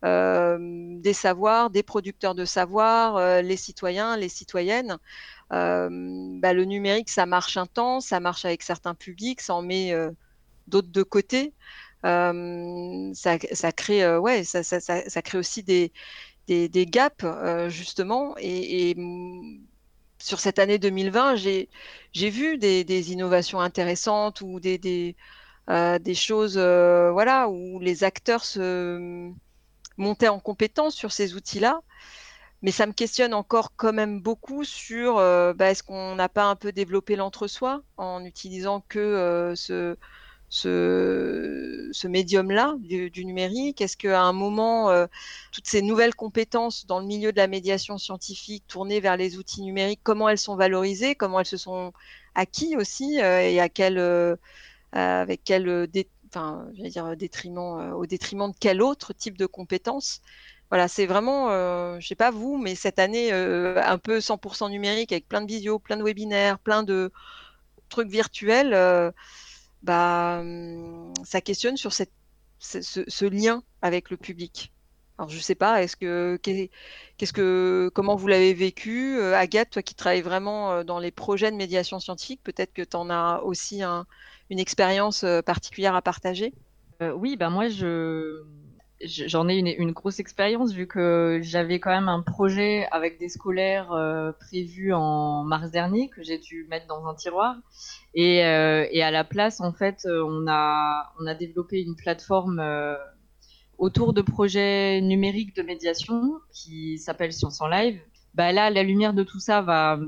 des 0.03 1.13
savoirs, 1.13 1.71
des 1.71 1.83
producteurs 1.83 2.37
de 2.37 2.45
savoir, 2.45 3.43
les 3.43 3.57
citoyens, 3.57 4.17
les 4.17 4.29
citoyennes. 4.29 4.99
Bah, 5.51 5.89
le 5.91 6.65
numérique, 6.65 7.11
ça 7.11 7.27
marche 7.27 7.57
un 7.57 7.67
temps, 7.67 8.01
ça 8.01 8.21
marche 8.21 8.45
avec 8.45 8.63
certains 8.63 8.95
publics, 8.95 9.41
ça 9.41 9.55
en 9.55 9.63
met 9.63 9.93
d'autres 10.69 10.93
de 10.93 11.03
côté. 11.03 11.55
ça, 12.05 12.33
ça, 13.15 13.73
crée, 13.73 14.17
ouais, 14.19 14.45
ça, 14.45 14.63
ça, 14.63 14.79
ça, 14.81 15.23
crée 15.23 15.39
aussi 15.39 15.65
des, 15.65 15.93
des, 16.47 16.87
gaps 16.87 17.25
euh, 17.25 17.69
justement 17.69 18.35
et, 18.39 18.97
sur 20.19 20.41
cette 20.41 20.59
année 20.59 20.79
2020, 20.79 21.37
j'ai 21.37 21.69
vu 22.15 22.59
des, 22.59 23.13
innovations 23.13 23.61
intéressantes 23.61 24.41
ou 24.41 24.61
des, 24.61 24.79
des, 24.79 25.17
euh, 25.71 25.99
choses 26.15 26.57
euh, 26.57 27.11
voilà, 27.13 27.49
où 27.49 27.79
les 27.81 28.05
acteurs 28.05 28.45
se 28.45 29.31
montaient 29.97 30.29
en 30.29 30.41
compétence 30.41 30.95
sur 30.95 31.13
ces 31.13 31.35
outils-là. 31.35 31.81
Mais 32.63 32.71
ça 32.71 32.87
me 32.87 32.93
questionne 32.93 33.35
encore 33.35 33.73
quand 33.77 33.93
même 33.93 34.21
beaucoup 34.21 34.65
sur 34.65 35.17
bah, 35.17 35.71
est-ce 35.71 35.83
qu'on 35.83 36.15
n'a 36.15 36.29
pas 36.29 36.45
un 36.45 36.57
peu 36.57 36.73
développé 36.73 37.15
l'entre-soi 37.15 37.83
en 37.99 38.25
utilisant 38.25 38.83
que 38.89 39.53
ce, 39.55 39.97
ce, 40.49 41.89
ce 41.93 42.09
médium-là 42.09 42.77
du, 42.79 43.25
numérique? 43.25 43.81
Est-ce 43.81 43.97
qu'à 43.97 44.23
un 44.23 44.33
moment, 44.33 44.91
euh, 44.91 45.07
toutes 45.53 45.67
ces 45.67 45.83
nouvelles 45.83 46.15
compétences 46.15 46.87
dans 46.87 47.01
le 47.01 47.07
milieu 47.07 47.33
de 47.33 47.37
la 47.37 47.47
médiation 47.47 47.99
scientifique 47.99 48.65
tournées 48.69 49.01
vers 49.01 49.17
les 49.17 49.39
outils 49.39 49.63
numériques, 49.63 50.01
comment 50.03 50.29
elles 50.29 50.39
sont 50.39 50.57
valorisées, 50.57 51.15
comment 51.15 51.41
elles 51.41 51.47
se 51.47 51.57
sont 51.57 51.93
acquis 52.35 52.77
aussi 52.77 53.21
euh, 53.21 53.41
et 53.41 53.61
à 53.61 53.69
quel, 53.69 53.99
euh, 53.99 54.37
avec 54.93 55.43
quel 55.45 55.89
enfin, 56.29 56.67
dire, 56.75 57.17
détriment, 57.17 57.93
au 57.95 58.07
détriment 58.07 58.51
de 58.51 58.57
quel 58.59 58.83
autre 58.83 59.13
type 59.13 59.37
de 59.37 59.47
compétences? 59.47 60.21
Voilà, 60.71 60.89
c'est 60.89 61.07
vraiment, 61.07 61.49
je 62.01 62.07
sais 62.07 62.17
pas 62.17 62.33
vous, 62.33 62.59
mais 62.59 62.75
cette 62.75 62.99
année 62.99 63.31
un 63.31 63.99
peu 63.99 64.19
100% 64.19 64.69
numérique 64.69 65.13
avec 65.13 65.29
plein 65.29 65.41
de 65.41 65.47
vidéos, 65.47 65.79
plein 65.79 65.97
de 65.97 66.03
webinaires, 66.03 66.59
plein 66.59 66.83
de 66.83 67.13
trucs 67.89 68.09
virtuels 68.09 68.75
bah, 69.87 70.41
hum, 70.41 71.15
ça 71.25 71.41
questionne 71.41 71.77
sur 71.77 71.93
cette, 71.93 72.13
ce, 72.59 73.25
lien 73.25 73.63
avec 73.83 74.11
le 74.11 74.17
public. 74.17 74.73
Alors 75.19 75.31
je 75.31 75.39
sais 75.39 75.55
pas, 75.55 75.83
est-ce 75.83 75.97
que 75.97 76.39
qu'est-ce 76.43 77.33
que 77.33 77.91
comment 77.95 78.17
vous 78.17 78.27
l'avez 78.27 78.53
vécu, 78.53 79.17
euh, 79.17 79.35
Agathe, 79.35 79.71
toi 79.71 79.83
qui 79.83 79.95
travailles 79.95 80.21
vraiment 80.21 80.73
euh, 80.73 80.85
dans 80.85 80.99
les 80.99 81.11
projets 81.11 81.51
de 81.51 81.57
médiation 81.57 82.01
scientifique, 82.01 82.41
peut-être 82.43 82.75
que 82.75 82.83
tu 82.83 82.97
en 82.97 83.09
as 83.09 83.41
aussi 83.43 83.83
une 83.83 84.59
expérience 84.59 85.25
euh, 85.25 85.41
particulière 85.41 85.95
à 85.95 86.03
partager? 86.03 86.53
oui, 87.01 87.37
bah 87.37 87.51
moi 87.51 87.69
je 87.69 88.43
j'en 89.03 89.49
ai 89.49 89.57
une, 89.57 89.93
grosse 89.93 90.21
expérience 90.21 90.73
vu 90.73 90.87
que 90.87 91.41
j'avais 91.43 91.81
quand 91.81 91.91
même 91.91 92.09
un 92.09 92.23
projet 92.23 92.87
avec 92.91 93.19
des 93.19 93.29
scolaires 93.29 93.93
euh, 93.93 94.33
prévus 94.33 94.93
en 94.93 95.45
mars 95.45 95.71
dernier 95.71 96.09
que 96.09 96.23
j'ai 96.23 96.39
dû 96.39 96.67
mettre 96.71 96.87
dans 96.87 97.07
un 97.07 97.15
tiroir. 97.15 97.57
Et, 98.17 98.45
euh, 98.45 98.87
et, 98.91 99.03
à 99.03 99.11
la 99.11 99.25
place, 99.25 99.61
en 99.61 99.73
fait, 99.73 100.07
euh, 100.07 100.25
on 100.27 100.47
a, 100.49 101.13
on 101.21 101.27
a 101.27 101.35
développé 101.35 101.83
une 101.83 101.95
plateforme 101.95 102.63
autour 103.79 104.15
de 104.15 104.23
projets 104.23 105.03
numériques 105.03 105.55
de 105.55 105.63
médiation 105.63 106.33
qui 106.51 106.99
s'appelle 106.99 107.33
Science 107.33 107.61
en 107.61 107.69
Live. 107.69 108.01
Bah 108.35 108.53
là, 108.53 108.71
la 108.71 108.83
lumière 108.83 109.13
de 109.13 109.23
tout 109.23 109.39
ça 109.39 109.61
va, 109.61 110.01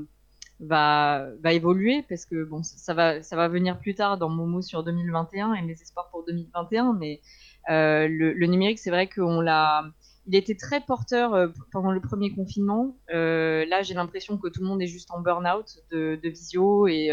va, 0.59 1.27
va 1.41 1.53
évoluer 1.53 2.03
parce 2.09 2.25
que 2.25 2.43
bon, 2.43 2.63
ça 2.63 2.95
va, 2.95 3.21
ça 3.21 3.35
va 3.35 3.47
venir 3.47 3.79
plus 3.79 3.93
tard 3.93 4.17
dans 4.17 4.29
Momo 4.29 4.63
sur 4.63 4.83
2021 4.83 5.53
et 5.53 5.61
mes 5.61 5.73
espoirs 5.73 6.09
pour 6.09 6.25
2021, 6.25 6.93
mais 6.93 7.21
euh, 7.69 8.07
le, 8.09 8.45
numérique, 8.47 8.79
c'est 8.79 8.89
vrai 8.89 9.07
qu'on 9.07 9.41
l'a 9.41 9.85
il 10.27 10.35
était 10.35 10.55
très 10.55 10.81
porteur 10.81 11.33
euh, 11.33 11.47
pendant 11.71 11.91
le 11.91 12.01
premier 12.01 12.33
confinement. 12.33 12.97
Euh, 13.13 13.65
là, 13.65 13.81
j'ai 13.81 13.93
l'impression 13.93 14.37
que 14.37 14.47
tout 14.47 14.61
le 14.61 14.67
monde 14.67 14.81
est 14.81 14.87
juste 14.87 15.11
en 15.11 15.21
burn-out 15.21 15.79
de, 15.91 16.19
visio 16.23 16.87
et, 16.87 17.11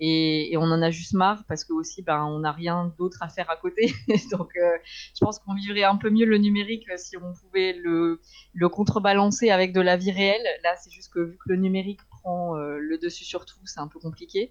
et, 0.00 0.56
on 0.56 0.62
en 0.62 0.82
a 0.82 0.90
juste 0.90 1.14
marre 1.14 1.44
parce 1.46 1.64
que 1.64 1.72
aussi, 1.72 2.02
ben, 2.02 2.24
on 2.24 2.40
n'a 2.40 2.52
rien 2.52 2.92
d'autre 2.98 3.18
à 3.22 3.28
faire 3.28 3.48
à 3.50 3.56
côté. 3.56 3.92
Donc, 4.32 4.52
je 4.56 5.20
pense 5.20 5.38
qu'on 5.38 5.54
vivrait 5.54 5.84
un 5.84 5.96
peu 5.96 6.10
mieux 6.10 6.26
le 6.26 6.38
numérique 6.38 6.86
si 6.96 7.16
on 7.16 7.32
pouvait 7.32 7.74
le, 7.74 8.20
le 8.54 8.68
contrebalancer 8.68 9.50
avec 9.50 9.72
de 9.72 9.80
la 9.80 9.96
vie 9.96 10.10
réelle. 10.10 10.44
Là, 10.64 10.74
c'est 10.82 10.90
juste 10.90 11.12
que 11.12 11.20
vu 11.20 11.36
que 11.36 11.50
le 11.50 11.56
numérique 11.56 12.00
prend 12.10 12.56
le 12.56 12.98
dessus 12.98 13.24
sur 13.24 13.46
tout, 13.46 13.60
c'est 13.64 13.80
un 13.80 13.88
peu 13.88 14.00
compliqué. 14.00 14.50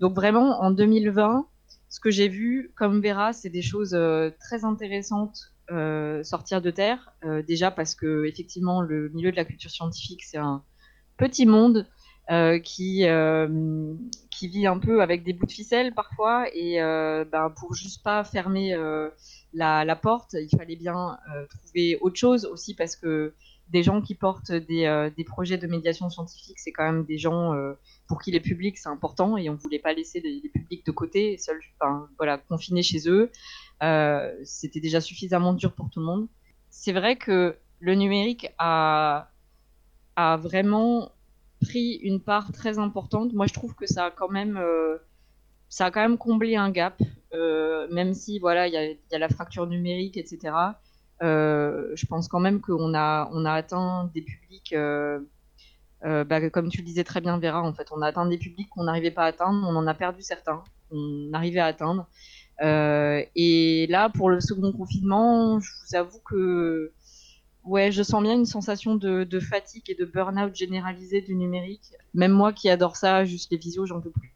Donc, 0.00 0.14
vraiment, 0.14 0.60
en 0.60 0.70
2020, 0.70 1.48
ce 1.88 2.00
que 2.00 2.10
j'ai 2.10 2.28
vu, 2.28 2.72
comme 2.76 3.00
Vera, 3.00 3.32
c'est 3.32 3.48
des 3.48 3.62
choses 3.62 3.94
euh, 3.94 4.30
très 4.40 4.64
intéressantes 4.64 5.54
euh, 5.70 6.22
sortir 6.22 6.62
de 6.62 6.70
terre. 6.70 7.10
Euh, 7.24 7.42
déjà 7.42 7.70
parce 7.70 7.94
que 7.94 8.24
effectivement, 8.24 8.80
le 8.80 9.10
milieu 9.10 9.30
de 9.30 9.36
la 9.36 9.44
culture 9.44 9.70
scientifique, 9.70 10.24
c'est 10.24 10.38
un 10.38 10.62
petit 11.16 11.46
monde 11.46 11.86
qui 12.62 13.06
qui 14.30 14.48
vit 14.48 14.66
un 14.66 14.78
peu 14.78 15.00
avec 15.00 15.24
des 15.24 15.32
bouts 15.32 15.46
de 15.46 15.52
ficelle 15.52 15.94
parfois. 15.94 16.46
Et 16.54 16.76
ben, 16.78 17.50
pour 17.58 17.74
juste 17.74 18.02
pas 18.02 18.22
fermer 18.22 18.76
la, 19.54 19.96
porte, 19.96 20.34
il 20.34 20.54
fallait 20.54 20.76
bien 20.76 21.18
trouver 21.48 21.96
autre 22.02 22.16
chose 22.16 22.44
aussi 22.44 22.74
parce 22.74 22.96
que 22.96 23.32
des 23.70 23.82
gens 23.82 24.02
qui 24.02 24.14
portent 24.14 24.52
des, 24.52 25.10
des 25.16 25.24
projets 25.24 25.56
de 25.56 25.66
médiation 25.66 26.10
scientifique, 26.10 26.58
c'est 26.58 26.70
quand 26.72 26.84
même 26.84 27.04
des 27.04 27.16
gens 27.16 27.54
pour 28.08 28.20
qui 28.20 28.30
les 28.30 28.40
publics 28.40 28.76
c'est 28.76 28.90
important 28.90 29.38
et 29.38 29.48
on 29.48 29.54
voulait 29.54 29.78
pas 29.78 29.94
laisser 29.94 30.20
les, 30.20 30.50
publics 30.50 30.84
de 30.84 30.92
côté, 30.92 31.38
seuls, 31.38 31.60
voilà, 32.18 32.36
confinés 32.36 32.82
chez 32.82 33.08
eux. 33.08 33.30
Euh, 33.82 34.34
c'était 34.44 34.80
déjà 34.80 35.00
suffisamment 35.00 35.52
dur 35.52 35.72
pour 35.72 35.90
tout 35.90 36.00
le 36.00 36.06
monde. 36.06 36.28
C'est 36.70 36.92
vrai 36.92 37.16
que 37.16 37.56
le 37.80 37.94
numérique 37.94 38.48
a, 38.58 39.28
vraiment 40.16 41.12
pris 41.60 41.94
une 42.02 42.20
part 42.20 42.52
très 42.52 42.78
importante. 42.78 43.32
Moi, 43.32 43.46
je 43.46 43.54
trouve 43.54 43.74
que 43.74 43.86
ça 43.86 44.06
a 44.06 44.10
quand 44.10 44.28
même, 44.28 44.56
euh, 44.56 44.96
ça 45.68 45.86
a 45.86 45.90
quand 45.90 46.00
même 46.00 46.18
comblé 46.18 46.56
un 46.56 46.70
gap, 46.70 47.00
euh, 47.34 47.86
même 47.92 48.14
si 48.14 48.40
voilà, 48.40 48.66
il 48.66 48.72
y 48.72 49.14
a, 49.14 49.18
la 49.18 49.28
fracture 49.28 49.66
numérique, 49.66 50.16
etc. 50.16 50.54
je 51.20 52.06
pense 52.06 52.28
quand 52.28 52.40
même 52.40 52.60
qu'on 52.60 52.94
a, 52.94 53.28
on 53.32 53.44
a 53.44 53.52
atteint 53.52 54.10
des 54.12 54.22
publics 54.22 54.74
bah, 56.02 56.50
comme 56.50 56.68
tu 56.68 56.78
le 56.78 56.84
disais 56.84 57.04
très 57.04 57.20
bien, 57.20 57.38
Vera, 57.38 57.62
en 57.62 57.72
fait, 57.72 57.88
on 57.92 58.02
a 58.02 58.08
atteint 58.08 58.26
des 58.26 58.38
publics 58.38 58.68
qu'on 58.70 58.84
n'arrivait 58.84 59.12
pas 59.12 59.22
à 59.22 59.26
atteindre, 59.26 59.64
on 59.68 59.76
en 59.76 59.86
a 59.86 59.94
perdu 59.94 60.22
certains, 60.22 60.64
on 60.90 61.32
arrivait 61.32 61.60
à 61.60 61.66
atteindre. 61.66 62.08
Euh, 62.62 63.22
et 63.36 63.86
là, 63.88 64.08
pour 64.08 64.30
le 64.30 64.40
second 64.40 64.72
confinement, 64.72 65.60
je 65.60 65.70
vous 65.70 65.96
avoue 65.96 66.20
que 66.20 66.92
ouais, 67.64 67.92
je 67.92 68.02
sens 68.02 68.22
bien 68.22 68.34
une 68.34 68.46
sensation 68.46 68.96
de, 68.96 69.24
de 69.24 69.40
fatigue 69.40 69.84
et 69.88 69.94
de 69.94 70.04
burn-out 70.04 70.54
généralisé 70.54 71.20
du 71.20 71.34
numérique. 71.34 71.92
Même 72.14 72.32
moi 72.32 72.52
qui 72.52 72.68
adore 72.68 72.96
ça, 72.96 73.24
juste 73.24 73.50
les 73.50 73.58
visios, 73.58 73.86
j'en 73.86 74.00
peux 74.00 74.10
plus. 74.10 74.34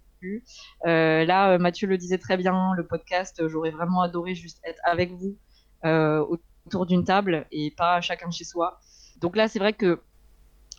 Euh, 0.86 1.24
là, 1.24 1.58
Mathieu 1.58 1.88
le 1.88 1.98
disait 1.98 2.18
très 2.18 2.36
bien, 2.36 2.72
le 2.76 2.86
podcast, 2.86 3.46
j'aurais 3.48 3.70
vraiment 3.70 4.02
adoré 4.02 4.34
juste 4.34 4.60
être 4.64 4.80
avec 4.84 5.12
vous 5.12 5.36
euh, 5.84 6.24
autour 6.66 6.86
d'une 6.86 7.04
table 7.04 7.46
et 7.50 7.70
pas 7.70 8.00
chacun 8.00 8.30
chez 8.30 8.44
soi. 8.44 8.80
Donc 9.20 9.36
là, 9.36 9.48
c'est 9.48 9.58
vrai 9.58 9.72
que 9.72 10.00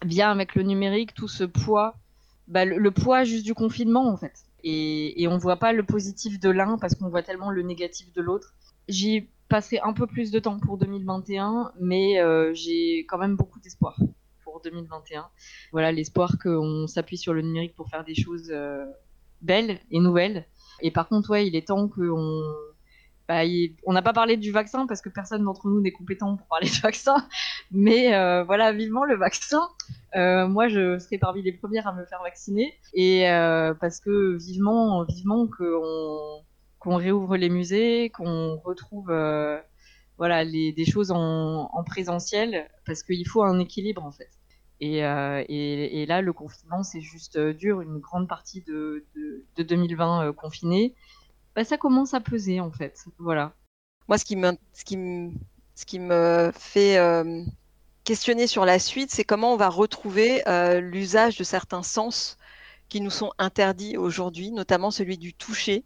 vient 0.03 0.32
avec 0.32 0.56
le 0.56 0.63
numérique 0.63 1.13
tout 1.13 1.27
ce 1.27 1.43
poids, 1.43 1.95
bah, 2.47 2.65
le, 2.65 2.91
poids 2.91 3.23
juste 3.23 3.45
du 3.45 3.53
confinement 3.53 4.08
en 4.08 4.17
fait. 4.17 4.34
Et, 4.63 5.21
et 5.21 5.28
on 5.28 5.38
voit 5.38 5.58
pas 5.58 5.73
le 5.73 5.84
positif 5.84 6.39
de 6.39 6.49
l'un 6.49 6.78
parce 6.78 6.95
qu'on 6.95 7.10
voit 7.10 7.23
tellement 7.23 7.52
le 7.52 7.62
négatif 7.62 8.12
de 8.13 8.21
l'autre. 8.21 8.54
J'y 8.88 9.30
passerai 9.49 9.80
un 9.80 9.93
peu 9.93 10.08
plus 10.08 10.32
de 10.32 10.39
temps 10.39 10.60
pour 10.60 10.78
2021, 10.78 11.73
mais 11.80 12.19
euh, 12.19 12.54
j'ai 12.54 13.06
quand 13.08 13.17
même 13.17 13.36
beaucoup 13.36 13.60
d'espoir 13.60 13.97
pour 14.43 14.62
2021. 14.62 15.28
Voilà, 15.71 15.91
l'espoir 15.91 16.38
qu'on 16.41 16.88
s'appuie 16.88 17.17
sur 17.17 17.34
le 17.34 17.41
numérique 17.41 17.76
pour 17.76 17.89
faire 17.89 18.04
des 18.04 18.15
choses 18.15 18.49
euh, 18.52 18.86
belles 19.41 19.80
et 19.91 19.99
nouvelles. 19.99 20.47
Et 20.82 20.91
par 20.91 21.08
contre, 21.08 21.32
ouais, 21.32 21.47
il 21.47 21.56
est 21.56 21.67
temps 21.67 21.88
qu'on 21.88 22.41
bah, 23.27 23.43
on 23.86 23.93
n'a 23.93 24.01
pas 24.01 24.12
parlé 24.12 24.36
du 24.36 24.51
vaccin 24.51 24.86
parce 24.86 25.01
que 25.01 25.07
personne 25.07 25.45
d'entre 25.45 25.67
nous 25.67 25.79
n'est 25.79 25.91
compétent 25.91 26.36
pour 26.36 26.45
parler 26.47 26.67
du 26.69 26.81
vaccin, 26.81 27.25
mais 27.71 28.13
euh, 28.13 28.43
voilà, 28.43 28.73
vivement 28.73 29.05
le 29.05 29.15
vaccin. 29.15 29.62
Euh, 30.15 30.47
moi, 30.47 30.67
je 30.67 30.99
serai 30.99 31.17
parmi 31.17 31.41
les 31.41 31.53
premières 31.53 31.88
à 31.88 31.93
me 31.93 32.05
faire 32.05 32.21
vacciner 32.21 32.73
et 32.93 33.29
euh, 33.29 33.73
parce 33.73 34.01
que 34.01 34.38
vivement, 34.38 35.03
vivement 35.03 35.47
qu'on 35.47 36.95
réouvre 36.97 37.38
les 37.38 37.49
musées, 37.49 38.09
qu'on 38.09 38.57
retrouve 38.57 39.12
voilà 40.17 40.45
des 40.45 40.86
choses 40.86 41.12
en, 41.12 41.69
en 41.73 41.83
présentiel 41.83 42.69
parce 42.86 43.03
qu'il 43.03 43.27
faut 43.27 43.43
un 43.43 43.59
équilibre 43.59 44.03
en 44.03 44.12
fait. 44.12 44.29
Et, 44.81 44.99
là, 44.99 46.21
le 46.21 46.33
confinement, 46.33 46.83
c'est 46.83 46.99
juste 46.99 47.39
dur, 47.39 47.79
une 47.79 47.99
grande 47.99 48.27
partie 48.27 48.62
de, 48.62 49.05
de, 49.15 49.45
de 49.55 49.63
2020 49.63 50.33
confiné 50.33 50.93
bah, 51.56 51.63
ça 51.63 51.78
commence 51.78 52.13
à 52.13 52.20
peser 52.20 52.60
en 52.60 52.72
fait. 52.72 53.06
Voilà. 53.20 53.54
Moi, 54.08 54.18
ce 54.18 54.26
qui 54.26 54.36
me, 54.36 54.54
ce 54.74 54.84
qui 54.84 54.98
me, 54.98 55.32
ce 55.76 55.86
qui 55.86 56.00
me 56.00 56.52
fait 56.54 56.98
euh, 56.98 57.44
questionner 58.04 58.48
sur 58.48 58.66
la 58.66 58.80
suite, 58.80 59.12
c'est 59.12 59.24
comment 59.24 59.54
on 59.54 59.58
va 59.58 59.70
retrouver 59.70 60.48
euh, 60.48 60.82
l'usage 60.82 61.38
de 61.38 61.44
certains 61.44 61.84
sens 61.84 62.38
qui 62.89 63.02
nous 63.02 63.10
sont 63.10 63.32
interdits 63.39 63.98
aujourd'hui, 63.98 64.52
notamment 64.52 64.92
celui 64.92 65.18
du 65.18 65.34
toucher. 65.34 65.86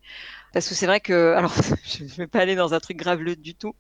Parce 0.52 0.68
que 0.68 0.74
c'est 0.74 0.88
vrai 0.88 1.00
que, 1.00 1.34
alors, 1.38 1.54
je 1.86 2.04
ne 2.04 2.10
vais 2.10 2.28
pas 2.28 2.40
aller 2.40 2.56
dans 2.56 2.74
un 2.74 2.80
truc 2.80 2.98
graveleux 2.98 3.36
du 3.36 3.54
tout, 3.54 3.76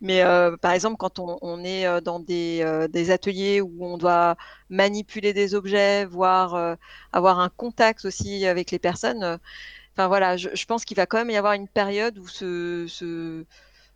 mais 0.00 0.22
euh, 0.22 0.56
par 0.56 0.72
exemple, 0.72 0.96
quand 0.96 1.18
on, 1.18 1.62
est 1.62 2.00
dans 2.00 2.20
des, 2.20 3.10
ateliers 3.10 3.60
où 3.60 3.84
on 3.84 3.98
doit 3.98 4.36
manipuler 4.70 5.32
des 5.32 5.54
objets, 5.54 6.06
voire 6.06 6.76
avoir 7.12 7.38
un 7.38 7.50
contact 7.50 8.06
aussi 8.06 8.46
avec 8.46 8.70
les 8.70 8.78
personnes, 8.78 9.38
Enfin 9.94 10.08
voilà, 10.08 10.36
je, 10.36 10.64
pense 10.66 10.84
qu'il 10.84 10.96
va 10.96 11.06
quand 11.06 11.18
même 11.18 11.30
y 11.30 11.36
avoir 11.36 11.52
une 11.52 11.68
période 11.68 12.18
où 12.18 12.26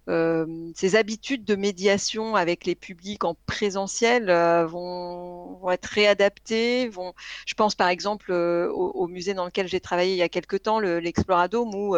euh, 0.08 0.72
ces 0.74 0.96
habitudes 0.96 1.44
de 1.44 1.54
médiation 1.54 2.34
avec 2.34 2.64
les 2.64 2.74
publics 2.74 3.24
en 3.24 3.36
présentiel 3.44 4.30
euh, 4.30 4.66
vont, 4.66 5.70
être 5.70 5.84
réadaptées. 5.86 6.88
Vont, 6.88 7.12
je 7.46 7.54
pense 7.54 7.74
par 7.74 7.88
exemple 7.88 8.32
euh, 8.32 8.70
au, 8.70 9.06
musée 9.06 9.34
dans 9.34 9.44
lequel 9.44 9.68
j'ai 9.68 9.80
travaillé 9.80 10.12
il 10.12 10.16
y 10.16 10.22
a 10.22 10.30
quelque 10.30 10.56
temps, 10.56 10.80
l'Exploradome, 10.80 11.74
où 11.74 11.96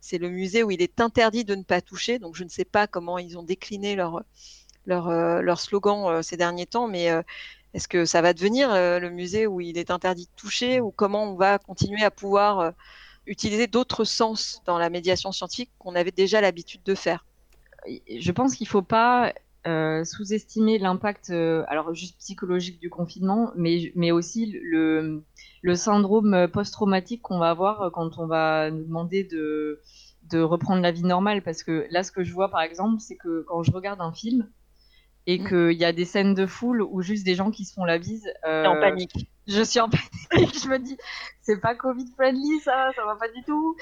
c'est 0.00 0.18
le 0.18 0.28
musée 0.28 0.62
où 0.62 0.70
il 0.70 0.82
est 0.82 1.00
interdit 1.00 1.44
de 1.44 1.56
ne 1.56 1.64
pas 1.64 1.80
toucher. 1.80 2.18
Donc 2.18 2.36
je 2.36 2.44
ne 2.44 2.48
sais 2.48 2.64
pas 2.64 2.86
comment 2.86 3.18
ils 3.18 3.36
ont 3.38 3.42
décliné 3.42 3.96
leur, 3.96 4.22
leur, 4.86 5.10
leur 5.42 5.58
slogan 5.60 6.22
ces 6.22 6.36
derniers 6.36 6.66
temps, 6.66 6.86
mais 6.86 7.08
est-ce 7.74 7.88
que 7.88 8.04
ça 8.04 8.22
va 8.22 8.34
devenir 8.34 8.70
le 8.72 9.10
musée 9.10 9.46
où 9.48 9.60
il 9.60 9.78
est 9.78 9.90
interdit 9.90 10.26
de 10.26 10.40
toucher 10.40 10.80
ou 10.80 10.92
comment 10.92 11.24
on 11.24 11.34
va 11.34 11.58
continuer 11.58 12.04
à 12.04 12.10
pouvoir 12.12 12.72
utiliser 13.28 13.66
d'autres 13.66 14.04
sens 14.04 14.62
dans 14.66 14.78
la 14.78 14.90
médiation 14.90 15.32
scientifique 15.32 15.70
qu'on 15.78 15.94
avait 15.94 16.10
déjà 16.10 16.40
l'habitude 16.40 16.82
de 16.84 16.94
faire. 16.94 17.24
Je 17.86 18.32
pense 18.32 18.54
qu'il 18.56 18.64
ne 18.66 18.70
faut 18.70 18.82
pas 18.82 19.32
euh, 19.66 20.04
sous-estimer 20.04 20.78
l'impact, 20.78 21.30
euh, 21.30 21.64
alors 21.68 21.94
juste 21.94 22.18
psychologique 22.18 22.80
du 22.80 22.90
confinement, 22.90 23.52
mais, 23.54 23.92
mais 23.94 24.10
aussi 24.10 24.58
le, 24.62 25.22
le 25.62 25.74
syndrome 25.74 26.48
post-traumatique 26.52 27.22
qu'on 27.22 27.38
va 27.38 27.50
avoir 27.50 27.92
quand 27.92 28.18
on 28.18 28.26
va 28.26 28.70
nous 28.70 28.84
demander 28.84 29.24
de, 29.24 29.80
de 30.30 30.40
reprendre 30.40 30.82
la 30.82 30.90
vie 30.90 31.04
normale. 31.04 31.42
Parce 31.42 31.62
que 31.62 31.86
là, 31.90 32.02
ce 32.02 32.10
que 32.10 32.24
je 32.24 32.32
vois 32.32 32.50
par 32.50 32.62
exemple, 32.62 33.00
c'est 33.00 33.16
que 33.16 33.44
quand 33.46 33.62
je 33.62 33.70
regarde 33.70 34.00
un 34.00 34.12
film, 34.12 34.48
et 35.28 35.38
mm. 35.38 35.48
qu'il 35.48 35.78
y 35.78 35.84
a 35.84 35.92
des 35.92 36.06
scènes 36.06 36.34
de 36.34 36.46
foule 36.46 36.82
ou 36.82 37.02
juste 37.02 37.24
des 37.24 37.34
gens 37.34 37.50
qui 37.50 37.64
se 37.64 37.74
font 37.74 37.84
la 37.84 37.98
bise. 37.98 38.26
Euh, 38.46 38.64
en 38.64 38.80
panique. 38.80 39.30
Je 39.48 39.62
suis 39.62 39.80
en 39.80 39.88
panique. 39.88 40.62
je 40.62 40.68
me 40.68 40.78
dis, 40.78 40.96
c'est 41.40 41.60
pas 41.60 41.74
Covid 41.74 42.06
friendly 42.14 42.60
ça, 42.60 42.90
ça 42.94 43.04
va 43.04 43.16
pas 43.16 43.28
du 43.28 43.42
tout. 43.44 43.76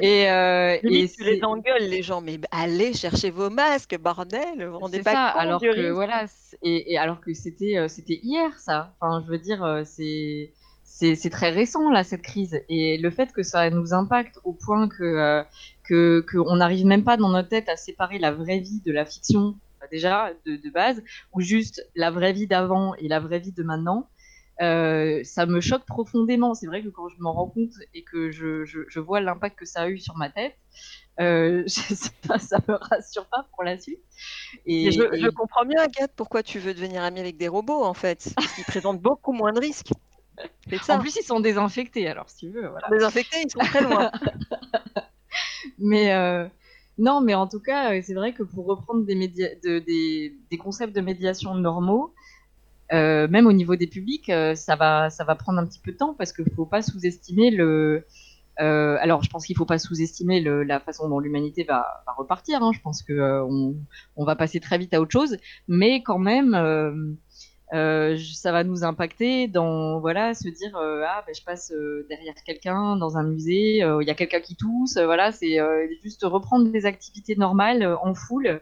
Et, 0.00 0.30
euh, 0.30 0.78
et 0.82 1.08
tu 1.08 1.24
les 1.24 1.44
engueules 1.44 1.82
les 1.82 2.02
gens, 2.02 2.22
mais 2.22 2.40
allez 2.50 2.94
chercher 2.94 3.30
vos 3.30 3.50
masques, 3.50 3.96
bordel, 3.98 4.66
vous 4.66 4.78
rendez 4.78 5.02
pas 5.02 5.12
ça, 5.12 5.26
alors 5.28 5.60
que 5.60 5.90
voilà, 5.90 6.24
et, 6.62 6.94
et, 6.94 6.98
alors 6.98 7.20
que 7.20 7.34
c'était 7.34 7.76
euh, 7.76 7.88
c'était 7.88 8.20
hier 8.22 8.58
ça. 8.58 8.94
Enfin, 9.00 9.22
je 9.26 9.30
veux 9.30 9.38
dire, 9.38 9.62
euh, 9.62 9.82
c'est 9.84 10.52
c'est 10.84 11.30
très 11.30 11.50
récent 11.50 11.90
là 11.90 12.04
cette 12.04 12.22
crise 12.22 12.62
et 12.68 12.96
le 12.96 13.10
fait 13.10 13.32
que 13.32 13.42
ça 13.42 13.68
nous 13.70 13.92
impacte 13.92 14.38
au 14.44 14.52
point 14.52 14.88
que 14.88 15.42
que 15.84 16.24
qu'on 16.30 16.56
n'arrive 16.56 16.86
même 16.86 17.02
pas 17.02 17.16
dans 17.16 17.28
notre 17.28 17.48
tête 17.48 17.68
à 17.68 17.76
séparer 17.76 18.20
la 18.20 18.30
vraie 18.30 18.60
vie 18.60 18.80
de 18.86 18.92
la 18.92 19.04
fiction 19.04 19.56
déjà 19.90 20.30
de, 20.46 20.70
base, 20.70 21.02
ou 21.32 21.40
juste 21.40 21.86
la 21.94 22.10
vraie 22.10 22.32
vie 22.32 22.46
d'avant 22.46 22.94
et 22.96 23.08
la 23.08 23.20
vraie 23.20 23.38
vie 23.38 23.52
de 23.52 23.62
maintenant. 23.62 24.08
Euh, 24.60 25.22
ça 25.24 25.46
me 25.46 25.60
choque 25.60 25.84
profondément. 25.86 26.54
C'est 26.54 26.66
vrai 26.66 26.82
que 26.82 26.88
quand 26.88 27.08
je 27.08 27.16
m'en 27.18 27.32
rends 27.32 27.48
compte 27.48 27.72
et 27.94 28.04
que 28.04 28.30
je, 28.30 28.64
je, 28.64 29.00
vois 29.00 29.20
l'impact 29.20 29.58
que 29.58 29.64
ça 29.64 29.82
a 29.82 29.88
eu 29.88 29.98
sur 29.98 30.16
ma 30.16 30.30
tête, 30.30 30.56
euh, 31.20 31.64
pas, 32.28 32.38
ça 32.38 32.58
me 32.68 32.74
rassure 32.74 33.26
pas 33.26 33.46
pour 33.54 33.64
la 33.64 33.78
suite. 33.78 34.00
Et, 34.66 34.90
je, 34.92 35.28
comprends 35.30 35.64
mieux, 35.64 35.78
Agathe, 35.78 36.12
pourquoi 36.16 36.42
tu 36.42 36.58
veux 36.58 36.74
devenir 36.74 37.02
amie 37.02 37.20
avec 37.20 37.36
des 37.36 37.48
robots, 37.48 37.82
en 37.82 37.94
fait. 37.94 38.34
Qu'ils 38.54 38.64
présentent 38.64 39.00
beaucoup 39.00 39.32
moins 39.32 39.52
de 39.52 39.60
risques. 39.60 39.92
Ça. 40.82 40.96
En 40.96 41.00
plus, 41.00 41.16
ils 41.16 41.24
sont 41.24 41.40
désinfectés, 41.40 42.08
alors 42.08 42.28
si 42.28 42.46
tu 42.46 42.50
veux. 42.50 42.68
Voilà. 42.68 42.88
Désinfectés, 42.90 43.42
ils 43.44 43.50
sont 43.50 43.58
très 43.58 43.82
loin. 43.82 44.10
mais, 45.78 46.12
euh, 46.12 46.46
non, 46.98 47.20
mais 47.20 47.34
en 47.34 47.46
tout 47.46 47.60
cas, 47.60 48.00
c'est 48.02 48.14
vrai 48.14 48.32
que 48.32 48.42
pour 48.42 48.66
reprendre 48.66 49.04
des, 49.04 49.28
des, 49.28 50.36
des, 50.50 50.58
concepts 50.58 50.94
de 50.94 51.00
médiation 51.00 51.54
normaux, 51.54 52.14
euh, 52.92 53.26
même 53.28 53.46
au 53.46 53.52
niveau 53.52 53.76
des 53.76 53.86
publics, 53.86 54.28
euh, 54.28 54.54
ça, 54.54 54.76
va, 54.76 55.08
ça 55.08 55.24
va 55.24 55.34
prendre 55.34 55.58
un 55.58 55.66
petit 55.66 55.80
peu 55.80 55.92
de 55.92 55.96
temps 55.96 56.14
parce 56.14 56.32
qu'il 56.32 56.44
ne 56.44 56.54
faut 56.54 56.66
pas 56.66 56.82
sous-estimer 56.82 57.50
le. 57.50 58.04
Euh, 58.60 58.98
alors, 59.00 59.22
je 59.22 59.30
pense 59.30 59.46
qu'il 59.46 59.54
ne 59.54 59.58
faut 59.58 59.66
pas 59.66 59.78
sous-estimer 59.78 60.40
la 60.40 60.78
façon 60.78 61.08
dont 61.08 61.18
l'humanité 61.18 61.64
va, 61.64 61.86
repartir. 62.18 62.62
Hein. 62.62 62.72
Je 62.74 62.80
pense 62.80 63.02
qu'on 63.02 63.74
on 64.16 64.24
va 64.24 64.36
passer 64.36 64.60
très 64.60 64.76
vite 64.76 64.92
à 64.92 65.00
autre 65.00 65.12
chose. 65.12 65.38
Mais 65.68 66.02
quand 66.02 66.18
même, 66.18 66.52
ça 67.70 68.52
va 68.52 68.62
nous 68.62 68.84
impacter 68.84 69.48
dans 69.48 69.98
voilà 70.00 70.34
se 70.34 70.48
dire 70.48 70.76
ah 70.76 71.24
ben, 71.26 71.34
je 71.34 71.42
passe 71.42 71.72
derrière 72.10 72.34
quelqu'un 72.44 72.96
dans 72.96 73.16
un 73.16 73.22
musée 73.22 73.78
il 73.78 74.06
y 74.06 74.10
a 74.10 74.14
quelqu'un 74.14 74.40
qui 74.40 74.56
tousse 74.56 74.98
voilà 74.98 75.32
c'est 75.32 75.56
juste 76.02 76.22
reprendre 76.24 76.70
des 76.70 76.84
activités 76.84 77.34
normales 77.34 77.96
en 78.02 78.12
foule 78.12 78.60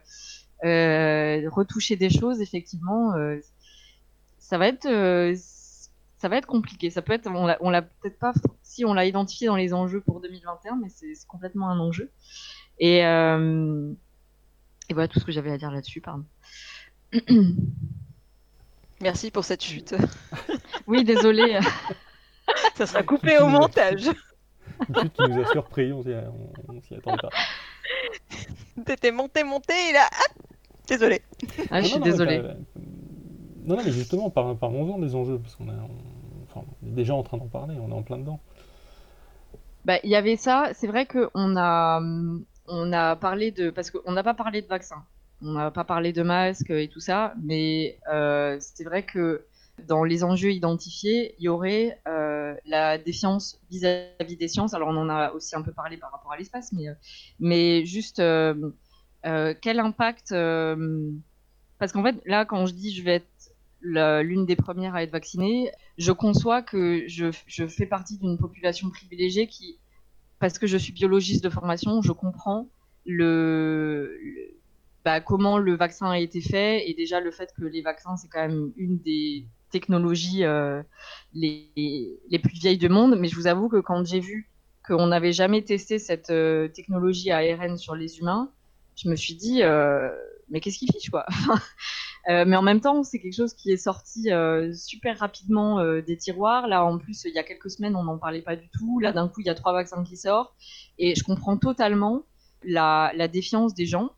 retoucher 0.63 1.97
des 1.97 2.11
choses 2.11 2.41
effectivement 2.41 3.13
ça 4.51 4.59
va 4.59 4.69
être 4.69 5.35
ça 6.17 6.29
va 6.29 6.37
être 6.37 6.47
compliqué 6.47 6.91
ça 6.91 7.03
peut 7.03 7.13
être 7.13 7.29
on 7.29 7.71
l'a 7.71 7.83
peut-être 7.83 8.19
pas 8.19 8.33
si 8.63 8.85
on 8.85 8.93
l'a 8.93 9.07
identifié 9.07 9.47
dans 9.47 9.57
les 9.57 9.73
enjeux 9.73 10.01
pour 10.01 10.21
2021 10.21 10.77
mais 10.77 10.89
c'est 10.89 11.15
complètement 11.27 11.69
un 11.69 11.79
enjeu 11.79 12.11
et 12.79 12.99
et 12.99 14.95
voilà 14.95 15.09
tout 15.09 15.21
ce 15.21 15.25
que 15.25 15.33
j'avais 15.33 15.53
à 15.53 15.59
dire 15.59 15.71
là-dessus 15.71 16.01
pardon 16.01 16.25
Merci 19.01 19.31
pour 19.31 19.45
cette 19.45 19.63
chute. 19.63 19.95
oui, 20.87 21.05
désolé. 21.05 21.59
Ça 22.75 22.87
sera 22.87 23.03
coupé 23.03 23.39
au 23.39 23.47
montage. 23.47 24.11
Une 24.89 24.95
chute 24.95 25.13
qui 25.13 25.23
nous 25.23 25.41
a 25.41 25.47
surpris, 25.47 25.93
on 25.93 26.03
s'y 26.03 26.95
attendait 26.95 27.17
pas. 27.23 27.31
T'étais 28.85 29.11
monté, 29.11 29.43
monté, 29.43 29.73
et 29.91 29.93
là, 29.93 30.09
désolé. 30.87 31.23
Ah, 31.71 31.81
je 31.81 31.89
suis 31.89 32.01
désolé. 32.01 32.43
Non, 33.77 33.83
mais 33.85 33.93
justement, 33.93 34.31
par, 34.31 34.57
parlons-en 34.57 34.99
des 34.99 35.15
enjeux, 35.15 35.39
parce 35.39 35.57
qu'on 35.57 35.69
est 35.69 35.75
déjà 36.83 37.15
en 37.15 37.23
train 37.23 37.39
d'en 37.39 37.49
parler, 37.49 37.77
on 37.81 37.91
est 37.91 37.95
en 37.95 38.03
plein 38.03 38.19
dedans. 38.19 38.41
Bah, 39.85 39.99
il 40.05 40.11
y 40.11 40.17
avait 40.17 40.37
ça, 40.37 40.71
c'est 40.75 40.87
vrai 40.87 41.07
qu'on 41.07 41.57
a, 41.57 42.03
on 42.67 42.93
a 42.93 43.17
parlé 43.17 43.51
de. 43.51 43.71
Parce 43.71 43.91
qu'on 43.91 44.13
n'a 44.13 44.23
pas 44.23 44.35
parlé 44.35 44.61
de 44.61 44.67
vaccin 44.67 45.05
on 45.43 45.53
n'a 45.53 45.71
pas 45.71 45.85
parlé 45.85 46.13
de 46.13 46.23
masques 46.23 46.71
et 46.71 46.89
tout 46.89 47.01
ça, 47.01 47.35
mais 47.43 47.99
euh, 48.13 48.57
c'est 48.61 48.85
vrai 48.85 49.05
que 49.05 49.47
dans 49.87 50.05
les 50.05 50.25
enjeux 50.25 50.53
identifiés, 50.53 51.35
il 51.39 51.45
y 51.45 51.49
aurait 51.49 51.99
euh, 52.07 52.55
la 52.67 52.99
défiance 52.99 53.59
vis-à-vis 53.71 54.37
des 54.37 54.49
sciences. 54.49 54.75
Alors 54.75 54.89
on 54.89 54.97
en 54.97 55.09
a 55.09 55.31
aussi 55.33 55.57
un 55.57 55.63
peu 55.63 55.73
parlé 55.73 55.97
par 55.97 56.13
rapport 56.13 56.33
à 56.33 56.37
l'espace, 56.37 56.73
mais, 56.73 56.87
mais 57.39 57.87
juste 57.87 58.21
euh, 58.21 58.55
quel 59.23 59.81
impact 59.81 60.35
Parce 61.79 61.93
qu'en 61.93 62.03
fait, 62.03 62.17
là, 62.27 62.45
quand 62.45 62.67
je 62.67 62.75
dis 62.75 62.95
je 62.95 63.03
vais 63.03 63.17
être 63.17 63.40
l'une 63.83 64.47
des 64.47 64.57
premières 64.57 64.95
à 64.95 65.03
être 65.03 65.13
vaccinée, 65.13 65.71
je 65.99 66.13
conçois 66.13 66.63
que 66.63 67.05
je, 67.07 67.27
je 67.47 67.67
fais 67.67 67.87
partie 67.87 68.19
d'une 68.19 68.39
population 68.39 68.91
privilégiée 68.91 69.47
qui, 69.47 69.79
parce 70.39 70.59
que 70.59 70.67
je 70.67 70.77
suis 70.77 70.93
biologiste 70.93 71.45
de 71.45 71.51
formation, 71.51 72.03
je 72.03 72.13
comprends 72.13 72.69
le 73.07 74.17
bah, 75.05 75.21
comment 75.21 75.59
le 75.59 75.75
vaccin 75.75 76.11
a 76.11 76.19
été 76.19 76.41
fait 76.41 76.89
et 76.89 76.95
déjà 76.95 77.21
le 77.21 77.31
fait 77.31 77.53
que 77.57 77.65
les 77.65 77.81
vaccins 77.81 78.17
c'est 78.17 78.29
quand 78.29 78.47
même 78.47 78.73
une 78.77 78.99
des 78.99 79.47
technologies 79.71 80.45
euh, 80.45 80.83
les, 81.33 81.71
les, 82.29 82.39
plus 82.39 82.59
vieilles 82.59 82.79
du 82.79 82.89
monde. 82.89 83.17
Mais 83.19 83.29
je 83.29 83.37
vous 83.37 83.47
avoue 83.47 83.69
que 83.69 83.81
quand 83.81 84.05
j'ai 84.05 84.21
vu 84.21 84.51
qu'on 84.87 85.07
n'avait 85.07 85.33
jamais 85.33 85.63
testé 85.63 85.99
cette 85.99 86.31
euh, 86.31 86.69
technologie 86.69 87.31
ARN 87.31 87.77
sur 87.79 87.95
les 87.95 88.19
humains, 88.19 88.51
je 88.97 89.09
me 89.09 89.17
suis 89.17 89.35
dit 89.35 89.63
euh, 89.63 90.11
mais 90.51 90.61
qu'est-ce 90.61 90.79
qu'il 90.79 90.93
fiche 90.93 91.11
quoi? 91.11 91.25
Mais 92.47 92.57
en 92.57 92.63
même 92.63 92.81
temps, 92.81 93.03
c'est 93.03 93.19
quelque 93.19 93.35
chose 93.35 93.55
qui 93.55 93.73
est 93.73 93.77
sorti 93.77 94.29
super 94.73 95.19
rapidement 95.19 95.83
des 96.01 96.17
tiroirs. 96.17 96.69
Là, 96.69 96.85
en 96.85 96.99
plus, 96.99 97.25
il 97.25 97.35
y 97.35 97.39
a 97.39 97.43
quelques 97.43 97.71
semaines, 97.71 97.97
on 97.97 98.05
n'en 98.05 98.19
parlait 98.19 98.43
pas 98.43 98.57
du 98.57 98.69
tout. 98.69 99.01
Là, 99.01 99.13
d'un 99.13 99.29
coup, 99.29 99.41
il 99.41 99.47
y 99.47 99.51
a 99.51 99.55
trois 99.55 99.73
vaccins 99.73 100.05
qui 100.05 100.17
sortent. 100.17 100.53
Et 100.99 101.15
je 101.15 101.25
comprends 101.25 101.57
totalement 101.57 102.25
la, 102.65 103.29
défiance 103.29 103.75
des 103.75 103.87
gens 103.87 104.11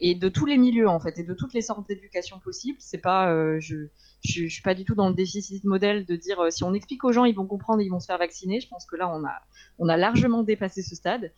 et 0.00 0.14
de 0.14 0.28
tous 0.28 0.46
les 0.46 0.56
milieux 0.56 0.88
en 0.88 0.98
fait 0.98 1.18
et 1.18 1.22
de 1.22 1.34
toutes 1.34 1.54
les 1.54 1.60
sortes 1.60 1.86
d'éducation 1.88 2.38
possibles. 2.40 2.78
C'est 2.80 2.98
pas, 2.98 3.30
euh, 3.30 3.58
je, 3.60 3.86
je, 4.24 4.48
suis 4.48 4.62
pas 4.62 4.74
du 4.74 4.84
tout 4.84 4.94
dans 4.94 5.08
le 5.08 5.14
déficit 5.14 5.64
modèle 5.64 6.04
de 6.04 6.16
dire 6.16 6.40
euh, 6.40 6.50
si 6.50 6.64
on 6.64 6.74
explique 6.74 7.04
aux 7.04 7.12
gens 7.12 7.24
ils 7.24 7.34
vont 7.34 7.46
comprendre 7.46 7.80
ils 7.80 7.90
vont 7.90 8.00
se 8.00 8.06
faire 8.06 8.18
vacciner. 8.18 8.60
Je 8.60 8.68
pense 8.68 8.86
que 8.86 8.96
là 8.96 9.08
on 9.08 9.24
a 9.24 9.34
on 9.78 9.88
a 9.88 9.96
largement 9.96 10.42
dépassé 10.42 10.82
ce 10.82 10.94
stade. 10.94 11.32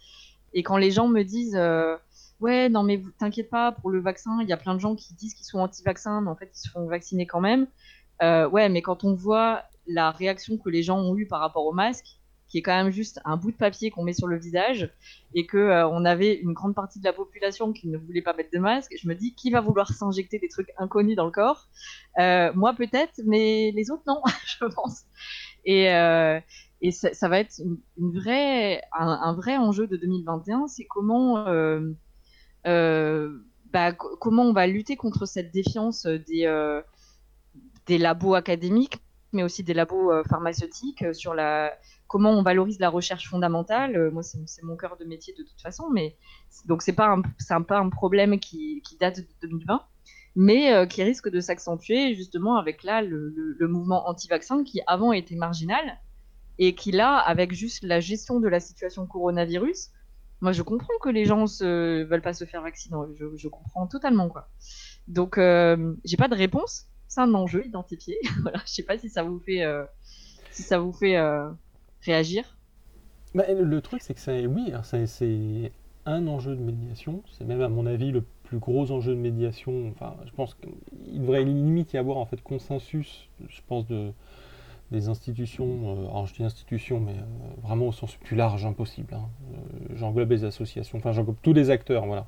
Et 0.53 0.63
quand 0.63 0.79
les 0.79 0.91
gens 0.91 1.09
me 1.09 1.23
disent 1.23 1.57
euh, 1.57 1.97
ouais 2.41 2.69
non 2.69 2.83
mais 2.83 3.03
t'inquiète 3.19 3.51
pas 3.51 3.73
pour 3.73 3.91
le 3.91 4.01
vaccin, 4.01 4.39
il 4.43 4.49
y 4.49 4.53
a 4.53 4.57
plein 4.57 4.75
de 4.75 4.81
gens 4.81 4.95
qui 4.95 5.15
disent 5.15 5.35
qu'ils 5.35 5.47
sont 5.47 5.59
anti-vaccins 5.59 6.21
mais 6.21 6.31
en 6.31 6.37
fait 6.37 6.51
ils 6.55 6.59
se 6.59 6.71
font 6.71 6.87
vacciner 6.87 7.27
quand 7.27 7.41
même. 7.41 7.67
ouais 8.21 8.69
mais 8.69 8.83
quand 8.83 9.05
on 9.05 9.15
voit 9.15 9.63
la 9.87 10.11
réaction 10.11 10.59
que 10.59 10.69
les 10.69 10.83
gens 10.83 10.99
ont 10.99 11.17
eue 11.17 11.27
par 11.27 11.41
rapport 11.41 11.67
au 11.67 11.73
masque, 11.73 12.19
qui 12.49 12.59
est 12.59 12.63
quand 12.63 12.77
même 12.77 12.93
juste 12.93 13.21
un 13.25 13.37
bout 13.37 13.51
de 13.51 13.57
papier 13.57 13.91
qu'on 13.91 14.05
met 14.05 14.13
sur 14.13 14.29
le 14.29 14.39
visage, 14.39 14.91
et 15.35 15.47
que 15.47 15.57
euh, 15.57 15.89
on 15.89 16.05
avait 16.05 16.35
une 16.35 16.53
grande 16.53 16.75
partie 16.75 17.01
de 17.01 17.05
la 17.05 17.13
population 17.13 17.73
qui 17.73 17.89
ne 17.89 17.99
voulait 17.99 18.23
pas 18.23 18.35
mettre 18.35 18.51
de 18.53 18.59
masque. 18.59 18.95
Je 19.01 19.09
me 19.09 19.15
dis, 19.15 19.35
qui 19.35 19.51
va 19.51 19.61
vouloir 19.61 19.91
s'injecter 19.91 20.39
des 20.39 20.49
trucs 20.49 20.73
inconnus 20.79 21.17
dans 21.17 21.25
le 21.25 21.33
corps? 21.33 21.69
Euh, 22.19 22.53
Moi 22.55 22.75
peut-être, 22.75 23.21
mais 23.25 23.73
les 23.75 23.91
autres 23.91 24.05
non, 24.07 24.23
je 24.47 24.65
pense. 24.65 25.05
Et, 25.65 25.93
euh, 25.93 26.41
et 26.81 26.93
ça, 26.93 27.13
ça, 27.15 27.29
va 27.29 27.41
être 27.41 27.61
une, 27.97 28.13
vraie, 28.13 28.83
un, 28.93 29.35
vrai 29.35 29.57
enjeu 29.57 29.89
de 29.89 29.97
2021, 29.97 30.69
c'est 30.69 30.85
comment, 30.85 31.45
bah, 32.67 33.93
comment 33.93 34.43
on 34.43 34.53
va 34.53 34.67
lutter 34.67 34.97
contre 34.97 35.27
cette 35.27 35.53
défiance 35.53 36.07
des, 36.07 36.81
des 37.87 37.99
labos 37.99 38.35
académiques, 38.35 38.99
mais 39.33 39.43
aussi 39.43 39.63
des 39.63 39.75
labos 39.75 40.13
pharmaceutiques 40.25 41.15
sur 41.15 41.35
la 41.35 41.73
comment 42.07 42.31
on 42.31 42.43
valorise 42.43 42.79
la 42.79 42.89
recherche 42.89 43.29
fondamentale? 43.29 43.97
Euh, 43.97 44.11
moi, 44.11 44.23
c'est 44.23 44.63
mon 44.63 44.77
cœur 44.77 44.97
de 44.97 45.05
métier 45.05 45.35
de 45.35 45.43
toute 45.43 45.61
façon, 45.61 45.91
mais 45.91 46.17
donc 46.67 46.83
c'est 46.83 46.93
pas 46.93 47.09
un, 47.09 47.89
problème 47.91 48.39
qui, 48.39 48.83
date 49.01 49.21
de 49.21 49.27
2020, 49.43 49.83
mais 50.37 50.73
euh, 50.73 50.87
qui 50.87 51.03
risque 51.03 51.29
de 51.29 51.41
s'accentuer 51.41 52.15
justement 52.15 52.57
avec 52.57 52.83
là 52.83 53.03
le, 53.03 53.57
mouvement 53.61 54.09
anti-vaccin 54.09 54.65
qui 54.65 54.81
avant 54.87 55.13
était 55.13 55.37
marginal 55.37 55.99
et 56.59 56.75
qui 56.75 56.91
là, 56.91 57.17
avec 57.19 57.53
juste 57.53 57.83
la 57.83 58.01
gestion 58.01 58.41
de 58.41 58.49
la 58.49 58.61
situation 58.61 59.07
coronavirus, 59.07 59.91
moi 60.41 60.53
je 60.53 60.63
comprends 60.63 60.95
que 61.03 61.09
les 61.09 61.25
gens 61.25 61.45
ne 61.61 62.05
veulent 62.05 62.23
pas 62.23 62.35
se 62.35 62.45
faire 62.45 62.63
vacciner, 62.63 62.97
je, 63.15 63.49
comprends 63.49 63.87
totalement 63.87 64.29
quoi. 64.29 64.49
Donc 65.09 65.39
euh, 65.39 65.95
j'ai 66.05 66.17
pas 66.17 66.29
de 66.29 66.35
réponse, 66.35 66.87
c'est 67.09 67.21
un 67.21 67.35
enjeu 67.35 67.65
identifié. 67.67 68.17
voilà, 68.43 68.61
je 68.67 68.73
sais 68.73 68.83
pas 68.83 68.99
si 68.99 69.09
ça 69.09 69.23
vous 69.23 69.39
fait, 69.39 69.65
si 70.51 70.63
ça 70.63 70.79
vous 70.79 70.93
fait 70.93 71.19
réagir 72.03 72.57
bah, 73.35 73.45
Le 73.53 73.81
truc, 73.81 74.03
c'est 74.03 74.15
que 74.15 74.47
oui, 74.47 74.73
c'est 75.07 75.73
un 76.07 76.27
enjeu 76.29 76.55
de 76.55 76.63
médiation. 76.63 77.23
C'est 77.33 77.45
même, 77.45 77.61
à 77.61 77.69
mon 77.69 77.85
avis, 77.85 78.13
le 78.13 78.25
plus 78.45 78.59
gros 78.59 78.91
enjeu 78.93 79.15
de 79.15 79.21
médiation. 79.21 79.89
Enfin, 79.91 80.17
je 80.25 80.31
pense 80.31 80.55
qu'il 80.55 81.21
devrait 81.21 81.45
limite 81.45 81.93
y 81.93 81.99
avoir 81.99 82.17
en 82.17 82.27
fait 82.27 82.41
consensus, 82.43 83.29
je 83.49 83.61
pense, 83.67 83.87
de, 83.87 84.13
des 84.91 85.09
institutions. 85.09 85.67
Euh, 85.67 86.09
alors, 86.09 86.27
je 86.27 86.35
dis 86.35 86.43
institutions, 86.43 87.01
mais 87.01 87.13
euh, 87.13 87.63
vraiment 87.63 87.89
au 87.89 87.93
sens 87.93 88.17
plus 88.17 88.37
large 88.37 88.65
impossible. 88.65 89.15
Hein. 89.15 89.29
Euh, 89.53 89.95
j'englobe 89.95 90.31
les 90.31 90.45
associations, 90.45 90.99
enfin, 90.99 91.13
j'englobe 91.13 91.37
tous 91.43 91.53
les 91.53 91.71
acteurs, 91.71 92.07
voilà. 92.07 92.27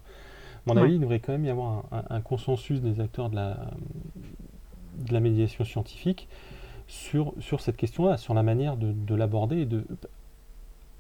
À 0.67 0.75
mon 0.75 0.77
avis, 0.77 0.95
il 0.95 1.01
devrait 1.01 1.21
quand 1.21 1.33
même 1.33 1.47
y 1.47 1.51
avoir 1.51 1.85
un, 2.11 2.21
consensus 2.21 2.83
des 2.83 3.01
acteurs 3.01 3.31
de 3.31 3.37
la, 3.37 3.71
de 4.99 5.15
la 5.15 5.21
médiation 5.21 5.65
scientifique 5.65 6.29
sur, 6.87 7.33
sur 7.39 7.61
cette 7.61 7.77
question-là, 7.77 8.17
sur 8.17 8.35
la 8.35 8.43
manière 8.43 8.77
de, 8.77 9.15
l'aborder. 9.15 9.65
De... 9.65 9.87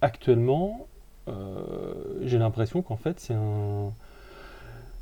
Actuellement, 0.00 0.86
euh, 1.28 1.92
j'ai 2.22 2.38
l'impression 2.38 2.82
qu'en 2.82 2.96
fait, 2.96 3.20
c'est 3.20 3.34
un, 3.34 3.92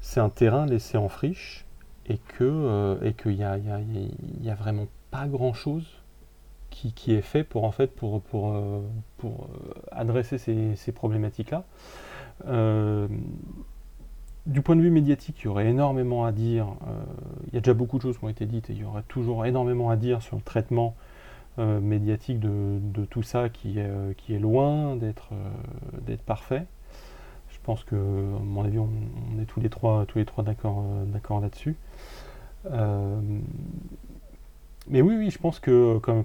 c'est 0.01 0.21
un 0.21 0.31
terrain 0.31 0.67
laissé 0.67 0.97
en 0.97 1.09
friche 1.09 1.67
et 2.07 2.19
que 2.19 2.45
euh, 2.45 3.01
et 3.03 3.13
qu'il 3.13 3.37
n'y 3.37 3.45
a, 3.45 3.59
y 3.59 3.71
a, 3.71 3.81
y 3.81 4.51
a, 4.51 4.55
vraiment 4.55 4.87
pas 5.11 5.27
grand-chose 5.27 5.87
qui, 6.95 7.15
est 7.15 7.23
fait 7.23 7.45
pour, 7.45 7.65
en 7.65 7.71
fait, 7.71 7.95
pour, 7.95 8.21
pour, 8.23 8.53
euh, 8.53 8.81
pour 9.19 9.49
adresser 9.91 10.39
ces, 10.39 10.93
problématiques-là. 10.93 11.65
du 14.47 14.63
point 14.63 14.77
de 14.77 14.81
vue 14.81 14.91
médiatique, 14.91 15.37
il 15.41 15.45
y 15.47 15.49
aurait 15.49 15.67
énormément 15.67 16.25
à 16.25 16.33
dire. 16.33 16.69
il 17.49 17.55
y 17.55 17.57
a 17.57 17.61
déjà 17.61 17.75
beaucoup 17.75 17.99
de 17.99 18.03
choses 18.03 18.19
qui 18.19 18.25
ont 18.25 18.29
été 18.29 18.47
dites 18.47 18.71
et 18.71 18.75
il 18.75 18.81
y 18.81 18.85
aurait 18.85 19.05
toujours 19.09 19.47
énormément 19.47 19.91
à 19.91 19.97
dire 19.97 20.23
sur 20.23 20.37
le 20.37 20.43
traitement 20.43 20.95
médiatique 21.59 22.39
de, 22.39 23.05
tout 23.07 23.23
ça 23.23 23.49
qui 23.49 23.79
est, 23.79 24.17
qui 24.17 24.35
est 24.35 24.39
loin 24.39 24.97
d'être 24.97 25.33
parfait. 26.27 26.67
Je 27.49 27.59
pense 27.63 27.83
que, 27.83 27.97
à 27.97 28.43
mon 28.45 28.65
avis, 28.65 28.79
on, 28.79 28.91
est 29.41 29.47
tous 29.47 29.61
les 29.61 29.71
trois, 29.71 30.07
tous 30.07 30.19
les 30.19 30.25
trois 30.25 30.45
d'accord 30.45 31.41
là-dessus. 31.41 31.77
Mais 34.89 35.03
oui, 35.03 35.17
oui, 35.17 35.31
je 35.31 35.39
pense 35.39 35.59
que, 35.59 35.99
comme, 35.99 36.25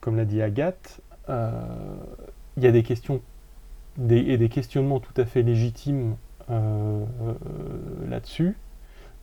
comme 0.00 0.16
l'a 0.16 0.24
dit 0.24 0.42
Agathe, 0.42 1.00
il 1.28 2.62
y 2.62 2.66
a 2.66 2.72
des 2.72 2.82
questions 2.82 3.20
et 4.10 4.36
des 4.36 4.48
questionnements 4.48 5.00
tout 5.00 5.18
à 5.20 5.24
fait 5.24 5.42
légitimes 5.42 6.16
euh, 6.50 7.04
là-dessus 8.08 8.56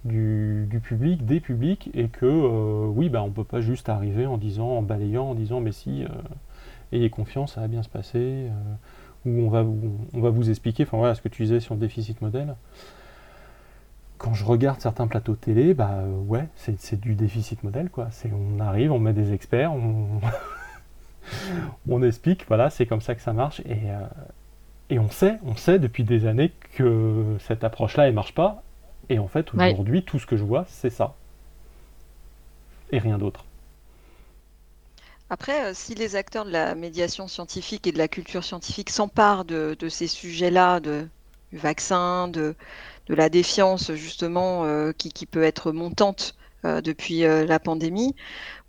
du, 0.03 0.79
public, 0.83 1.25
des 1.25 1.39
publics, 1.39 1.89
et 1.95 2.07
que 2.07 2.25
euh, 2.25 2.85
oui, 2.85 3.09
bah, 3.09 3.23
on 3.23 3.27
ne 3.27 3.33
peut 3.33 3.43
pas 3.43 3.61
juste 3.61 3.89
arriver 3.89 4.27
en 4.27 4.37
disant, 4.37 4.67
en 4.67 4.81
balayant, 4.83 5.31
en 5.31 5.33
disant 5.33 5.61
mais 5.61 5.71
si, 5.71 6.03
euh, 6.03 6.07
ayez 6.91 7.09
confiance, 7.09 7.55
ça 7.55 7.61
va 7.61 7.67
bien 7.67 7.81
se 7.81 7.89
passer, 7.89 8.45
ou 9.25 9.31
on 9.31 9.49
va, 9.49 9.65
on 10.13 10.21
va 10.21 10.29
vous 10.29 10.51
expliquer, 10.51 10.83
enfin 10.83 10.97
voilà 10.97 11.15
ce 11.15 11.21
que 11.23 11.29
tu 11.29 11.43
disais 11.43 11.59
sur 11.59 11.73
le 11.73 11.79
déficit 11.79 12.21
modèle 12.21 12.55
quand 14.17 14.33
je 14.33 14.45
regarde 14.45 14.79
certains 14.81 15.07
plateaux 15.07 15.35
télé, 15.35 15.73
bah 15.73 16.03
ouais, 16.27 16.47
c'est 16.55 16.99
du 16.99 17.15
déficit 17.15 17.63
modèle 17.63 17.89
quoi. 17.89 18.07
C'est 18.11 18.31
on 18.31 18.59
arrive, 18.59 18.91
on 18.91 18.99
met 18.99 19.13
des 19.13 19.33
experts, 19.33 19.73
on, 19.73 20.21
on 21.89 22.03
explique, 22.03 22.45
voilà, 22.47 22.69
c'est 22.69 22.85
comme 22.85 23.01
ça 23.01 23.15
que 23.15 23.21
ça 23.21 23.33
marche 23.33 23.61
et, 23.61 23.79
et 24.89 24.99
on 24.99 25.09
sait, 25.09 25.37
on 25.45 25.55
sait 25.55 25.79
depuis 25.79 26.03
des 26.03 26.27
années 26.27 26.51
que 26.75 27.37
cette 27.39 27.63
approche-là, 27.63 28.07
elle 28.07 28.13
marche 28.13 28.35
pas. 28.35 28.61
Et 29.09 29.19
en 29.19 29.27
fait, 29.27 29.53
aujourd'hui, 29.53 30.03
tout 30.03 30.19
ce 30.19 30.25
que 30.25 30.37
je 30.37 30.43
vois, 30.43 30.65
c'est 30.67 30.89
ça. 30.89 31.15
Et 32.91 32.99
rien 32.99 33.17
d'autre. 33.17 33.45
Après, 35.29 35.65
euh, 35.65 35.71
si 35.73 35.95
les 35.95 36.15
acteurs 36.15 36.45
de 36.45 36.51
la 36.51 36.75
médiation 36.75 37.27
scientifique 37.27 37.87
et 37.87 37.91
de 37.91 37.97
la 37.97 38.07
culture 38.07 38.43
scientifique 38.43 38.91
s'emparent 38.91 39.45
de, 39.45 39.75
ces 39.89 40.07
sujets-là, 40.07 40.79
de, 40.79 41.07
du 41.51 41.57
vaccin, 41.57 42.27
de, 42.27 42.55
de 43.07 43.15
la 43.15 43.29
défiance 43.29 43.93
justement 43.93 44.65
euh, 44.65 44.91
qui, 44.91 45.11
qui, 45.11 45.25
peut 45.25 45.43
être 45.43 45.71
montante 45.71 46.35
euh, 46.63 46.81
depuis 46.81 47.21
la 47.21 47.59
pandémie, 47.59 48.15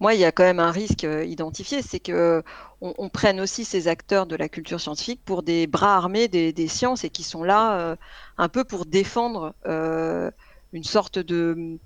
moi, 0.01 0.14
il 0.14 0.20
y 0.20 0.24
a 0.24 0.32
quand 0.32 0.45
même 0.45 0.61
un 0.61 0.70
risque 0.70 1.07
identifié, 1.24 1.82
c'est 1.82 2.01
que 2.01 2.43
on, 2.80 3.09
prenne 3.09 3.41
aussi 3.41 3.64
ces 3.64 3.89
acteurs 3.89 4.26
de 4.26 4.37
la 4.37 4.49
culture 4.49 4.80
scientifique 4.80 5.20
pour 5.24 5.43
des 5.43 5.66
bras 5.66 5.97
armés 5.97 6.28
des, 6.28 6.68
sciences 6.68 7.05
et 7.05 7.11
qui 7.11 7.22
sont 7.22 7.43
là 7.43 7.78
euh, 7.78 7.97
un 8.39 8.49
peu 8.49 8.64
pour 8.64 8.87
défendre 8.87 9.55
euh, 9.66 10.30
une 10.72 10.84
sorte 10.84 11.18
de, 11.18 11.78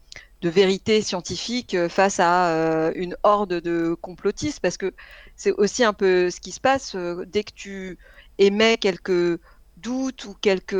vérité 0.43 1.03
scientifique 1.03 1.75
euh, 1.75 1.89
face 1.89 2.19
à 2.19 2.91
une 2.97 3.17
horde 3.23 3.61
de 3.61 3.95
complotistes. 4.01 4.61
Parce 4.61 4.77
que 4.77 4.93
c'est 5.37 5.53
aussi 5.53 5.85
un 5.85 5.93
peu 5.93 6.31
ce 6.31 6.41
qui 6.41 6.53
se 6.53 6.61
passe 6.61 6.97
dès 7.27 7.45
que 7.45 7.53
tu 7.55 7.99
émets 8.39 8.79
quelques 8.79 9.41
doutes 9.81 10.27
ou 10.27 10.35
quelques 10.41 10.77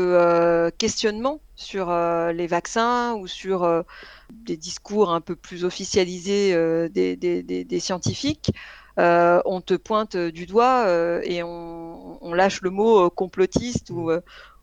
questionnements 0.79 1.41
sur 1.57 1.91
les 2.33 2.47
vaccins 2.47 3.15
ou 3.15 3.27
sur 3.27 3.85
des 4.31 4.57
discours 4.57 5.13
un 5.13 5.21
peu 5.21 5.37
plus 5.37 5.65
officialisés 5.65 6.55
des, 6.91 7.81
scientifiques. 7.81 8.53
Euh, 8.99 9.41
on 9.45 9.61
te 9.61 9.75
pointe 9.75 10.17
du 10.17 10.47
doigt 10.47 10.85
euh, 10.87 11.21
et 11.25 11.43
on, 11.43 12.35
lâche 12.35 12.61
le 12.61 12.71
mot 12.71 13.07
euh, 13.07 13.11
complotiste 13.11 13.91
ou, 13.91 14.11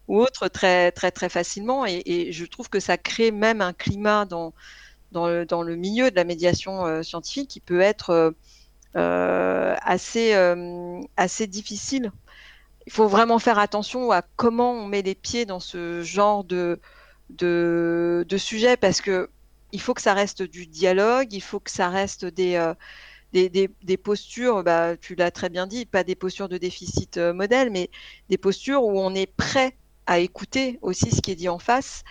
autre 0.07 0.47
très 0.47 0.91
facilement. 1.29 1.85
Et, 1.85 2.31
je 2.31 2.45
trouve 2.45 2.69
que 2.69 2.79
ça 2.79 2.97
crée 2.97 3.31
même 3.31 3.61
un 3.61 3.73
climat 3.73 4.25
dans 4.25 4.53
le, 5.13 5.75
milieu 5.75 6.11
de 6.11 6.15
la 6.15 6.23
médiation 6.23 7.03
scientifique 7.03 7.49
qui 7.49 7.59
peut 7.59 7.81
être 7.81 8.33
assez 8.93 11.47
difficile. 11.47 12.11
Il 12.87 12.91
faut 12.91 13.07
vraiment 13.07 13.37
faire 13.37 13.59
attention 13.59 14.11
à 14.11 14.23
comment 14.37 14.71
on 14.71 14.87
met 14.87 15.03
les 15.03 15.13
pieds 15.13 15.45
dans 15.45 15.59
ce 15.59 16.01
genre 16.01 16.43
de 16.43 16.79
de, 17.29 18.25
de 18.27 18.37
sujet 18.37 18.77
parce 18.77 19.01
que 19.01 19.29
il 19.73 19.81
faut 19.81 19.93
que 19.93 20.01
ça 20.01 20.13
reste 20.13 20.41
du 20.41 20.65
dialogue, 20.65 21.33
il 21.33 21.41
faut 21.41 21.59
que 21.59 21.69
ça 21.69 21.89
reste 21.89 22.25
des, 22.25 22.73
des, 23.33 23.97
postures, 23.97 24.63
bah, 24.63 24.95
tu 24.97 25.15
l'as 25.15 25.31
très 25.31 25.49
bien 25.49 25.67
dit, 25.67 25.85
pas 25.85 26.03
des 26.03 26.15
postures 26.15 26.49
de 26.49 26.57
déficit 26.57 27.17
euh, 27.17 27.33
modèle, 27.33 27.69
mais 27.69 27.89
des 28.29 28.37
postures 28.37 28.83
où 28.83 28.99
on 28.99 29.13
est 29.13 29.25
prêt 29.25 29.75
à 30.05 30.19
écouter 30.19 30.79
aussi 30.81 31.11
ce 31.11 31.21
qui 31.21 31.31
est 31.31 31.35
dit 31.35 31.49
en 31.49 31.59
face. 31.59 32.03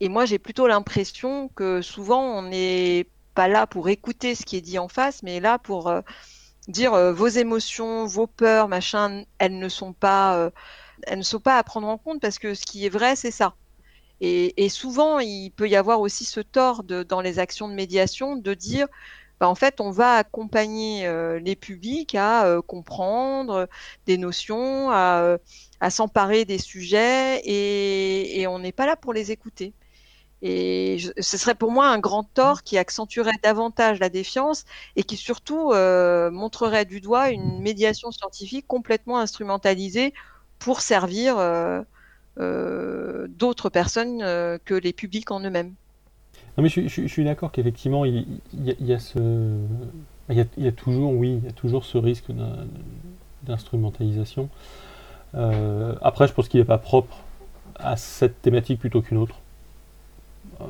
Et 0.00 0.08
moi, 0.08 0.24
j'ai 0.24 0.38
plutôt 0.38 0.66
l'impression 0.66 1.48
que 1.48 1.82
souvent, 1.82 2.22
on 2.38 2.42
n'est 2.42 3.06
pas 3.34 3.48
là 3.48 3.66
pour 3.66 3.88
écouter 3.88 4.34
ce 4.34 4.44
qui 4.44 4.56
est 4.56 4.60
dit 4.60 4.78
en 4.78 4.88
face, 4.88 5.22
mais 5.22 5.40
là 5.40 5.58
pour 5.58 5.88
euh, 5.88 6.00
dire 6.68 6.94
euh, 6.94 7.12
vos 7.12 7.28
émotions, 7.28 8.06
vos 8.06 8.26
peurs, 8.26 8.68
machin, 8.68 9.24
elles 9.38 9.58
ne 9.58 9.68
sont 9.68 9.92
pas, 9.92 10.50
elles 11.04 11.18
ne 11.18 11.24
sont 11.24 11.40
pas 11.40 11.58
à 11.58 11.62
prendre 11.62 11.88
en 11.88 11.98
compte 11.98 12.20
parce 12.20 12.38
que 12.38 12.54
ce 12.54 12.64
qui 12.64 12.86
est 12.86 12.90
vrai, 12.90 13.16
c'est 13.16 13.30
ça. 13.30 13.54
Et, 14.20 14.68
souvent, 14.70 15.18
il 15.18 15.50
peut 15.50 15.68
y 15.68 15.76
avoir 15.76 16.00
aussi 16.00 16.24
ce 16.24 16.40
tort 16.40 16.82
dans 16.84 17.20
les 17.20 17.38
actions 17.38 17.68
de 17.68 17.74
médiation 17.74 18.36
de 18.36 18.54
dire 18.54 18.86
bah, 19.40 19.48
en 19.48 19.54
fait, 19.54 19.80
on 19.80 19.90
va 19.90 20.14
accompagner 20.14 21.06
euh, 21.06 21.38
les 21.40 21.56
publics 21.56 22.14
à 22.14 22.46
euh, 22.46 22.62
comprendre 22.62 23.68
des 24.06 24.16
notions, 24.16 24.90
à, 24.90 25.20
euh, 25.22 25.38
s'emparer 25.90 26.44
des 26.44 26.58
sujets, 26.58 27.42
et, 27.44 28.46
on 28.46 28.58
n'est 28.60 28.72
pas 28.72 28.86
là 28.86 28.96
pour 28.96 29.12
les 29.12 29.32
écouter. 29.32 29.74
Et 30.46 30.98
ce 31.18 31.38
serait 31.38 31.54
pour 31.54 31.72
moi 31.72 31.88
un 31.88 31.98
grand 31.98 32.22
tort 32.22 32.62
qui 32.62 32.76
accentuerait 32.76 33.32
davantage 33.42 33.98
la 33.98 34.10
défiance 34.10 34.66
et 34.94 35.02
qui 35.02 35.16
surtout 35.16 35.72
montrerait 35.72 36.84
du 36.84 37.00
doigt 37.00 37.30
une 37.30 37.60
médiation 37.62 38.10
scientifique 38.10 38.66
complètement 38.66 39.18
instrumentalisée 39.18 40.12
pour 40.58 40.82
servir 40.82 41.36
d'autres 42.36 43.70
personnes 43.70 44.18
que 44.18 44.74
les 44.74 44.92
publics 44.92 45.30
en 45.30 45.40
eux-mêmes. 45.40 45.72
Non, 46.56 46.62
mais 46.62 46.68
je, 46.68 47.06
suis 47.06 47.24
d'accord 47.24 47.50
qu'effectivement, 47.50 48.04
il, 48.04 48.26
y 48.52 48.92
a, 48.92 50.72
toujours, 50.72 51.12
oui, 51.12 51.40
il 51.42 51.44
y 51.44 51.48
a 51.48 51.52
toujours 51.52 51.84
ce 51.84 51.98
risque 51.98 52.26
d'instrumentalisation. 53.42 54.48
Euh, 55.34 55.94
après, 56.00 56.28
je 56.28 56.32
pense 56.32 56.48
qu'il 56.48 56.60
n'est 56.60 56.66
pas 56.66 56.78
propre 56.78 57.16
à 57.74 57.96
cette 57.96 58.40
thématique 58.40 58.78
plutôt 58.78 59.02
qu'une 59.02 59.18
autre. 59.18 59.40
Euh, 60.60 60.64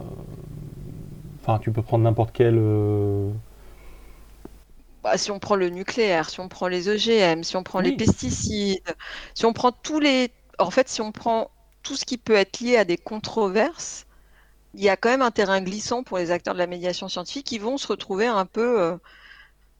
enfin, 1.40 1.58
tu 1.58 1.70
peux 1.72 1.82
prendre 1.82 2.04
n'importe 2.04 2.30
quel. 2.32 2.56
Euh, 2.58 3.30
bah, 5.02 5.18
si 5.18 5.30
on 5.30 5.38
prend 5.38 5.56
le 5.56 5.68
nucléaire, 5.68 6.30
si 6.30 6.40
on 6.40 6.48
prend 6.48 6.68
les 6.68 6.88
EGM, 6.88 7.44
si 7.44 7.56
on 7.56 7.62
prend 7.62 7.80
les 7.80 7.92
pesticides, 7.96 8.94
si 9.34 9.44
on 9.44 9.52
prend 9.52 9.72
tous 9.72 10.00
les. 10.00 10.30
En 10.58 10.70
fait, 10.70 10.88
si 10.88 11.00
on 11.00 11.12
prend 11.12 11.50
tout 11.82 11.96
ce 11.96 12.04
qui 12.04 12.16
peut 12.16 12.34
être 12.34 12.60
lié 12.60 12.76
à 12.76 12.84
des 12.84 12.96
controverses, 12.96 14.06
il 14.74 14.82
y 14.82 14.88
a 14.88 14.96
quand 14.96 15.10
même 15.10 15.22
un 15.22 15.30
terrain 15.30 15.60
glissant 15.60 16.02
pour 16.02 16.18
les 16.18 16.30
acteurs 16.30 16.54
de 16.54 16.58
la 16.58 16.66
médiation 16.66 17.08
scientifique 17.08 17.46
qui 17.46 17.58
vont 17.58 17.78
se 17.78 17.86
retrouver 17.86 18.26
un 18.26 18.46
peu 18.46 18.80
euh, 18.80 18.96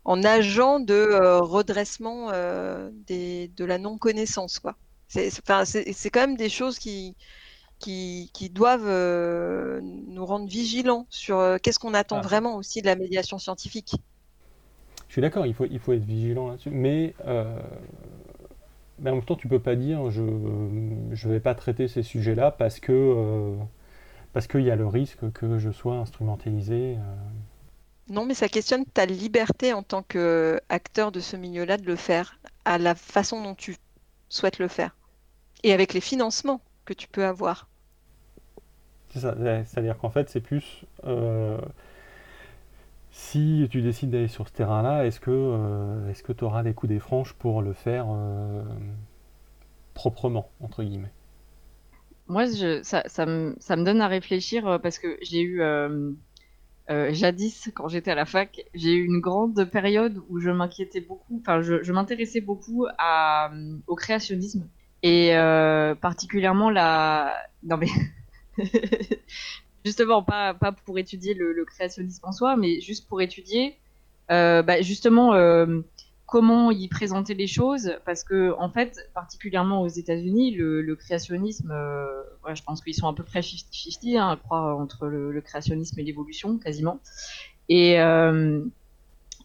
en 0.05 0.23
agent 0.23 0.81
de 0.81 0.95
euh, 0.95 1.41
redressement 1.41 2.31
euh, 2.33 2.91
de 3.09 3.65
la 3.65 3.79
non-connaissance. 3.79 4.61
C'est, 5.09 5.31
quand 5.43 6.21
même 6.21 6.37
des 6.37 6.49
choses 6.49 6.79
qui, 6.79 7.17
qui, 7.79 8.31
doivent 8.53 9.81
nous 9.83 10.25
rendre 10.25 10.49
vigilants 10.49 11.07
sur 11.11 11.59
qu'est-ce 11.63 11.79
qu'on 11.79 11.95
attend 11.95 12.19
ah. 12.19 12.23
vraiment 12.23 12.57
aussi 12.57 12.81
de 12.81 12.87
la 12.87 12.97
médiation 12.97 13.39
scientifique. 13.39 13.95
Je 15.09 15.13
suis 15.13 15.23
d'accord, 15.23 15.47
il 15.47 15.55
faut, 15.55 15.67
il 15.67 15.79
faut 15.79 15.93
être 15.93 16.05
vigilant 16.05 16.49
là-dessus, 16.49 16.71
mais, 16.71 17.15
mais 18.99 19.11
en 19.11 19.15
même 19.15 19.25
temps, 19.25 19.37
tu 19.37 19.49
peux 19.49 19.61
pas 19.61 19.77
dire 19.77 20.11
je 20.11 20.23
ne 20.23 21.33
vais 21.33 21.41
pas 21.41 21.55
traiter 21.55 21.89
ces 21.89 22.03
sujets-là 22.03 22.51
parce 22.51 22.81
que 22.81 23.57
parce 24.35 24.49
qu'il 24.49 24.63
y 24.63 24.71
a 24.71 24.77
le 24.77 24.87
risque 24.87 25.31
que 25.33 25.59
je 25.59 25.71
sois 25.71 25.95
instrumentalisé. 25.95 26.97
Euh. 26.99 27.15
Non, 28.09 28.27
mais 28.27 28.35
ça 28.35 28.49
questionne 28.49 28.85
ta 28.85 29.07
liberté 29.07 29.73
en 29.73 29.83
tant 29.83 30.03
qu'acteur 30.03 31.13
de 31.13 31.21
ce 31.21 31.37
milieu-là 31.37 31.79
de 31.79 31.87
le 31.87 31.97
faire 31.97 32.39
à 32.67 32.77
la 32.77 32.95
façon 32.95 33.43
dont 33.43 33.55
tu 33.55 33.77
souhaites 34.29 34.59
le 34.59 34.69
faire 34.69 34.95
et 35.63 35.73
avec 35.73 35.95
les 35.95 36.01
financements 36.01 36.61
que 36.85 36.95
tu 36.95 37.09
peux 37.09 37.25
avoir. 37.25 37.69
C'est 39.09 39.21
ça, 39.21 39.35
c'est-à-dire 39.65 39.97
qu'en 39.99 40.11
fait, 40.11 40.29
c'est 40.29 40.41
plus 40.41 40.85
euh, 41.05 41.59
si 43.11 43.67
tu 43.71 43.81
décides 43.83 44.11
d'aller 44.11 44.29
sur 44.29 44.49
ce 44.49 44.53
terrain-là, 44.53 45.07
est-ce 45.07 45.21
que 45.21 45.31
euh, 45.31 46.09
est-ce 46.11 46.23
que 46.23 46.33
tu 46.33 46.45
auras 46.45 46.63
les 46.63 46.75
coups 46.75 46.89
des 46.91 46.99
franches 46.99 47.33
pour 47.35 47.63
le 47.63 47.73
faire 47.73 48.07
proprement, 49.95 50.51
entre 50.61 50.83
guillemets? 50.85 51.13
Moi, 52.27 52.47
je, 52.47 52.83
ça, 52.83 53.03
ça, 53.07 53.27
me, 53.27 53.55
ça 53.61 53.77
me 53.77 53.85
donne 53.85 54.01
à 54.01 54.09
réfléchir 54.09 54.67
euh, 54.67 54.79
parce 54.79 54.99
que 54.99 55.19
j'ai 55.23 55.43
eu, 55.43 55.61
euh, 55.61 56.11
euh, 56.91 57.13
jadis, 57.15 57.71
quand 57.75 57.89
j'étais 57.89 58.13
à 58.13 58.15
la 58.17 58.27
fac, 58.27 58.63
j'ai 58.75 58.95
eu 58.95 59.05
une 59.07 59.21
grande 59.21 59.65
période 59.71 60.23
où 60.29 60.41
je 60.41 60.51
m'inquiétais 60.51 61.01
beaucoup, 61.03 61.39
enfin, 61.41 61.63
je, 61.63 61.83
je 61.83 61.93
m'intéressais 61.93 62.41
beaucoup 62.43 62.87
à, 62.99 63.53
au 63.89 63.97
créationnisme. 63.97 64.69
Et 65.05 65.37
euh, 65.37 65.95
particulièrement 65.95 66.71
la. 66.71 67.37
Non 67.63 67.77
mais. 67.77 67.89
justement, 69.85 70.23
pas, 70.23 70.55
pas 70.55 70.73
pour 70.73 70.99
étudier 70.99 71.35
le, 71.35 71.63
créationnisme 71.67 72.25
en 72.27 72.33
soi, 72.33 72.57
mais 72.57 72.81
juste 72.81 73.07
pour 73.07 73.21
étudier 73.21 73.77
euh, 74.31 74.63
bah, 74.63 74.81
justement 74.81 75.35
euh, 75.35 75.83
comment 76.25 76.71
y 76.71 76.89
présenter 76.89 77.35
les 77.35 77.47
choses. 77.47 77.99
Parce 78.07 78.25
que, 78.25 78.55
en 78.59 78.71
fait, 78.71 78.99
particulièrement 79.13 79.83
aux 79.83 79.89
États-Unis, 79.89 80.53
le, 80.53 80.97
créationnisme, 80.97 81.69
je 81.69 82.63
pense 82.63 82.81
qu'ils 82.81 82.95
sont 82.95 83.07
à 83.07 83.13
peu 83.13 83.25
près 83.25 83.41
50-50, 83.41 84.19
hein, 84.19 84.39
je 84.39 84.43
crois, 84.43 84.75
entre 84.75 85.07
le, 85.07 85.39
créationnisme 85.43 86.01
et 86.01 86.03
l'évolution, 86.03 86.57
quasiment. 86.57 86.99
Et, 87.69 87.97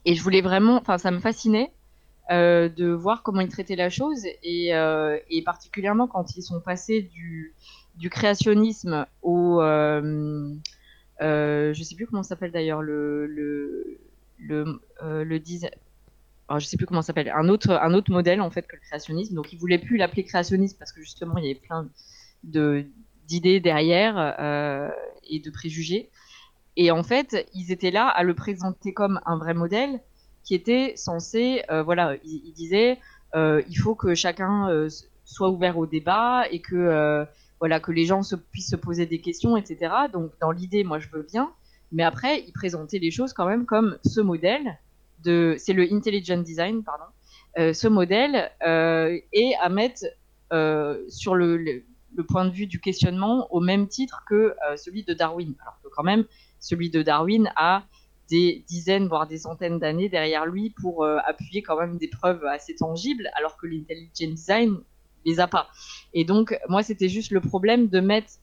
et 0.05 0.15
je 0.15 0.23
voulais 0.23 0.41
vraiment. 0.41 0.77
Enfin, 0.77 0.97
ça 0.97 1.11
me 1.11 1.19
fascinait 1.19 1.73
euh, 2.31 2.69
de 2.69 2.91
voir 2.91 3.23
comment 3.23 3.41
ils 3.41 3.49
traitaient 3.49 3.75
la 3.75 3.89
chose 3.89 4.23
et, 4.43 4.75
euh, 4.75 5.17
et, 5.31 5.41
particulièrement 5.41 6.05
quand 6.05 6.37
ils 6.37 6.43
sont 6.43 6.59
passés 6.59 7.01
du, 7.01 7.55
créationnisme 8.11 9.07
au 9.23 9.59
euh, 9.61 10.53
euh 11.21 11.73
je 11.73 11.83
sais 11.83 11.95
plus 11.95 12.05
comment 12.05 12.21
s'appelle 12.21 12.51
d'ailleurs 12.51 12.83
le 12.83 13.25
le 13.25 13.99
le, 14.37 14.79
le 15.01 15.39
design 15.39 15.71
je 16.55 16.65
sais 16.65 16.77
plus 16.77 16.85
comment 16.85 17.01
s'appelle 17.01 17.33
un 17.35 17.49
autre 17.49 17.71
un 17.71 17.95
autre 17.95 18.11
modèle 18.11 18.41
en 18.41 18.51
fait 18.51 18.67
que 18.67 18.75
le 18.75 18.81
créationnisme. 18.81 19.33
Donc 19.33 19.51
ils 19.51 19.57
voulaient 19.57 19.79
plus 19.79 19.97
l'appeler 19.97 20.23
créationnisme 20.23 20.77
parce 20.77 20.91
que 20.91 21.01
justement 21.01 21.35
il 21.37 21.45
y 21.45 21.49
avait 21.49 21.59
plein 21.59 21.89
de 22.43 22.85
d'idées 23.27 23.59
derrière 23.59 24.17
et 25.27 25.39
de 25.39 25.49
préjugés. 25.49 26.11
Et 26.75 26.91
en 26.91 27.01
fait 27.01 27.49
ils 27.55 27.71
étaient 27.71 27.91
là 27.91 28.07
à 28.07 28.21
le 28.21 28.35
présenter 28.35 28.93
comme 28.93 29.19
un 29.25 29.37
vrai 29.37 29.55
modèle 29.55 29.99
qui 30.43 30.55
était 30.55 30.93
censé, 30.95 31.63
euh, 31.69 31.83
voilà, 31.83 32.15
il, 32.23 32.53
disait, 32.53 32.97
euh, 33.35 33.61
il 33.69 33.75
faut 33.75 33.95
que 33.95 34.15
chacun 34.15 34.69
euh, 34.69 34.89
soit 35.25 35.49
ouvert 35.49 35.77
au 35.77 35.85
débat 35.85 36.45
et 36.49 36.59
que 36.59 37.25
voilà 37.59 37.79
que 37.81 37.91
les 37.91 38.05
gens 38.05 38.23
se, 38.23 38.35
puissent 38.35 38.69
se 38.69 38.75
poser 38.75 39.05
des 39.05 39.19
questions, 39.19 39.57
etc. 39.57 39.93
Donc 40.13 40.31
dans 40.39 40.51
l'idée, 40.51 40.83
moi 40.83 40.99
je 40.99 41.09
veux 41.09 41.23
bien, 41.23 41.51
mais 41.91 42.03
après 42.03 42.41
il 42.47 42.53
présentait 42.53 42.99
les 42.99 43.11
choses 43.11 43.33
quand 43.33 43.45
même 43.45 43.65
comme 43.65 43.97
ce 44.05 44.21
modèle 44.21 44.77
de, 45.25 45.55
c'est 45.59 45.73
le 45.73 45.83
intelligent 45.91 46.37
design, 46.37 46.83
pardon, 46.83 47.03
ce 47.57 47.87
modèle 47.89 48.49
et 49.33 49.53
à 49.61 49.69
mettre 49.69 50.05
sur 51.09 51.35
le, 51.35 51.83
point 52.29 52.45
de 52.45 52.51
vue 52.51 52.65
du 52.65 52.79
questionnement 52.79 53.53
au 53.53 53.59
même 53.59 53.87
titre 53.87 54.23
que 54.27 54.55
celui 54.77 55.03
de 55.03 55.13
Darwin, 55.13 55.53
alors 55.61 55.79
que 55.83 55.89
quand 55.89 56.03
même 56.03 56.23
celui 56.59 56.89
de 56.89 57.01
Darwin 57.01 57.51
a 57.55 57.83
des 58.29 58.63
dizaines, 58.67 59.07
voire 59.07 59.27
des 59.27 59.39
centaines 59.39 59.79
d'années 59.79 60.09
derrière 60.09 60.45
lui 60.45 60.69
pour 60.69 61.03
euh, 61.03 61.17
appuyer 61.25 61.61
quand 61.61 61.79
même 61.79 61.97
des 61.97 62.07
preuves 62.07 62.43
assez 62.45 62.75
tangibles, 62.75 63.29
alors 63.35 63.57
que 63.57 63.67
l'intelligent 63.67 64.33
design 64.33 64.77
les 65.25 65.39
a 65.39 65.47
pas. 65.47 65.67
Et 66.13 66.23
donc, 66.23 66.57
moi, 66.69 66.83
c'était 66.83 67.09
juste 67.09 67.31
le 67.31 67.41
problème 67.41 67.87
de 67.87 67.99
mettre 67.99 68.33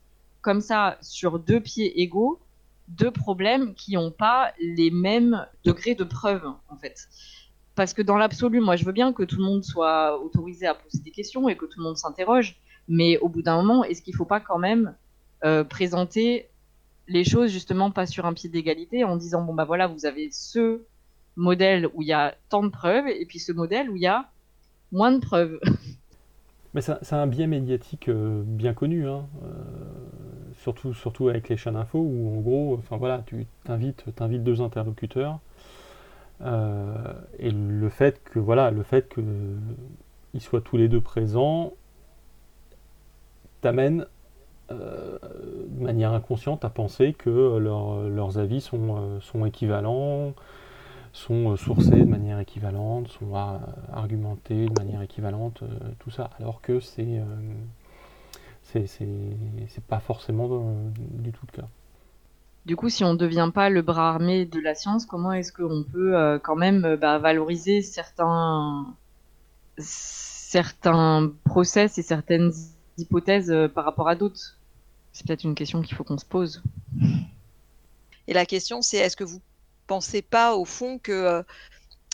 comme 0.42 0.60
ça 0.60 0.98
sur 1.00 1.38
deux 1.38 1.60
pieds 1.60 2.00
égaux 2.02 2.40
deux 2.88 3.10
problèmes 3.10 3.74
qui 3.74 3.94
n'ont 3.94 4.10
pas 4.10 4.52
les 4.60 4.90
mêmes 4.90 5.46
degrés 5.64 5.94
de 5.94 6.04
preuve, 6.04 6.44
en 6.68 6.76
fait. 6.76 7.08
Parce 7.74 7.92
que 7.92 8.02
dans 8.02 8.16
l'absolu, 8.16 8.60
moi, 8.60 8.76
je 8.76 8.84
veux 8.84 8.92
bien 8.92 9.12
que 9.12 9.22
tout 9.22 9.36
le 9.36 9.44
monde 9.44 9.64
soit 9.64 10.20
autorisé 10.22 10.66
à 10.66 10.74
poser 10.74 11.00
des 11.02 11.10
questions 11.10 11.48
et 11.48 11.56
que 11.56 11.66
tout 11.66 11.78
le 11.78 11.84
monde 11.84 11.98
s'interroge, 11.98 12.56
mais 12.88 13.18
au 13.18 13.28
bout 13.28 13.42
d'un 13.42 13.56
moment, 13.56 13.84
est-ce 13.84 14.02
qu'il 14.02 14.14
ne 14.14 14.16
faut 14.16 14.24
pas 14.24 14.40
quand 14.40 14.58
même 14.58 14.94
euh, 15.44 15.64
présenter 15.64 16.48
les 17.08 17.24
choses 17.24 17.50
justement 17.50 17.90
pas 17.90 18.06
sur 18.06 18.26
un 18.26 18.32
pied 18.32 18.48
d'égalité 18.48 19.04
en 19.04 19.16
disant 19.16 19.42
bon 19.42 19.54
bah 19.54 19.64
voilà 19.64 19.86
vous 19.86 20.06
avez 20.06 20.28
ce 20.30 20.82
modèle 21.36 21.88
où 21.94 22.02
il 22.02 22.08
y 22.08 22.12
a 22.12 22.34
tant 22.48 22.62
de 22.62 22.68
preuves 22.68 23.06
et 23.08 23.26
puis 23.26 23.38
ce 23.38 23.52
modèle 23.52 23.90
où 23.90 23.96
il 23.96 24.02
y 24.02 24.06
a 24.06 24.30
moins 24.92 25.12
de 25.12 25.20
preuves. 25.20 25.60
Mais 26.74 26.82
c'est 26.82 27.12
un 27.12 27.26
biais 27.26 27.46
médiatique 27.46 28.10
euh, 28.10 28.42
bien 28.44 28.74
connu, 28.74 29.08
hein, 29.08 29.26
euh, 29.44 29.48
surtout, 30.58 30.92
surtout 30.92 31.28
avec 31.28 31.48
les 31.48 31.56
chaînes 31.56 31.76
info 31.76 31.98
où 31.98 32.36
en 32.36 32.40
gros, 32.40 32.74
enfin 32.74 32.98
voilà, 32.98 33.22
tu 33.26 33.46
t'invites, 33.64 34.04
t'invites 34.14 34.44
deux 34.44 34.60
interlocuteurs 34.60 35.38
euh, 36.42 37.14
et 37.38 37.50
le 37.50 37.88
fait 37.88 38.22
que 38.24 38.38
voilà, 38.38 38.70
le 38.70 38.82
fait 38.82 39.08
que 39.08 39.22
ils 40.34 40.42
soient 40.42 40.60
tous 40.60 40.76
les 40.76 40.88
deux 40.88 41.00
présents 41.00 41.72
t'amène 43.62 44.06
euh, 44.72 45.18
de 45.68 45.84
manière 45.84 46.12
inconsciente 46.12 46.64
à 46.64 46.70
penser 46.70 47.12
que 47.12 47.30
leurs 47.58 48.38
avis 48.38 48.60
sont, 48.60 49.20
euh, 49.36 49.44
équivalents, 49.44 50.34
sont 51.12 51.52
euh, 51.52 51.56
sourcés 51.56 52.00
de 52.00 52.10
manière 52.10 52.40
équivalente, 52.40 53.06
sont 53.08 53.32
argumentés 53.92 54.66
de 54.66 54.74
manière 54.74 55.02
équivalente, 55.02 55.62
tout 56.00 56.10
ça, 56.10 56.30
alors 56.40 56.60
que 56.62 56.80
c'est 56.80 57.22
c'est 58.64 59.84
pas 59.86 60.00
forcément 60.00 60.48
du 60.96 61.30
tout 61.30 61.46
le 61.52 61.62
cas. 61.62 61.68
Du 62.64 62.74
coup, 62.74 62.88
si 62.88 63.04
on 63.04 63.12
ne 63.12 63.18
devient 63.18 63.52
pas 63.54 63.70
le 63.70 63.82
bras 63.82 64.10
armé 64.10 64.46
de 64.46 64.58
la 64.58 64.74
science, 64.74 65.06
comment 65.06 65.32
est-ce 65.32 65.52
qu'on 65.52 65.84
peut 65.84 66.40
quand 66.42 66.56
même 66.56 66.96
bah, 66.96 67.18
valoriser 67.18 67.82
certains, 67.82 68.84
certains 69.78 71.30
process 71.44 71.98
et 71.98 72.02
certaines 72.02 72.50
hypothèses 72.98 73.54
par 73.72 73.84
rapport 73.84 74.08
à 74.08 74.16
d'autres? 74.16 74.55
C'est 75.16 75.26
peut-être 75.26 75.44
une 75.44 75.54
question 75.54 75.80
qu'il 75.80 75.96
faut 75.96 76.04
qu'on 76.04 76.18
se 76.18 76.26
pose. 76.26 76.62
Et 78.28 78.34
la 78.34 78.44
question, 78.44 78.82
c'est 78.82 78.98
est-ce 78.98 79.16
que 79.16 79.24
vous 79.24 79.40
pensez 79.86 80.20
pas 80.20 80.54
au 80.54 80.66
fond 80.66 80.98
que 80.98 81.10
euh, 81.10 81.42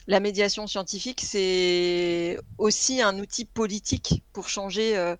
la 0.07 0.21
médiation 0.21 0.69
scientifique, 0.69 1.21
c'est 1.21 2.39
aussi 2.59 3.03
un 3.03 3.19
outil 3.19 3.45
politique 3.45 4.23
pour 4.33 4.49
changer 4.49 4.97
euh, 4.97 5.17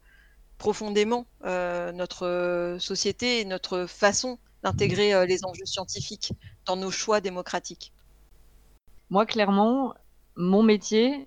profondément 0.59 1.27
euh, 1.45 1.91
notre 1.91 2.77
société 2.79 3.41
et 3.41 3.45
notre 3.45 3.87
façon 3.87 4.39
d'intégrer 4.63 5.27
les 5.27 5.45
enjeux 5.45 5.67
scientifiques 5.67 6.35
dans 6.67 6.77
nos 6.77 6.93
choix 6.93 7.21
démocratiques? 7.21 7.93
Moi, 9.11 9.27
clairement, 9.27 9.93
mon 10.37 10.63
métier, 10.63 11.27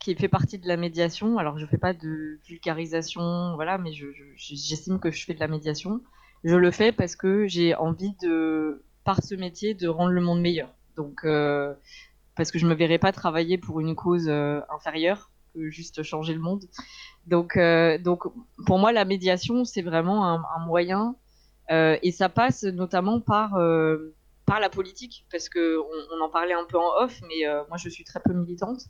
qui 0.00 0.14
fait 0.16 0.28
partie 0.28 0.58
de 0.58 0.66
la 0.66 0.76
médiation. 0.76 1.38
Alors, 1.38 1.58
je 1.58 1.66
fais 1.66 1.78
pas 1.78 1.92
de 1.92 2.40
vulgarisation, 2.48 3.54
voilà, 3.54 3.78
mais 3.78 3.92
j'estime 4.36 4.98
que 4.98 5.10
je 5.10 5.24
fais 5.24 5.34
de 5.34 5.40
la 5.40 5.46
médiation. 5.46 6.00
Je 6.42 6.56
le 6.56 6.70
fais 6.70 6.90
parce 6.90 7.16
que 7.16 7.46
j'ai 7.46 7.74
envie 7.74 8.14
de, 8.22 8.82
par 9.04 9.22
ce 9.22 9.34
métier, 9.34 9.74
de 9.74 9.88
rendre 9.88 10.12
le 10.12 10.22
monde 10.22 10.40
meilleur. 10.40 10.70
Donc, 10.96 11.20
euh, 11.24 11.74
parce 12.34 12.50
que 12.50 12.58
je 12.58 12.66
me 12.66 12.74
verrais 12.74 12.98
pas 12.98 13.12
travailler 13.12 13.58
pour 13.58 13.80
une 13.80 13.94
cause 13.94 14.28
euh, 14.28 14.60
inférieure 14.74 15.30
que 15.54 15.68
juste 15.68 16.02
changer 16.02 16.32
le 16.32 16.40
monde. 16.40 16.64
Donc, 17.26 17.58
euh, 17.58 17.98
donc, 17.98 18.24
pour 18.66 18.78
moi, 18.78 18.92
la 18.92 19.04
médiation, 19.04 19.66
c'est 19.66 19.82
vraiment 19.82 20.26
un, 20.26 20.64
moyen, 20.66 21.14
et 21.68 22.10
ça 22.10 22.28
passe 22.28 22.64
notamment 22.64 23.20
par 23.20 23.56
par 24.44 24.58
la 24.58 24.68
politique, 24.68 25.24
parce 25.30 25.48
que 25.48 25.78
on, 25.78 26.20
en 26.20 26.28
parlait 26.28 26.54
un 26.54 26.64
peu 26.64 26.76
en 26.76 27.04
off, 27.04 27.20
mais 27.28 27.46
moi 27.68 27.76
je 27.76 27.88
suis 27.88 28.02
très 28.02 28.18
peu 28.18 28.32
militante. 28.32 28.80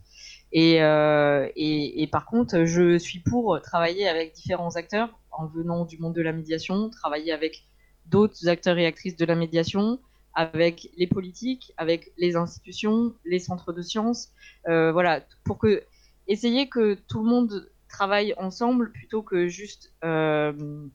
Euh, 0.57 1.49
et, 1.55 2.03
et, 2.03 2.07
par 2.07 2.27
contre, 2.27 2.65
je 2.65 2.99
suis 2.99 3.21
pour 3.21 3.61
travailler 3.63 4.09
avec 4.09 4.33
différents 4.35 4.75
acteurs 4.77 5.21
en 5.31 5.47
venant 5.47 5.85
du 5.85 5.99
monde 5.99 6.15
de 6.15 6.23
la 6.23 6.33
médiation, 6.33 6.91
travailler 6.91 7.33
avec 7.33 7.65
d'autres 8.07 8.49
acteurs 8.49 8.79
et 8.79 8.87
actrices 8.87 9.17
de 9.17 9.25
la 9.25 9.37
médiation, 9.37 10.01
avec 10.35 10.91
les 10.97 11.07
politiques, 11.07 11.73
avec 11.77 12.13
les 12.19 12.37
institutions, 12.37 13.15
les 13.25 13.39
centres 13.39 13.73
de 13.73 13.83
sciences, 13.83 14.31
euh, 14.69 14.93
voilà, 14.93 15.23
pour 15.45 15.59
que 15.59 15.85
essayer 16.27 16.69
que 16.69 16.95
tout 17.09 17.23
le 17.23 17.31
monde 17.31 17.71
travaille 17.89 18.35
ensemble 18.37 18.93
plutôt 18.93 19.23
que 19.23 19.49
juste 19.49 19.93
euh, 20.05 20.87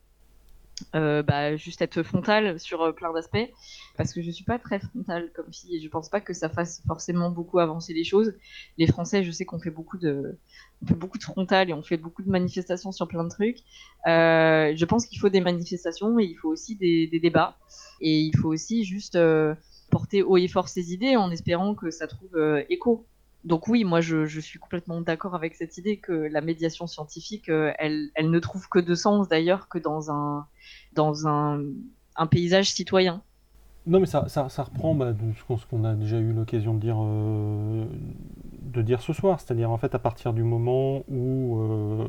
bah, 0.94 1.56
juste 1.56 1.82
être 1.82 2.04
frontale 2.04 2.60
sur 2.60 2.82
euh, 2.82 2.92
plein 2.92 3.14
d'aspects 3.14 3.50
parce 3.98 4.14
que 4.14 4.22
je 4.22 4.32
suis 4.32 4.44
pas 4.44 4.60
très 4.60 4.80
frontale 4.80 5.32
comme 5.34 5.52
fille 5.52 5.78
et 5.78 5.80
je 5.80 5.88
pense 5.88 6.10
pas 6.10 6.22
que 6.22 6.34
ça 6.34 6.50
fasse 6.50 6.82
forcément 6.88 7.30
beaucoup 7.30 7.60
avancer 7.60 7.94
les 7.94 8.04
choses. 8.04 8.34
Les 8.78 8.88
Français, 8.88 9.24
je 9.24 9.32
sais 9.32 9.46
qu'on 9.46 9.60
fait 9.60 9.72
beaucoup 9.72 9.98
de 9.98 10.38
beaucoup 10.82 11.18
de 11.18 11.24
frontale 11.24 11.70
et 11.70 11.74
on 11.74 11.82
fait 11.82 11.98
beaucoup 11.98 12.22
de 12.24 12.30
manifestations 12.30 12.92
sur 12.92 13.08
plein 13.08 13.24
de 13.24 13.30
trucs. 13.30 13.60
Euh, 14.08 14.74
je 14.76 14.86
pense 14.86 15.06
qu'il 15.06 15.20
faut 15.20 15.30
des 15.30 15.42
manifestations 15.42 16.20
et 16.20 16.26
il 16.26 16.36
faut 16.36 16.50
aussi 16.50 16.76
des, 16.76 17.08
des 17.08 17.20
débats 17.20 17.58
et 18.02 18.20
il 18.20 18.36
faut 18.38 18.50
aussi 18.50 18.84
juste 18.84 19.16
euh, 19.16 19.56
porter 19.90 20.24
haut 20.24 20.38
et 20.38 20.48
fort 20.48 20.68
ses 20.68 20.94
idées 20.94 21.16
en 21.16 21.32
espérant 21.32 21.76
que 21.76 21.90
ça 21.90 22.08
trouve 22.08 22.36
euh, 22.36 22.64
écho 22.70 23.06
donc 23.46 23.68
oui, 23.68 23.84
moi 23.84 24.02
je, 24.02 24.26
suis 24.40 24.58
complètement 24.58 25.02
d'accord 25.02 25.36
avec 25.36 25.54
cette 25.54 25.78
idée 25.78 25.98
que 25.98 26.12
la 26.12 26.42
médiation 26.42 26.88
scientifique, 26.88 27.50
euh, 27.50 27.72
elle, 27.78 28.10
ne 28.20 28.40
trouve 28.40 28.68
que 28.68 28.80
de 28.80 28.96
sens 28.96 29.30
d'ailleurs 29.30 29.70
que 29.70 29.78
dans 29.78 30.12
un, 30.12 30.48
dans 30.94 31.28
un, 31.28 31.62
paysage 32.32 32.72
citoyen. 32.72 33.22
Non 33.86 34.00
mais 34.00 34.08
ça, 34.08 34.28
ça, 34.30 34.64
reprend 34.64 34.96
bah, 34.96 35.14
ce 35.48 35.66
qu'on 35.68 35.84
a 35.84 35.94
déjà 35.94 36.18
eu 36.18 36.34
l'occasion 36.34 36.74
de 36.74 36.80
dire, 36.80 36.98
euh, 37.00 37.86
de 38.62 38.82
dire 38.82 39.00
ce 39.00 39.14
soir, 39.14 39.40
c'est-à-dire 39.40 39.70
en 39.70 39.78
fait 39.78 39.94
à 39.94 40.00
partir 40.00 40.34
du 40.34 40.42
moment 40.42 41.04
où 41.08 41.62
euh, 41.62 42.08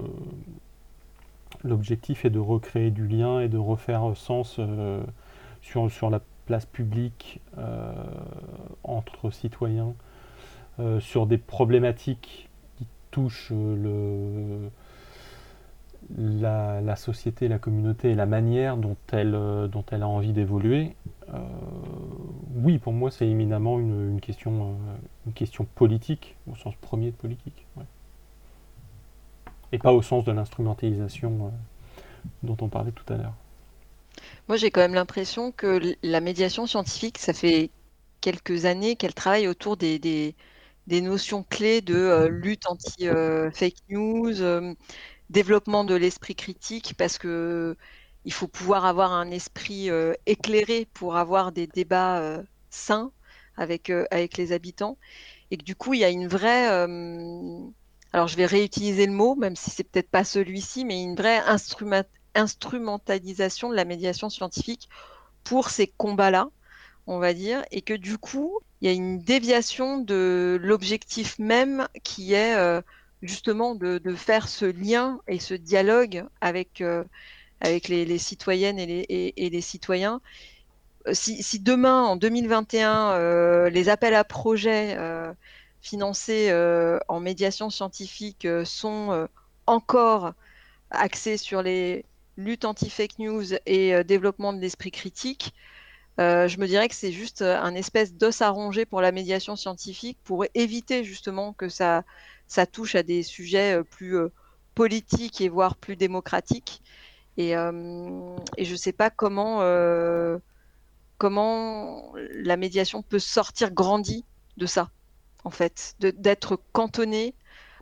l'objectif 1.65 2.25
est 2.25 2.31
de 2.31 2.39
recréer 2.39 2.91
du 2.91 3.07
lien 3.07 3.41
et 3.41 3.49
de 3.49 3.59
refaire 3.59 4.17
sens 4.17 4.59
sur, 5.61 5.93
sur 5.93 6.09
la 6.09 6.23
place 6.47 6.65
publique 6.65 7.43
entre 8.85 9.31
citoyens 9.31 9.93
euh, 10.79 11.01
sur 11.01 11.27
des 11.27 11.39
problématiques 11.39 12.49
qui 12.77 12.87
touchent 13.11 13.53
euh, 13.53 14.69
la, 16.17 16.97
société, 16.97 17.49
la 17.49 17.59
communauté 17.59 18.11
et 18.11 18.15
la 18.15 18.27
manière 18.27 18.77
dont 18.77 18.97
elle, 19.13 19.33
dont 19.71 19.85
elle 19.91 20.03
a 20.03 20.09
envie 20.09 20.33
d'évoluer, 20.33 20.95
oui, 22.55 22.79
pour 22.79 22.93
moi, 22.93 23.11
c'est 23.11 23.27
éminemment 23.27 23.81
une, 23.81 24.21
question, 24.21 24.77
une 25.27 25.33
question 25.33 25.67
politique, 25.75 26.37
au 26.51 26.55
sens 26.55 26.75
premier 26.81 27.11
de 27.11 27.17
politique. 27.17 27.67
Et 29.73 29.79
pas 29.79 29.93
au 29.93 30.03
sens 30.03 30.25
de 30.25 30.31
l'instrumentalisation 30.31 31.53
dont 32.45 32.57
on 32.61 32.69
parlait 32.69 32.93
tout 32.93 33.13
à 33.13 33.17
l'heure. 33.17 33.35
Moi, 34.49 34.57
j'ai 34.57 34.71
quand 34.71 34.81
même 34.81 34.95
l'impression 34.95 35.53
que 35.53 35.95
la 36.03 36.21
médiation 36.21 36.67
scientifique, 36.67 37.19
ça 37.19 37.33
fait 37.33 37.71
quelques 38.21 38.65
années 38.65 38.97
qu'elle 38.97 39.15
travaille 39.15 39.49
autour 39.49 39.77
des, 39.77 40.35
notions 40.89 41.43
clés 41.43 41.81
de 41.81 41.95
euh, 41.95 42.29
lutte 42.29 42.67
anti-fake 42.67 43.13
euh, 43.13 43.95
news, 43.95 44.41
euh, 44.41 44.75
développement 45.31 45.85
de 45.85 45.95
l'esprit 45.95 46.35
critique, 46.35 46.95
parce 46.97 47.19
que 47.19 47.77
il 48.25 48.33
faut 48.33 48.49
pouvoir 48.49 48.85
avoir 48.87 49.13
un 49.13 49.31
esprit 49.31 49.89
éclairé 50.27 50.89
pour 50.95 51.17
avoir 51.17 51.53
des 51.53 51.69
débats 51.69 52.43
sains 52.71 53.13
avec, 53.57 53.89
avec 54.11 54.37
les 54.37 54.51
habitants. 54.51 54.99
Et 55.53 55.57
que 55.59 55.63
du 55.63 55.77
coup, 55.77 55.95
il 55.95 56.01
y 56.01 56.05
a 56.05 56.11
une 56.11 56.27
vraie 56.27 56.67
alors 58.13 58.29
je 58.29 58.37
vais 58.37 58.47
réutiliser 58.47 59.07
le 59.07 59.13
mot, 59.13 59.37
même 59.37 59.55
si 59.55 59.71
c'est 59.71 59.85
peut-être 59.85 60.11
pas 60.11 60.25
celui-ci, 60.25 60.85
mais 60.85 61.03
une 61.03 61.15
vraie 61.15 61.39
instrument, 61.39 62.03
instrumentalisation 62.35 63.71
de 63.71 63.75
la 63.75 63.85
médiation 63.85 64.29
scientifique 64.31 64.89
pour 65.45 65.71
ces 65.71 65.87
combats-là, 65.87 66.49
on 67.07 67.19
va 67.19 67.35
dire, 67.35 67.65
et 67.71 67.83
que 67.83 67.95
du 67.95 68.19
coup, 68.19 68.61
il 68.81 68.89
y 68.89 68.91
a 68.91 68.95
une 68.95 69.21
déviation 69.21 69.99
de 69.99 70.59
l'objectif 70.63 71.39
même 71.39 71.87
qui 72.03 72.35
est 72.35 72.57
euh, 72.57 72.81
justement 73.23 73.75
de, 73.75 74.01
faire 74.15 74.49
ce 74.49 74.67
lien 74.67 75.21
et 75.29 75.39
ce 75.39 75.55
dialogue 75.55 76.25
avec, 76.41 76.81
euh, 76.81 77.05
les, 77.65 78.19
citoyennes 78.19 78.79
et 78.79 79.33
les, 79.37 79.61
citoyens. 79.61 80.21
Euh, 81.07 81.15
si, 81.15 81.61
demain, 81.61 82.03
en 82.03 82.17
2021, 82.17 83.69
les 83.69 83.89
appels 83.89 84.15
à 84.15 84.25
projets 84.25 84.99
financés 85.81 86.53
en 87.09 87.21
médiation 87.21 87.71
scientifique 87.71 88.47
sont 88.65 89.29
encore 89.67 90.33
axés 90.91 91.37
sur 91.37 91.63
les 91.63 92.05
lutte 92.37 92.67
anti-fake 92.67 93.19
news 93.19 93.55
et 93.65 94.05
développement 94.05 94.53
de 94.53 94.61
l'esprit 94.61 94.91
critique, 94.91 95.55
euh, 96.19 96.49
je 96.49 96.59
me 96.59 96.67
dirais 96.67 96.89
que 96.89 96.95
c'est 96.95 97.13
juste 97.13 97.43
euh, 97.43 97.59
un 97.61 97.75
espèce 97.75 98.15
d'os 98.15 98.41
à 98.43 98.49
ronger 98.51 98.87
pour 98.87 99.01
la 99.01 99.13
médiation 99.13 99.57
scientifique 99.57 100.19
pour 100.25 100.45
éviter 100.55 101.05
justement 101.05 101.53
que 101.53 101.69
ça, 101.69 102.05
ça 102.47 102.67
touche 102.67 102.95
à 102.95 103.03
des 103.03 103.23
sujets 103.23 103.83
plus 103.85 104.17
politiques 104.75 105.41
et 105.41 105.49
voire 105.49 105.77
plus 105.77 105.97
démocratiques. 105.97 106.83
Et, 107.39 107.51
et 107.51 108.65
je 108.65 108.73
ne 108.73 108.77
sais 108.77 108.93
pas 108.93 109.11
comment, 109.11 109.61
comment 111.19 112.15
la 112.17 112.57
médiation 112.57 113.03
peut 113.03 113.19
sortir 113.19 113.73
grandie 113.73 114.25
de 114.57 114.67
ça, 114.67 114.91
en 115.45 115.51
fait, 115.51 115.97
d'être 115.99 116.59
cantonnée 116.73 117.35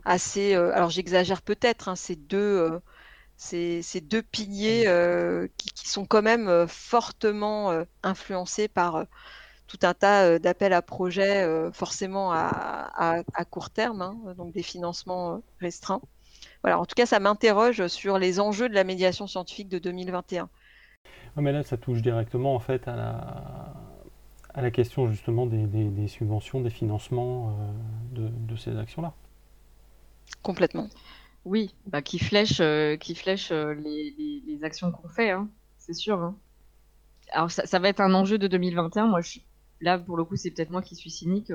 à 0.03 0.17
ces... 0.17 0.55
alors 0.55 0.89
j'exagère 0.89 1.41
peut-être, 1.41 1.87
hein, 1.87 1.95
ces 1.95 2.15
deux 2.15 2.79
ces, 3.37 4.01
deux 4.01 4.21
piliers 4.21 4.85
euh, 4.87 5.47
qui, 5.57 5.87
sont 5.87 6.05
quand 6.05 6.21
même 6.21 6.47
euh, 6.47 6.67
fortement 6.67 7.71
euh, 7.71 7.83
influencés 8.03 8.67
par 8.67 9.05
tout 9.67 9.79
un 9.83 9.93
tas 9.93 10.37
d'appels 10.37 10.73
à 10.73 10.83
projets, 10.83 11.43
forcément 11.73 12.31
à, 12.31 13.23
court 13.49 13.71
terme, 13.71 14.03
hein, 14.03 14.15
donc 14.37 14.53
des 14.53 14.61
financements 14.61 15.41
restreints. 15.59 16.01
Voilà, 16.61 16.79
en 16.79 16.85
tout 16.85 16.93
cas, 16.93 17.07
ça 17.07 17.19
m'interroge 17.19 17.87
sur 17.87 18.19
les 18.19 18.39
enjeux 18.39 18.69
de 18.69 18.75
la 18.75 18.83
médiation 18.83 19.25
scientifique 19.25 19.67
de 19.67 19.79
2021. 19.79 20.49
mais 21.37 21.51
là, 21.51 21.63
ça 21.63 21.77
touche 21.77 22.03
directement 22.03 22.53
en 22.53 22.59
fait 22.59 22.87
à 22.87 22.95
la, 22.95 23.73
à 24.53 24.61
la 24.61 24.69
question 24.69 25.07
justement 25.07 25.47
des, 25.47 26.07
subventions, 26.07 26.61
des 26.61 26.69
financements 26.69 27.57
de 28.11 28.55
ces 28.55 28.77
actions-là. 28.77 29.13
Complètement. 30.43 30.89
Oui, 31.45 31.75
bah, 31.85 32.01
qui 32.01 32.17
flèche, 32.17 32.59
euh, 32.59 32.97
qui 32.97 33.13
flèche 33.13 33.51
euh, 33.51 33.75
les, 33.75 34.59
actions 34.63 34.91
qu'on 34.91 35.07
fait, 35.07 35.29
hein, 35.29 35.47
c'est 35.77 35.93
sûr. 35.93 36.19
Hein. 36.19 36.35
Alors 37.31 37.51
ça, 37.51 37.79
va 37.79 37.87
être 37.89 38.01
un 38.01 38.15
enjeu 38.15 38.39
de 38.39 38.47
2021. 38.47 39.05
Moi, 39.05 39.19
là 39.79 39.99
pour 39.99 40.17
le 40.17 40.25
coup, 40.25 40.35
c'est 40.35 40.49
peut-être 40.49 40.71
moi 40.71 40.81
qui 40.81 40.95
suis 40.95 41.11
cynique. 41.11 41.51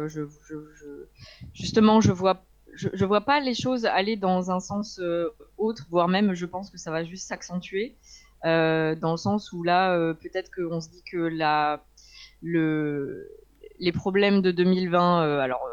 Justement, 1.55 2.01
je 2.01 2.12
vois, 2.12 2.45
je, 2.72 3.05
vois 3.05 3.22
pas 3.22 3.41
les 3.41 3.55
choses 3.55 3.84
aller 3.84 4.16
dans 4.16 4.53
un 4.53 4.61
sens 4.61 5.01
euh, 5.01 5.28
autre, 5.59 5.86
voire 5.91 6.07
même, 6.07 6.34
je 6.34 6.47
pense 6.47 6.70
que 6.70 6.78
ça 6.78 6.93
va 6.93 7.03
juste 7.03 7.26
s'accentuer, 7.26 7.97
dans 8.45 9.11
le 9.11 9.16
sens 9.16 9.53
où 9.53 9.64
là, 9.64 10.14
peut-être 10.14 10.51
qu'on 10.55 10.80
se 10.80 10.88
dit 10.91 11.03
que 11.11 11.28
les 13.80 13.93
problèmes 13.93 14.41
de 14.41 14.53
2020, 14.53 15.41
alors 15.41 15.66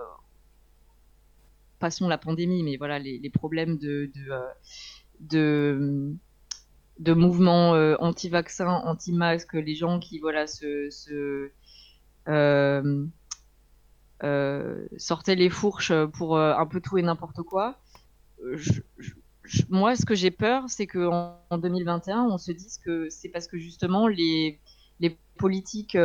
passons 1.80 2.08
la 2.08 2.18
pandémie, 2.18 2.64
mais 2.64 2.78
voilà, 2.78 3.00
les, 3.00 3.30
problèmes 3.30 3.78
de, 3.78 4.12
de, 4.16 5.36
euh, 5.36 6.14
de, 7.00 7.14
mouvements 7.14 7.76
euh, 7.76 7.96
anti-vaccins, 8.00 8.82
anti-masques, 8.86 9.54
les 9.54 9.76
gens 9.76 10.00
qui 10.00 10.20
voilà, 10.20 10.48
se, 10.48 11.52
euh, 12.28 13.08
sortaient 14.98 15.36
les 15.36 15.50
fourches 15.50 15.94
pour 16.14 16.40
un 16.40 16.66
peu 16.66 16.82
tout 16.82 16.98
et 16.98 17.02
n'importe 17.02 17.42
quoi. 17.44 17.80
moi, 19.70 19.96
ce 19.96 20.06
que 20.06 20.16
j'ai 20.16 20.32
peur, 20.32 20.64
c'est 20.68 20.88
qu'en 20.88 21.40
en 21.50 21.58
2021, 21.58 22.24
on 22.26 22.38
se 22.38 22.52
dise 22.52 22.80
que 22.80 23.10
c'est 23.10 23.30
parce 23.30 23.48
que 23.48 23.58
justement 23.58 24.08
les, 24.08 24.60
les 25.00 25.18
politiques 25.38 25.98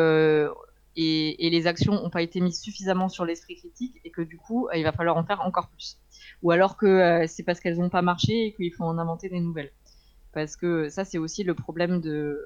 et, 0.96 1.50
les 1.50 1.66
actions 1.66 1.94
n'ont 1.94 2.10
pas 2.10 2.22
été 2.22 2.40
mises 2.40 2.60
suffisamment 2.60 3.08
sur 3.08 3.24
l'esprit 3.24 3.56
critique 3.56 4.00
et 4.04 4.10
que 4.10 4.22
du 4.22 4.36
coup, 4.36 4.68
il 4.74 4.82
va 4.82 4.92
falloir 4.92 5.16
en 5.16 5.24
faire 5.24 5.40
encore 5.40 5.68
plus. 5.68 5.98
Ou 6.42 6.50
alors 6.50 6.76
que 6.76 6.86
euh, 6.86 7.26
c'est 7.26 7.42
parce 7.42 7.60
qu'elles 7.60 7.78
n'ont 7.78 7.90
pas 7.90 8.02
marché 8.02 8.46
et 8.46 8.54
qu'il 8.54 8.72
faut 8.72 8.84
en 8.84 8.98
inventer 8.98 9.28
des 9.28 9.40
nouvelles. 9.40 9.72
Parce 10.32 10.56
que 10.56 10.88
ça, 10.88 11.04
c'est 11.04 11.18
aussi 11.18 11.44
le 11.44 11.54
problème 11.54 12.00
de. 12.00 12.40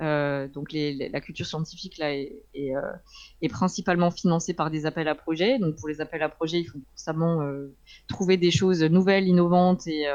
Euh, 0.00 0.48
donc 0.48 0.72
la 0.72 1.20
culture 1.20 1.46
scientifique 1.46 1.98
là 1.98 2.12
est, 2.12 2.42
euh, 2.56 3.48
principalement 3.50 4.10
financée 4.10 4.52
par 4.52 4.70
des 4.70 4.86
appels 4.86 5.08
à 5.08 5.14
projets. 5.14 5.58
Donc 5.58 5.76
pour 5.76 5.88
les 5.88 6.00
appels 6.00 6.22
à 6.22 6.28
projets, 6.28 6.60
il 6.60 6.64
faut 6.64 6.80
constamment 6.90 7.40
trouver 8.08 8.36
des 8.36 8.50
choses 8.50 8.82
nouvelles, 8.82 9.28
innovantes 9.28 9.86
et, 9.86 10.08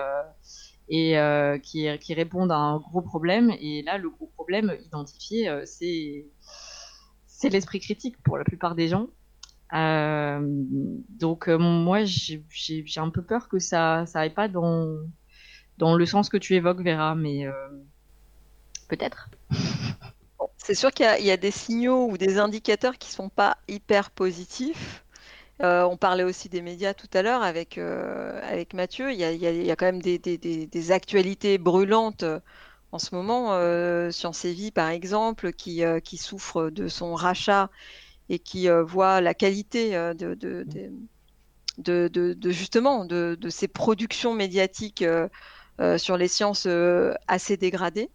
qui, 1.64 2.14
répondent 2.14 2.51
à 2.51 2.58
un 2.58 2.78
gros 2.80 3.01
problème. 3.01 3.51
Et 3.62 3.84
là, 3.84 3.97
le 3.97 4.10
gros 4.10 4.28
problème 4.28 4.76
identifié, 4.86 5.49
c'est 5.66 6.26
c'est 7.38 7.49
l'esprit 7.49 7.79
critique 7.79 8.17
pour 8.23 8.39
la 8.39 8.43
plupart 8.43 8.73
des 8.73 8.88
gens. 8.88 9.07
Euh, 9.73 10.39
donc 10.41 11.47
euh, 11.47 11.57
moi, 11.59 11.99
j'ai 12.03 12.41
un 12.97 13.11
peu 13.11 13.21
peur 13.21 13.47
que 13.47 13.59
ça 13.59 14.05
ça 14.07 14.21
aille 14.21 14.33
pas 14.33 14.47
dans 14.47 14.88
dans 15.77 15.93
le 15.93 16.05
sens 16.07 16.29
que 16.29 16.38
tu 16.38 16.55
évoques, 16.55 16.81
Vera, 16.81 17.13
mais 17.13 17.45
euh, 17.45 17.51
peut-être. 18.88 19.29
c'est 20.57 20.73
sûr 20.73 20.91
qu'il 20.91 21.05
y, 21.05 21.31
a 21.31 21.38
des 21.38 21.51
signaux 21.51 22.09
ou 22.09 22.17
des 22.17 22.39
indicateurs 22.39 22.97
qui 22.97 23.11
sont 23.11 23.29
pas 23.29 23.57
hyper 23.67 24.09
positifs. 24.09 25.03
on 25.59 25.95
parlait 25.95 26.23
aussi 26.23 26.49
des 26.49 26.63
médias 26.63 26.95
tout 26.95 27.09
à 27.13 27.21
l'heure 27.21 27.43
avec, 27.43 27.77
avec 27.77 28.73
Mathieu. 28.73 29.11
Il 29.13 29.19
y, 29.19 29.71
a, 29.71 29.75
quand 29.75 29.85
même 29.85 30.01
des 30.01 30.91
actualités 30.91 31.59
brûlantes 31.59 32.25
en 32.91 32.99
ce 32.99 33.13
moment, 33.13 33.53
euh, 33.53 34.11
Science 34.11 34.45
et 34.45 34.53
Vie, 34.53 34.71
par 34.71 34.89
exemple, 34.89 35.51
qui, 35.51 35.83
euh, 35.83 35.99
qui 35.99 36.17
souffre 36.17 36.69
de 36.69 36.88
son 36.88 37.15
rachat 37.15 37.69
et 38.29 38.39
qui 38.39 38.69
euh, 38.69 38.83
voit 38.83 39.19
la 39.21 39.33
qualité 39.33 39.91
de, 39.91 40.33
de, 40.35 40.65
de, 42.07 42.49
justement 42.49 43.05
de, 43.05 43.38
ses 43.49 43.67
productions 43.67 44.33
médiatiques 44.33 45.05
sur 45.97 46.17
les 46.17 46.27
sciences 46.27 46.67
assez 47.27 47.57
dégradées. 47.57 48.09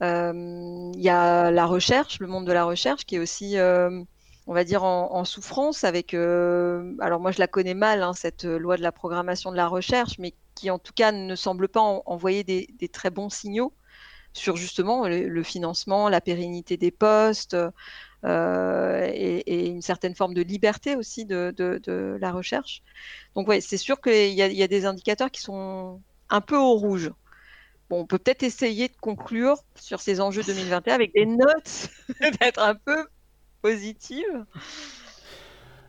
Il 0.00 0.92
y 0.96 1.08
a 1.08 1.50
la 1.50 1.66
recherche, 1.66 2.20
le 2.20 2.26
monde 2.26 2.46
de 2.46 2.52
la 2.52 2.64
recherche, 2.64 3.04
qui 3.06 3.16
est 3.16 3.20
aussi, 3.20 3.56
on 3.58 4.54
va 4.54 4.64
dire, 4.64 4.84
en, 4.84 5.24
souffrance 5.24 5.84
avec. 5.84 6.14
alors 6.14 7.20
moi, 7.20 7.32
je 7.32 7.38
la 7.38 7.48
connais 7.48 7.74
mal, 7.74 8.02
hein, 8.02 8.12
cette 8.14 8.44
loi 8.44 8.76
de 8.76 8.82
la 8.82 8.92
programmation 8.92 9.50
de 9.50 9.56
la 9.56 9.68
recherche, 9.68 10.18
mais 10.18 10.34
qui 10.54 10.70
en 10.70 10.78
tout 10.78 10.94
cas 10.94 11.12
ne 11.12 11.36
semble 11.36 11.68
pas 11.68 11.80
envoyer 11.80 12.42
des, 12.44 12.68
des, 12.78 12.88
très 12.88 13.10
bons 13.10 13.28
signaux 13.28 13.72
sur 14.36 14.56
justement 14.56 15.08
le, 15.08 15.42
financement, 15.42 16.08
la 16.08 16.20
pérennité 16.20 16.76
des 16.76 16.90
postes 16.90 17.56
euh, 18.24 19.10
et, 19.12 19.68
une 19.68 19.82
certaine 19.82 20.14
forme 20.14 20.34
de 20.34 20.42
liberté 20.42 20.94
aussi 20.96 21.24
de, 21.24 22.18
la 22.20 22.32
recherche. 22.32 22.82
Donc 23.34 23.48
ouais, 23.48 23.60
c'est 23.60 23.76
sûr 23.76 24.00
qu'il 24.00 24.34
y, 24.34 24.42
a 24.62 24.68
des 24.68 24.86
indicateurs 24.86 25.30
qui 25.30 25.40
sont 25.40 26.00
un 26.28 26.40
peu 26.40 26.56
au 26.56 26.74
rouge. 26.74 27.12
Bon, 27.88 28.00
on 28.00 28.06
peut 28.06 28.18
peut-être 28.18 28.42
essayer 28.42 28.88
de 28.88 28.96
conclure 29.00 29.58
sur 29.76 30.00
ces 30.00 30.20
enjeux 30.20 30.42
2021 30.42 30.94
avec 30.94 31.14
des 31.14 31.26
notes, 31.26 31.88
d'être 32.40 32.60
un 32.60 32.74
peu 32.74 33.06
positive. 33.62 34.44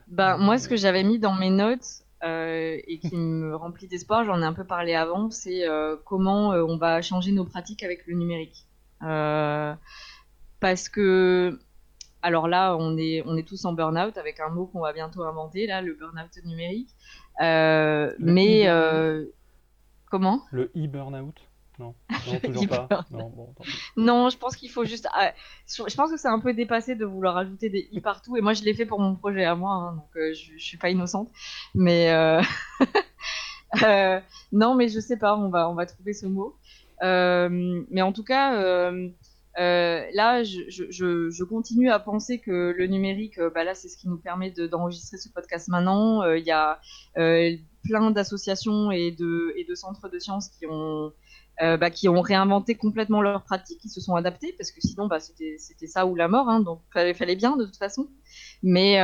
Ben, 0.08 0.38
moi, 0.38 0.58
ce 0.58 0.70
que 0.70 0.78
j'avais 0.78 1.04
mis 1.04 1.20
dans 1.20 1.34
mes 1.34 1.50
notes, 1.50 2.06
et 2.24 3.00
qui 3.02 3.16
me 3.16 3.56
remplit 3.56 3.88
d'espoir, 3.88 4.24
j'en 4.26 4.42
ai 4.42 4.46
un 4.46 4.54
peu 4.54 4.64
parlé 4.64 4.96
avant, 4.96 5.30
c'est 5.30 5.66
comment 6.06 6.50
on 6.50 6.78
va 6.78 7.02
changer 7.02 7.32
nos 7.32 7.46
pratiques 7.46 7.84
avec 7.84 8.08
le 8.08 8.16
numérique. 8.16 8.66
parce 10.60 10.90
que 10.90 11.60
alors 12.22 12.48
là, 12.48 12.76
on 12.78 12.98
est, 12.98 13.24
on 13.26 13.38
est 13.38 13.48
tous 13.48 13.64
en 13.66 13.74
burn-out 13.74 14.18
avec 14.18 14.40
un 14.40 14.50
mot 14.50 14.66
qu'on 14.66 14.82
va 14.82 14.94
bientôt 14.94 15.24
inventer, 15.24 15.68
là, 15.68 15.82
le 15.82 15.94
burn-out 15.94 16.44
numérique. 16.46 16.90
Euh, 17.42 18.14
mais 18.20 18.68
euh, 18.68 19.26
comment? 20.10 20.42
Le 20.52 20.72
e-burnout 20.76 21.36
non, 21.80 21.96
non, 22.10 22.40
toujours 22.40 22.68
pas. 22.68 23.06
Non, 23.12 23.30
bon, 23.30 23.54
non, 23.96 24.30
je 24.30 24.38
pense 24.38 24.56
qu'il 24.56 24.70
faut 24.70 24.86
juste. 24.86 25.08
Ah, 25.14 25.34
je 25.68 25.96
pense 25.96 26.12
que 26.12 26.18
c'est 26.18 26.28
un 26.28 26.40
peu 26.40 26.54
dépassé 26.54 26.96
de 26.96 27.06
vouloir 27.06 27.38
ajouter 27.38 27.70
des 27.70 27.88
i 27.92 28.02
partout. 28.02 28.38
Et 28.38 28.42
moi, 28.42 28.54
je 28.54 28.64
l'ai 28.64 28.74
fait 28.74 28.86
pour 28.86 29.00
mon 29.00 29.16
projet 29.16 29.46
à 29.46 29.56
moi, 29.56 29.74
hein, 29.74 29.94
donc 29.96 30.16
euh, 30.16 30.34
je, 30.34 30.58
je, 30.58 30.64
suis 30.64 30.78
pas 30.78 30.90
innocente. 30.90 31.30
Mais 31.76 32.12
non, 34.52 34.76
mais 34.76 34.88
je 34.88 35.00
sais 35.00 35.18
pas. 35.18 35.38
On 35.38 35.50
va, 35.50 35.70
on 35.70 35.76
va 35.76 35.86
trouver 35.86 36.14
ce 36.14 36.26
mot. 36.26 36.56
mais 37.02 38.02
en 38.02 38.14
tout 38.14 38.24
cas, 38.24 38.92
euh, 39.60 40.06
là, 40.14 40.44
je, 40.44 40.62
je, 40.70 41.32
je, 41.32 41.44
continue 41.44 41.90
à 41.90 41.98
penser 41.98 42.38
que 42.38 42.76
le 42.78 42.86
numérique, 42.86 43.40
euh, 43.40 43.50
bah 43.50 43.64
là, 43.64 43.74
c'est 43.74 43.90
ce 43.90 43.98
qui 43.98 44.08
nous 44.08 44.18
permet 44.18 44.52
d'enregistrer 44.52 45.18
ce 45.18 45.30
podcast 45.30 45.68
maintenant. 45.68 46.22
Euh, 46.22 46.38
il 46.38 46.46
y 46.46 46.52
a 46.52 46.80
plein 47.84 48.12
d'associations 48.12 48.92
et 48.92 49.12
de, 49.12 49.54
et 49.56 49.64
de 49.64 49.74
centres 49.74 50.10
de 50.10 50.20
sciences 50.20 50.50
qui 50.50 50.68
ont, 50.68 51.12
bah, 51.60 51.90
qui 51.90 52.08
ont 52.08 52.22
réinventé 52.22 52.76
complètement 52.76 53.22
leurs 53.22 53.44
pratiques, 53.44 53.80
qui 53.80 53.90
se 53.90 54.00
sont 54.00 54.16
adaptés, 54.16 54.54
parce 54.58 54.72
que 54.72 54.80
sinon, 54.82 55.08
bah, 55.08 55.20
c'était 55.20 55.88
ça 55.88 56.06
ou 56.06 56.16
la 56.16 56.28
mort, 56.28 56.50
hein, 56.50 56.60
donc 56.60 56.82
fallait, 56.94 57.14
fallait 57.14 57.36
bien 57.36 57.58
de 57.58 57.66
toute 57.66 57.78
façon. 57.78 58.08
Mais, 58.62 59.00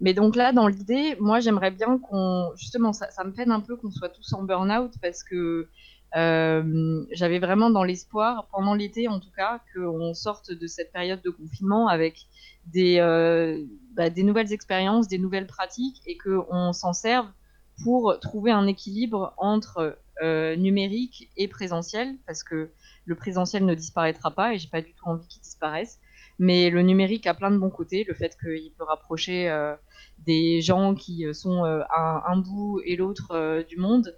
mais 0.00 0.14
donc 0.14 0.34
là, 0.34 0.52
dans 0.52 0.66
l'idée, 0.66 1.16
moi, 1.20 1.38
j'aimerais 1.38 1.70
bien 1.70 1.98
qu'on, 1.98 2.50
justement, 2.56 2.92
ça, 2.92 3.06
me 3.24 3.30
peine 3.30 3.52
un 3.52 3.60
peu 3.60 3.76
qu'on 3.76 3.92
soit 3.92 4.08
tous 4.08 4.32
en 4.32 4.42
burn-out, 4.42 4.92
parce 5.00 5.22
que 5.22 5.68
euh, 6.14 7.04
j'avais 7.12 7.38
vraiment 7.38 7.70
dans 7.70 7.84
l'espoir, 7.84 8.48
pendant 8.52 8.74
l'été 8.74 9.08
en 9.08 9.18
tout 9.18 9.30
cas, 9.34 9.60
qu'on 9.74 10.12
sorte 10.12 10.52
de 10.52 10.66
cette 10.66 10.92
période 10.92 11.22
de 11.22 11.30
confinement 11.30 11.88
avec 11.88 12.26
des, 12.66 12.98
euh, 12.98 13.64
bah, 13.94 14.10
des 14.10 14.22
nouvelles 14.22 14.52
expériences, 14.52 15.08
des 15.08 15.18
nouvelles 15.18 15.46
pratiques 15.46 16.02
et 16.06 16.18
qu'on 16.18 16.72
s'en 16.72 16.92
serve 16.92 17.28
pour 17.82 18.18
trouver 18.20 18.50
un 18.50 18.66
équilibre 18.66 19.32
entre 19.38 19.96
euh, 20.22 20.56
numérique 20.56 21.30
et 21.36 21.48
présentiel, 21.48 22.16
parce 22.26 22.44
que 22.44 22.70
le 23.04 23.14
présentiel 23.14 23.64
ne 23.64 23.74
disparaîtra 23.74 24.30
pas 24.30 24.54
et 24.54 24.58
j'ai 24.58 24.68
pas 24.68 24.82
du 24.82 24.94
tout 24.94 25.06
envie 25.06 25.26
qu'il 25.26 25.42
disparaisse. 25.42 25.98
Mais 26.38 26.70
le 26.70 26.82
numérique 26.82 27.26
a 27.26 27.34
plein 27.34 27.50
de 27.50 27.58
bons 27.58 27.70
côtés, 27.70 28.04
le 28.08 28.14
fait 28.14 28.36
qu'il 28.40 28.72
peut 28.76 28.84
rapprocher 28.84 29.50
euh, 29.50 29.74
des 30.18 30.60
gens 30.60 30.94
qui 30.94 31.24
sont 31.34 31.64
à 31.64 32.24
un 32.30 32.36
bout 32.36 32.80
et 32.84 32.96
l'autre 32.96 33.62
du 33.68 33.76
monde. 33.76 34.16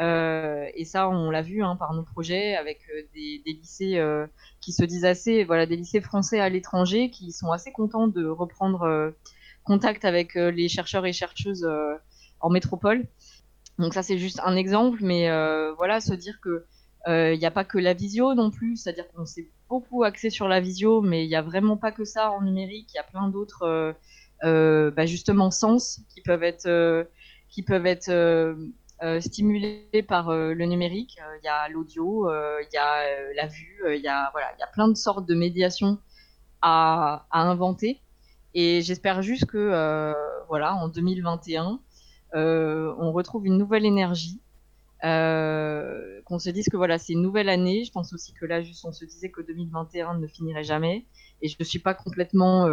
Euh, 0.00 0.66
et 0.74 0.84
ça, 0.84 1.08
on 1.08 1.30
l'a 1.30 1.42
vu 1.42 1.62
hein, 1.62 1.76
par 1.76 1.94
nos 1.94 2.02
projets 2.02 2.54
avec 2.54 2.80
euh, 2.94 3.02
des, 3.14 3.40
lycées 3.46 3.96
euh, 3.96 4.26
qui 4.60 4.72
se 4.72 4.84
disent 4.84 5.06
assez, 5.06 5.44
voilà, 5.44 5.66
des 5.66 5.76
lycées 5.76 6.00
français 6.00 6.38
à 6.38 6.48
l'étranger 6.48 7.10
qui 7.10 7.32
sont 7.32 7.50
assez 7.50 7.72
contents 7.72 8.08
de 8.08 8.26
reprendre 8.26 9.14
contact 9.64 10.04
avec 10.04 10.34
les 10.34 10.68
chercheurs 10.68 11.06
et 11.06 11.12
chercheuses 11.12 11.68
en 12.40 12.50
métropole. 12.50 13.04
Donc 13.78 13.94
ça, 13.94 14.02
c'est 14.02 14.18
juste 14.18 14.40
un 14.44 14.56
exemple, 14.56 14.98
mais 15.02 15.28
voilà, 15.76 16.00
se 16.00 16.14
dire 16.14 16.38
que 16.40 16.64
il 17.08 17.38
n'y 17.38 17.46
a 17.46 17.50
pas 17.50 17.64
que 17.64 17.78
la 17.78 17.94
visio 17.94 18.34
non 18.34 18.50
plus, 18.50 18.76
c'est-à-dire 18.76 19.06
qu'on 19.08 19.26
s'est 19.26 19.48
beaucoup 19.68 20.02
axé 20.02 20.30
sur 20.30 20.48
la 20.48 20.60
visio, 20.60 21.02
mais 21.02 21.24
il 21.24 21.28
n'y 21.28 21.36
a 21.36 21.42
vraiment 21.42 21.76
pas 21.76 21.92
que 21.92 22.04
ça 22.04 22.30
en 22.30 22.42
numérique. 22.42 22.88
Il 22.94 22.96
y 22.96 23.00
a 23.00 23.04
plein 23.04 23.28
d'autres, 23.28 23.94
bah, 24.42 25.06
justement, 25.06 25.50
sens 25.50 26.00
qui 26.08 26.22
peuvent 26.22 26.42
être, 26.42 27.06
qui 27.48 27.62
peuvent 27.62 27.86
être 27.86 28.10
euh, 29.02 29.20
stimulé 29.20 29.86
par 30.08 30.30
euh, 30.30 30.54
le 30.54 30.64
numérique. 30.64 31.18
Euh, 31.20 31.36
il 31.42 31.44
y 31.44 31.48
a 31.48 31.68
l'audio, 31.68 32.30
il 32.30 32.68
y 32.72 32.78
a 32.78 33.32
la 33.34 33.46
vue, 33.46 33.82
il 33.94 34.00
y 34.00 34.08
a 34.08 34.30
voilà, 34.32 34.50
il 34.56 34.60
y 34.60 34.62
a 34.62 34.66
plein 34.68 34.88
de 34.88 34.94
sortes 34.94 35.26
de 35.26 35.34
médiations 35.34 35.98
à, 36.62 37.26
à 37.30 37.42
inventer. 37.42 38.00
Et 38.54 38.80
j'espère 38.80 39.20
juste 39.20 39.44
que 39.44 40.14
voilà, 40.48 40.74
en 40.74 40.88
2021, 40.88 41.78
on 42.34 43.12
retrouve 43.12 43.46
une 43.46 43.58
nouvelle 43.58 43.84
énergie, 43.84 44.40
qu'on 45.02 46.38
se 46.38 46.50
dise 46.50 46.68
que 46.68 46.76
voilà, 46.76 46.98
c'est 46.98 47.12
une 47.12 47.22
nouvelle 47.22 47.48
année. 47.48 47.84
Je 47.84 47.92
pense 47.92 48.12
aussi 48.12 48.32
que 48.32 48.46
là, 48.46 48.62
juste, 48.62 48.84
on 48.84 48.92
se 48.92 49.04
disait 49.04 49.30
que 49.30 49.40
2021 49.40 50.18
ne 50.18 50.26
finirait 50.26 50.64
jamais. 50.64 51.06
Et 51.42 51.48
je 51.48 51.56
ne 51.58 51.64
suis 51.64 51.78
pas 51.78 51.94
complètement 51.94 52.66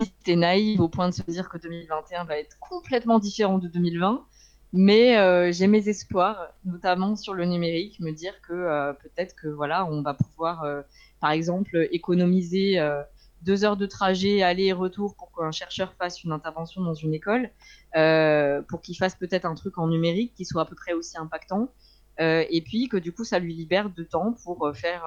était 0.00 0.36
naïve 0.36 0.80
au 0.80 0.88
point 0.88 1.08
de 1.08 1.14
se 1.14 1.22
dire 1.22 1.48
que 1.48 1.58
2021 1.58 2.24
va 2.24 2.38
être 2.38 2.58
complètement 2.58 3.18
différent 3.18 3.58
de 3.58 3.68
2020. 3.68 4.24
Mais 4.72 5.18
euh, 5.18 5.50
j'ai 5.50 5.66
mes 5.66 5.88
espoirs, 5.88 6.52
notamment 6.64 7.16
sur 7.16 7.34
le 7.34 7.44
numérique, 7.44 7.98
me 7.98 8.12
dire 8.12 8.40
que 8.42 8.52
euh, 8.52 8.92
peut-être 8.92 9.34
que 9.34 9.48
voilà, 9.48 9.84
on 9.86 10.02
va 10.02 10.14
pouvoir, 10.14 10.62
euh, 10.62 10.82
par 11.20 11.32
exemple, 11.32 11.88
économiser 11.90 12.78
deux 13.42 13.64
heures 13.64 13.76
de 13.76 13.86
trajet 13.86 14.42
aller 14.42 14.64
et 14.64 14.72
retour 14.72 15.14
pour 15.16 15.32
qu'un 15.32 15.50
chercheur 15.50 15.94
fasse 15.94 16.22
une 16.24 16.32
intervention 16.32 16.82
dans 16.82 16.94
une 16.94 17.14
école, 17.14 17.50
pour 18.68 18.80
qu'il 18.82 18.96
fasse 18.96 19.14
peut-être 19.14 19.44
un 19.44 19.54
truc 19.54 19.78
en 19.78 19.88
numérique 19.88 20.34
qui 20.34 20.44
soit 20.44 20.62
à 20.62 20.64
peu 20.64 20.74
près 20.74 20.92
aussi 20.92 21.16
impactant. 21.18 21.68
et 22.18 22.62
puis 22.64 22.88
que 22.88 22.98
du 22.98 23.12
coup 23.12 23.24
ça 23.24 23.38
lui 23.38 23.54
libère 23.54 23.90
de 23.90 24.02
temps 24.02 24.34
pour 24.44 24.70
faire 24.74 25.04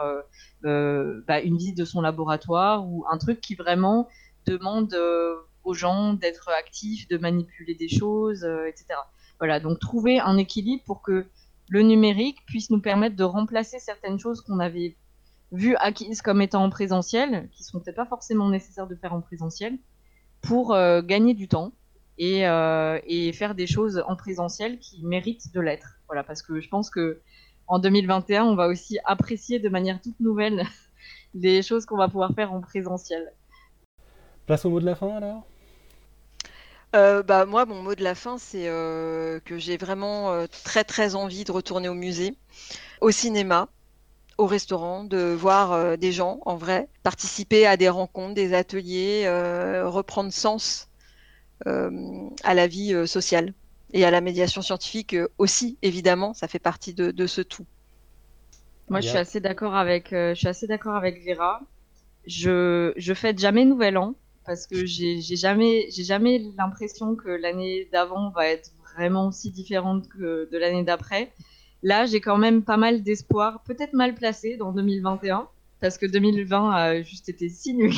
bah, 0.63 1.41
une 1.41 1.57
visite 1.57 1.77
de 1.77 1.85
son 1.85 2.01
laboratoire 2.01 2.87
ou 2.87 3.05
un 3.09 3.17
truc 3.17 3.39
qui 3.39 3.55
vraiment 3.55 4.07
demande 4.45 4.93
euh, 4.93 5.35
aux 5.63 5.73
gens 5.73 6.13
d'être 6.13 6.49
actifs, 6.49 7.07
de 7.07 7.17
manipuler 7.17 7.75
des 7.75 7.87
choses, 7.87 8.43
euh, 8.43 8.67
etc. 8.67 8.87
Voilà, 9.39 9.59
donc 9.59 9.79
trouver 9.79 10.19
un 10.19 10.37
équilibre 10.37 10.83
pour 10.85 11.01
que 11.01 11.25
le 11.69 11.81
numérique 11.81 12.45
puisse 12.45 12.69
nous 12.69 12.81
permettre 12.81 13.15
de 13.15 13.23
remplacer 13.23 13.79
certaines 13.79 14.19
choses 14.19 14.41
qu'on 14.41 14.59
avait 14.59 14.95
vues 15.53 15.75
acquises 15.77 16.21
comme 16.21 16.41
étant 16.41 16.63
en 16.63 16.69
présentiel, 16.69 17.49
qui 17.51 17.63
sont 17.63 17.79
peut-être 17.79 17.95
pas 17.95 18.05
forcément 18.05 18.49
nécessaires 18.49 18.87
de 18.87 18.95
faire 18.95 19.13
en 19.13 19.21
présentiel, 19.21 19.77
pour 20.41 20.73
euh, 20.73 21.01
gagner 21.01 21.33
du 21.33 21.47
temps 21.47 21.71
et, 22.17 22.41
et, 23.07 23.33
faire 23.33 23.55
des 23.55 23.65
choses 23.65 24.03
en 24.05 24.15
présentiel 24.15 24.77
qui 24.79 25.03
méritent 25.03 25.53
de 25.53 25.61
l'être. 25.61 25.99
Voilà, 26.07 26.23
parce 26.23 26.41
que 26.41 26.59
je 26.59 26.69
pense 26.69 26.89
que 26.89 27.21
en 27.67 27.79
2021, 27.79 28.43
on 28.43 28.55
va 28.55 28.67
aussi 28.67 28.99
apprécier 29.05 29.59
de 29.59 29.69
manière 29.69 30.01
toute 30.01 30.19
nouvelle 30.19 30.63
les 31.33 31.61
choses 31.61 31.85
qu'on 31.85 31.97
va 31.97 32.07
pouvoir 32.07 32.33
faire 32.33 32.53
en 32.53 32.61
présentiel. 32.61 33.33
Place 34.45 34.65
au 34.65 34.69
mot 34.69 34.79
de 34.79 34.85
la 34.85 34.95
fin 34.95 35.15
alors? 35.15 35.47
Euh, 36.95 37.23
bah, 37.23 37.45
moi, 37.45 37.65
mon 37.65 37.81
mot 37.81 37.95
de 37.95 38.03
la 38.03 38.13
fin, 38.13 38.37
c'est 38.37 38.67
euh, 38.67 39.39
que 39.39 39.57
j'ai 39.57 39.77
vraiment 39.77 40.31
euh, 40.31 40.45
très 40.63 40.83
très 40.83 41.15
envie 41.15 41.43
de 41.43 41.51
retourner 41.51 41.89
au 41.89 41.95
musée, 41.95 42.35
au 43.01 43.09
cinéma, 43.09 43.67
au 44.37 44.45
restaurant, 44.47 45.03
de 45.03 45.33
voir 45.33 45.97
des 45.97 46.11
gens 46.11 46.39
en 46.45 46.55
vrai, 46.55 46.89
participer 47.03 47.65
à 47.65 47.77
des 47.77 47.89
rencontres, 47.89 48.33
des 48.33 48.53
ateliers, 48.53 49.25
reprendre 49.83 50.31
sens 50.31 50.89
à 51.65 52.53
la 52.53 52.67
vie 52.67 53.07
sociale 53.07 53.53
et 53.93 54.05
à 54.05 54.11
la 54.11 54.21
médiation 54.21 54.61
scientifique 54.61 55.15
aussi, 55.37 55.77
évidemment, 55.81 56.33
ça 56.33 56.47
fait 56.47 56.59
partie 56.59 56.93
de, 56.93 57.11
de 57.11 57.27
ce 57.27 57.41
tout. 57.41 57.65
Moi, 58.89 59.01
je 59.01 59.09
suis 59.09 59.17
assez 59.17 59.39
d'accord 59.39 59.75
avec, 59.75 60.09
je 60.11 60.33
suis 60.33 60.47
assez 60.47 60.67
d'accord 60.67 60.95
avec 60.95 61.23
Vera. 61.25 61.61
Je 62.25 62.93
je 62.95 63.13
fête 63.13 63.39
jamais 63.39 63.65
Nouvel 63.65 63.97
An 63.97 64.15
parce 64.45 64.67
que 64.67 64.85
j'ai 64.85 65.21
jamais, 65.21 65.87
j'ai 65.91 66.03
jamais 66.03 66.39
l'impression 66.57 67.15
que 67.15 67.29
l'année 67.29 67.87
d'avant 67.91 68.29
va 68.31 68.47
être 68.47 68.71
vraiment 68.93 69.31
si 69.31 69.51
différente 69.51 70.07
que 70.09 70.49
de 70.51 70.57
l'année 70.57 70.83
d'après. 70.83 71.33
Là, 71.83 72.05
j'ai 72.05 72.21
quand 72.21 72.37
même 72.37 72.63
pas 72.63 72.77
mal 72.77 73.03
d'espoir, 73.03 73.61
peut-être 73.63 73.93
mal 73.93 74.15
placé 74.15 74.57
dans 74.57 74.71
2021, 74.71 75.47
parce 75.81 75.97
que 75.97 76.05
2020 76.05 76.71
a 76.71 77.01
juste 77.01 77.29
été 77.29 77.49
si 77.49 77.73
nul. 77.73 77.93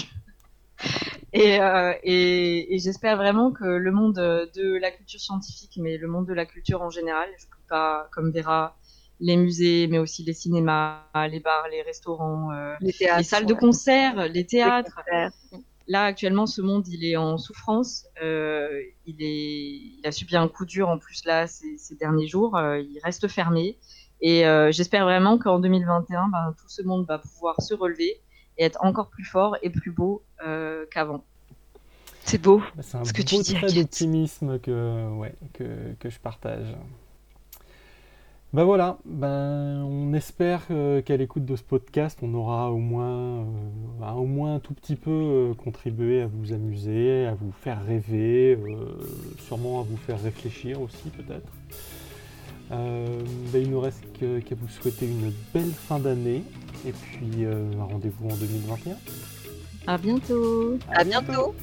et, 1.34 1.62
euh, 1.62 1.94
et, 2.04 2.76
et 2.76 2.80
j'espère 2.80 3.16
vraiment 3.16 3.52
que 3.52 3.64
le 3.64 3.92
monde 3.92 4.16
de 4.16 4.78
la 4.80 4.92
culture 4.92 5.20
scientifique, 5.20 5.78
mais 5.82 5.98
le 5.98 6.08
monde 6.08 6.28
de 6.28 6.34
la 6.34 6.46
culture 6.46 6.82
en 6.82 6.90
général, 6.90 7.30
je 7.38 7.46
ne 7.46 7.70
pas 7.70 8.10
comme 8.12 8.32
Vera 8.32 8.76
les 9.20 9.38
musées, 9.38 9.88
mais 9.88 9.98
aussi 9.98 10.24
les 10.24 10.34
cinémas, 10.34 11.04
les 11.30 11.40
bars, 11.40 11.68
les 11.70 11.82
restaurants, 11.82 12.52
euh, 12.52 12.76
les, 12.82 12.92
théâtres, 12.92 13.18
les, 13.20 13.24
salles 13.24 13.46
de 13.46 13.54
concert, 13.54 14.28
les 14.28 14.46
théâtres. 14.46 15.00
Là, 15.88 16.06
actuellement, 16.06 16.48
ce 16.48 16.62
monde, 16.62 16.88
il 16.88 17.06
est 17.06 17.16
en 17.16 17.38
souffrance. 17.38 18.08
Euh, 18.22 18.82
il, 19.06 19.22
est, 19.22 20.00
il 20.00 20.02
a 20.04 20.12
subi 20.12 20.36
un 20.36 20.48
coup 20.48 20.66
dur 20.66 20.90
en 20.90 20.98
plus 20.98 21.24
là 21.26 21.46
ces, 21.46 21.75
ces 21.86 21.96
derniers 21.96 22.28
jours. 22.28 22.58
Euh, 22.58 22.80
il 22.80 23.00
reste 23.04 23.28
fermé. 23.28 23.78
Et 24.22 24.46
euh, 24.46 24.72
j'espère 24.72 25.04
vraiment 25.04 25.38
qu'en 25.38 25.60
2021, 25.60 26.30
ben, 26.30 26.56
tout 26.58 26.70
ce 26.70 26.82
monde 26.82 27.06
va 27.06 27.20
pouvoir 27.20 27.62
se 27.62 27.74
relever 27.74 28.22
et 28.58 28.64
être 28.64 28.84
encore 28.84 29.10
plus 29.10 29.26
fort 29.26 29.58
et 29.62 29.70
plus 29.70 29.92
beau 29.92 30.24
euh, 30.46 30.86
qu'avant. 30.92 31.24
C'est 32.24 32.42
beau. 32.42 32.60
Bah, 32.76 32.82
c'est 32.82 32.98
un 32.98 33.04
ce 33.04 33.14
que 33.14 33.22
tu 33.22 33.44
trait 33.44 33.72
d'optimisme 33.72 34.60
que, 34.60 35.10
ouais, 35.18 35.36
que, 35.54 35.94
que 36.00 36.10
je 36.10 36.20
partage. 36.20 36.76
Ben 38.56 38.64
voilà, 38.64 39.00
ben, 39.04 39.84
on 39.84 40.14
espère 40.14 40.62
euh, 40.72 41.02
qu'à 41.02 41.18
l'écoute 41.18 41.44
de 41.44 41.58
ce 41.58 41.62
podcast, 41.62 42.20
on 42.22 42.34
aura 42.34 42.72
au 42.72 42.78
moins, 42.78 43.44
euh, 44.02 44.12
au 44.16 44.26
moins 44.26 44.56
un 44.56 44.60
tout 44.60 44.74
petit 44.74 44.96
peu 44.96 45.12
euh, 45.12 45.54
contribué 45.54 46.22
à 46.22 46.28
vous 46.28 46.54
amuser, 46.54 47.26
à 47.26 47.34
vous 47.34 47.52
faire 47.52 47.84
rêver, 47.86 48.58
sûrement 49.46 49.82
à 49.82 49.84
vous 49.84 49.98
faire 49.98 50.22
réfléchir 50.24 50.80
aussi 50.80 51.10
peut-être. 51.10 51.52
Ben, 52.70 53.62
il 53.62 53.72
nous 53.72 53.82
reste 53.82 54.06
qu'à 54.18 54.56
vous 54.56 54.70
souhaiter 54.70 55.06
une 55.06 55.34
belle 55.54 55.74
fin 55.74 56.00
d'année 56.00 56.42
et 56.88 56.94
puis 56.94 57.44
un 57.44 57.84
rendez-vous 57.84 58.30
en 58.30 58.36
2021. 58.38 58.96
À 59.86 59.98
bientôt. 59.98 60.80
À, 60.90 61.04
bientôt. 61.04 61.54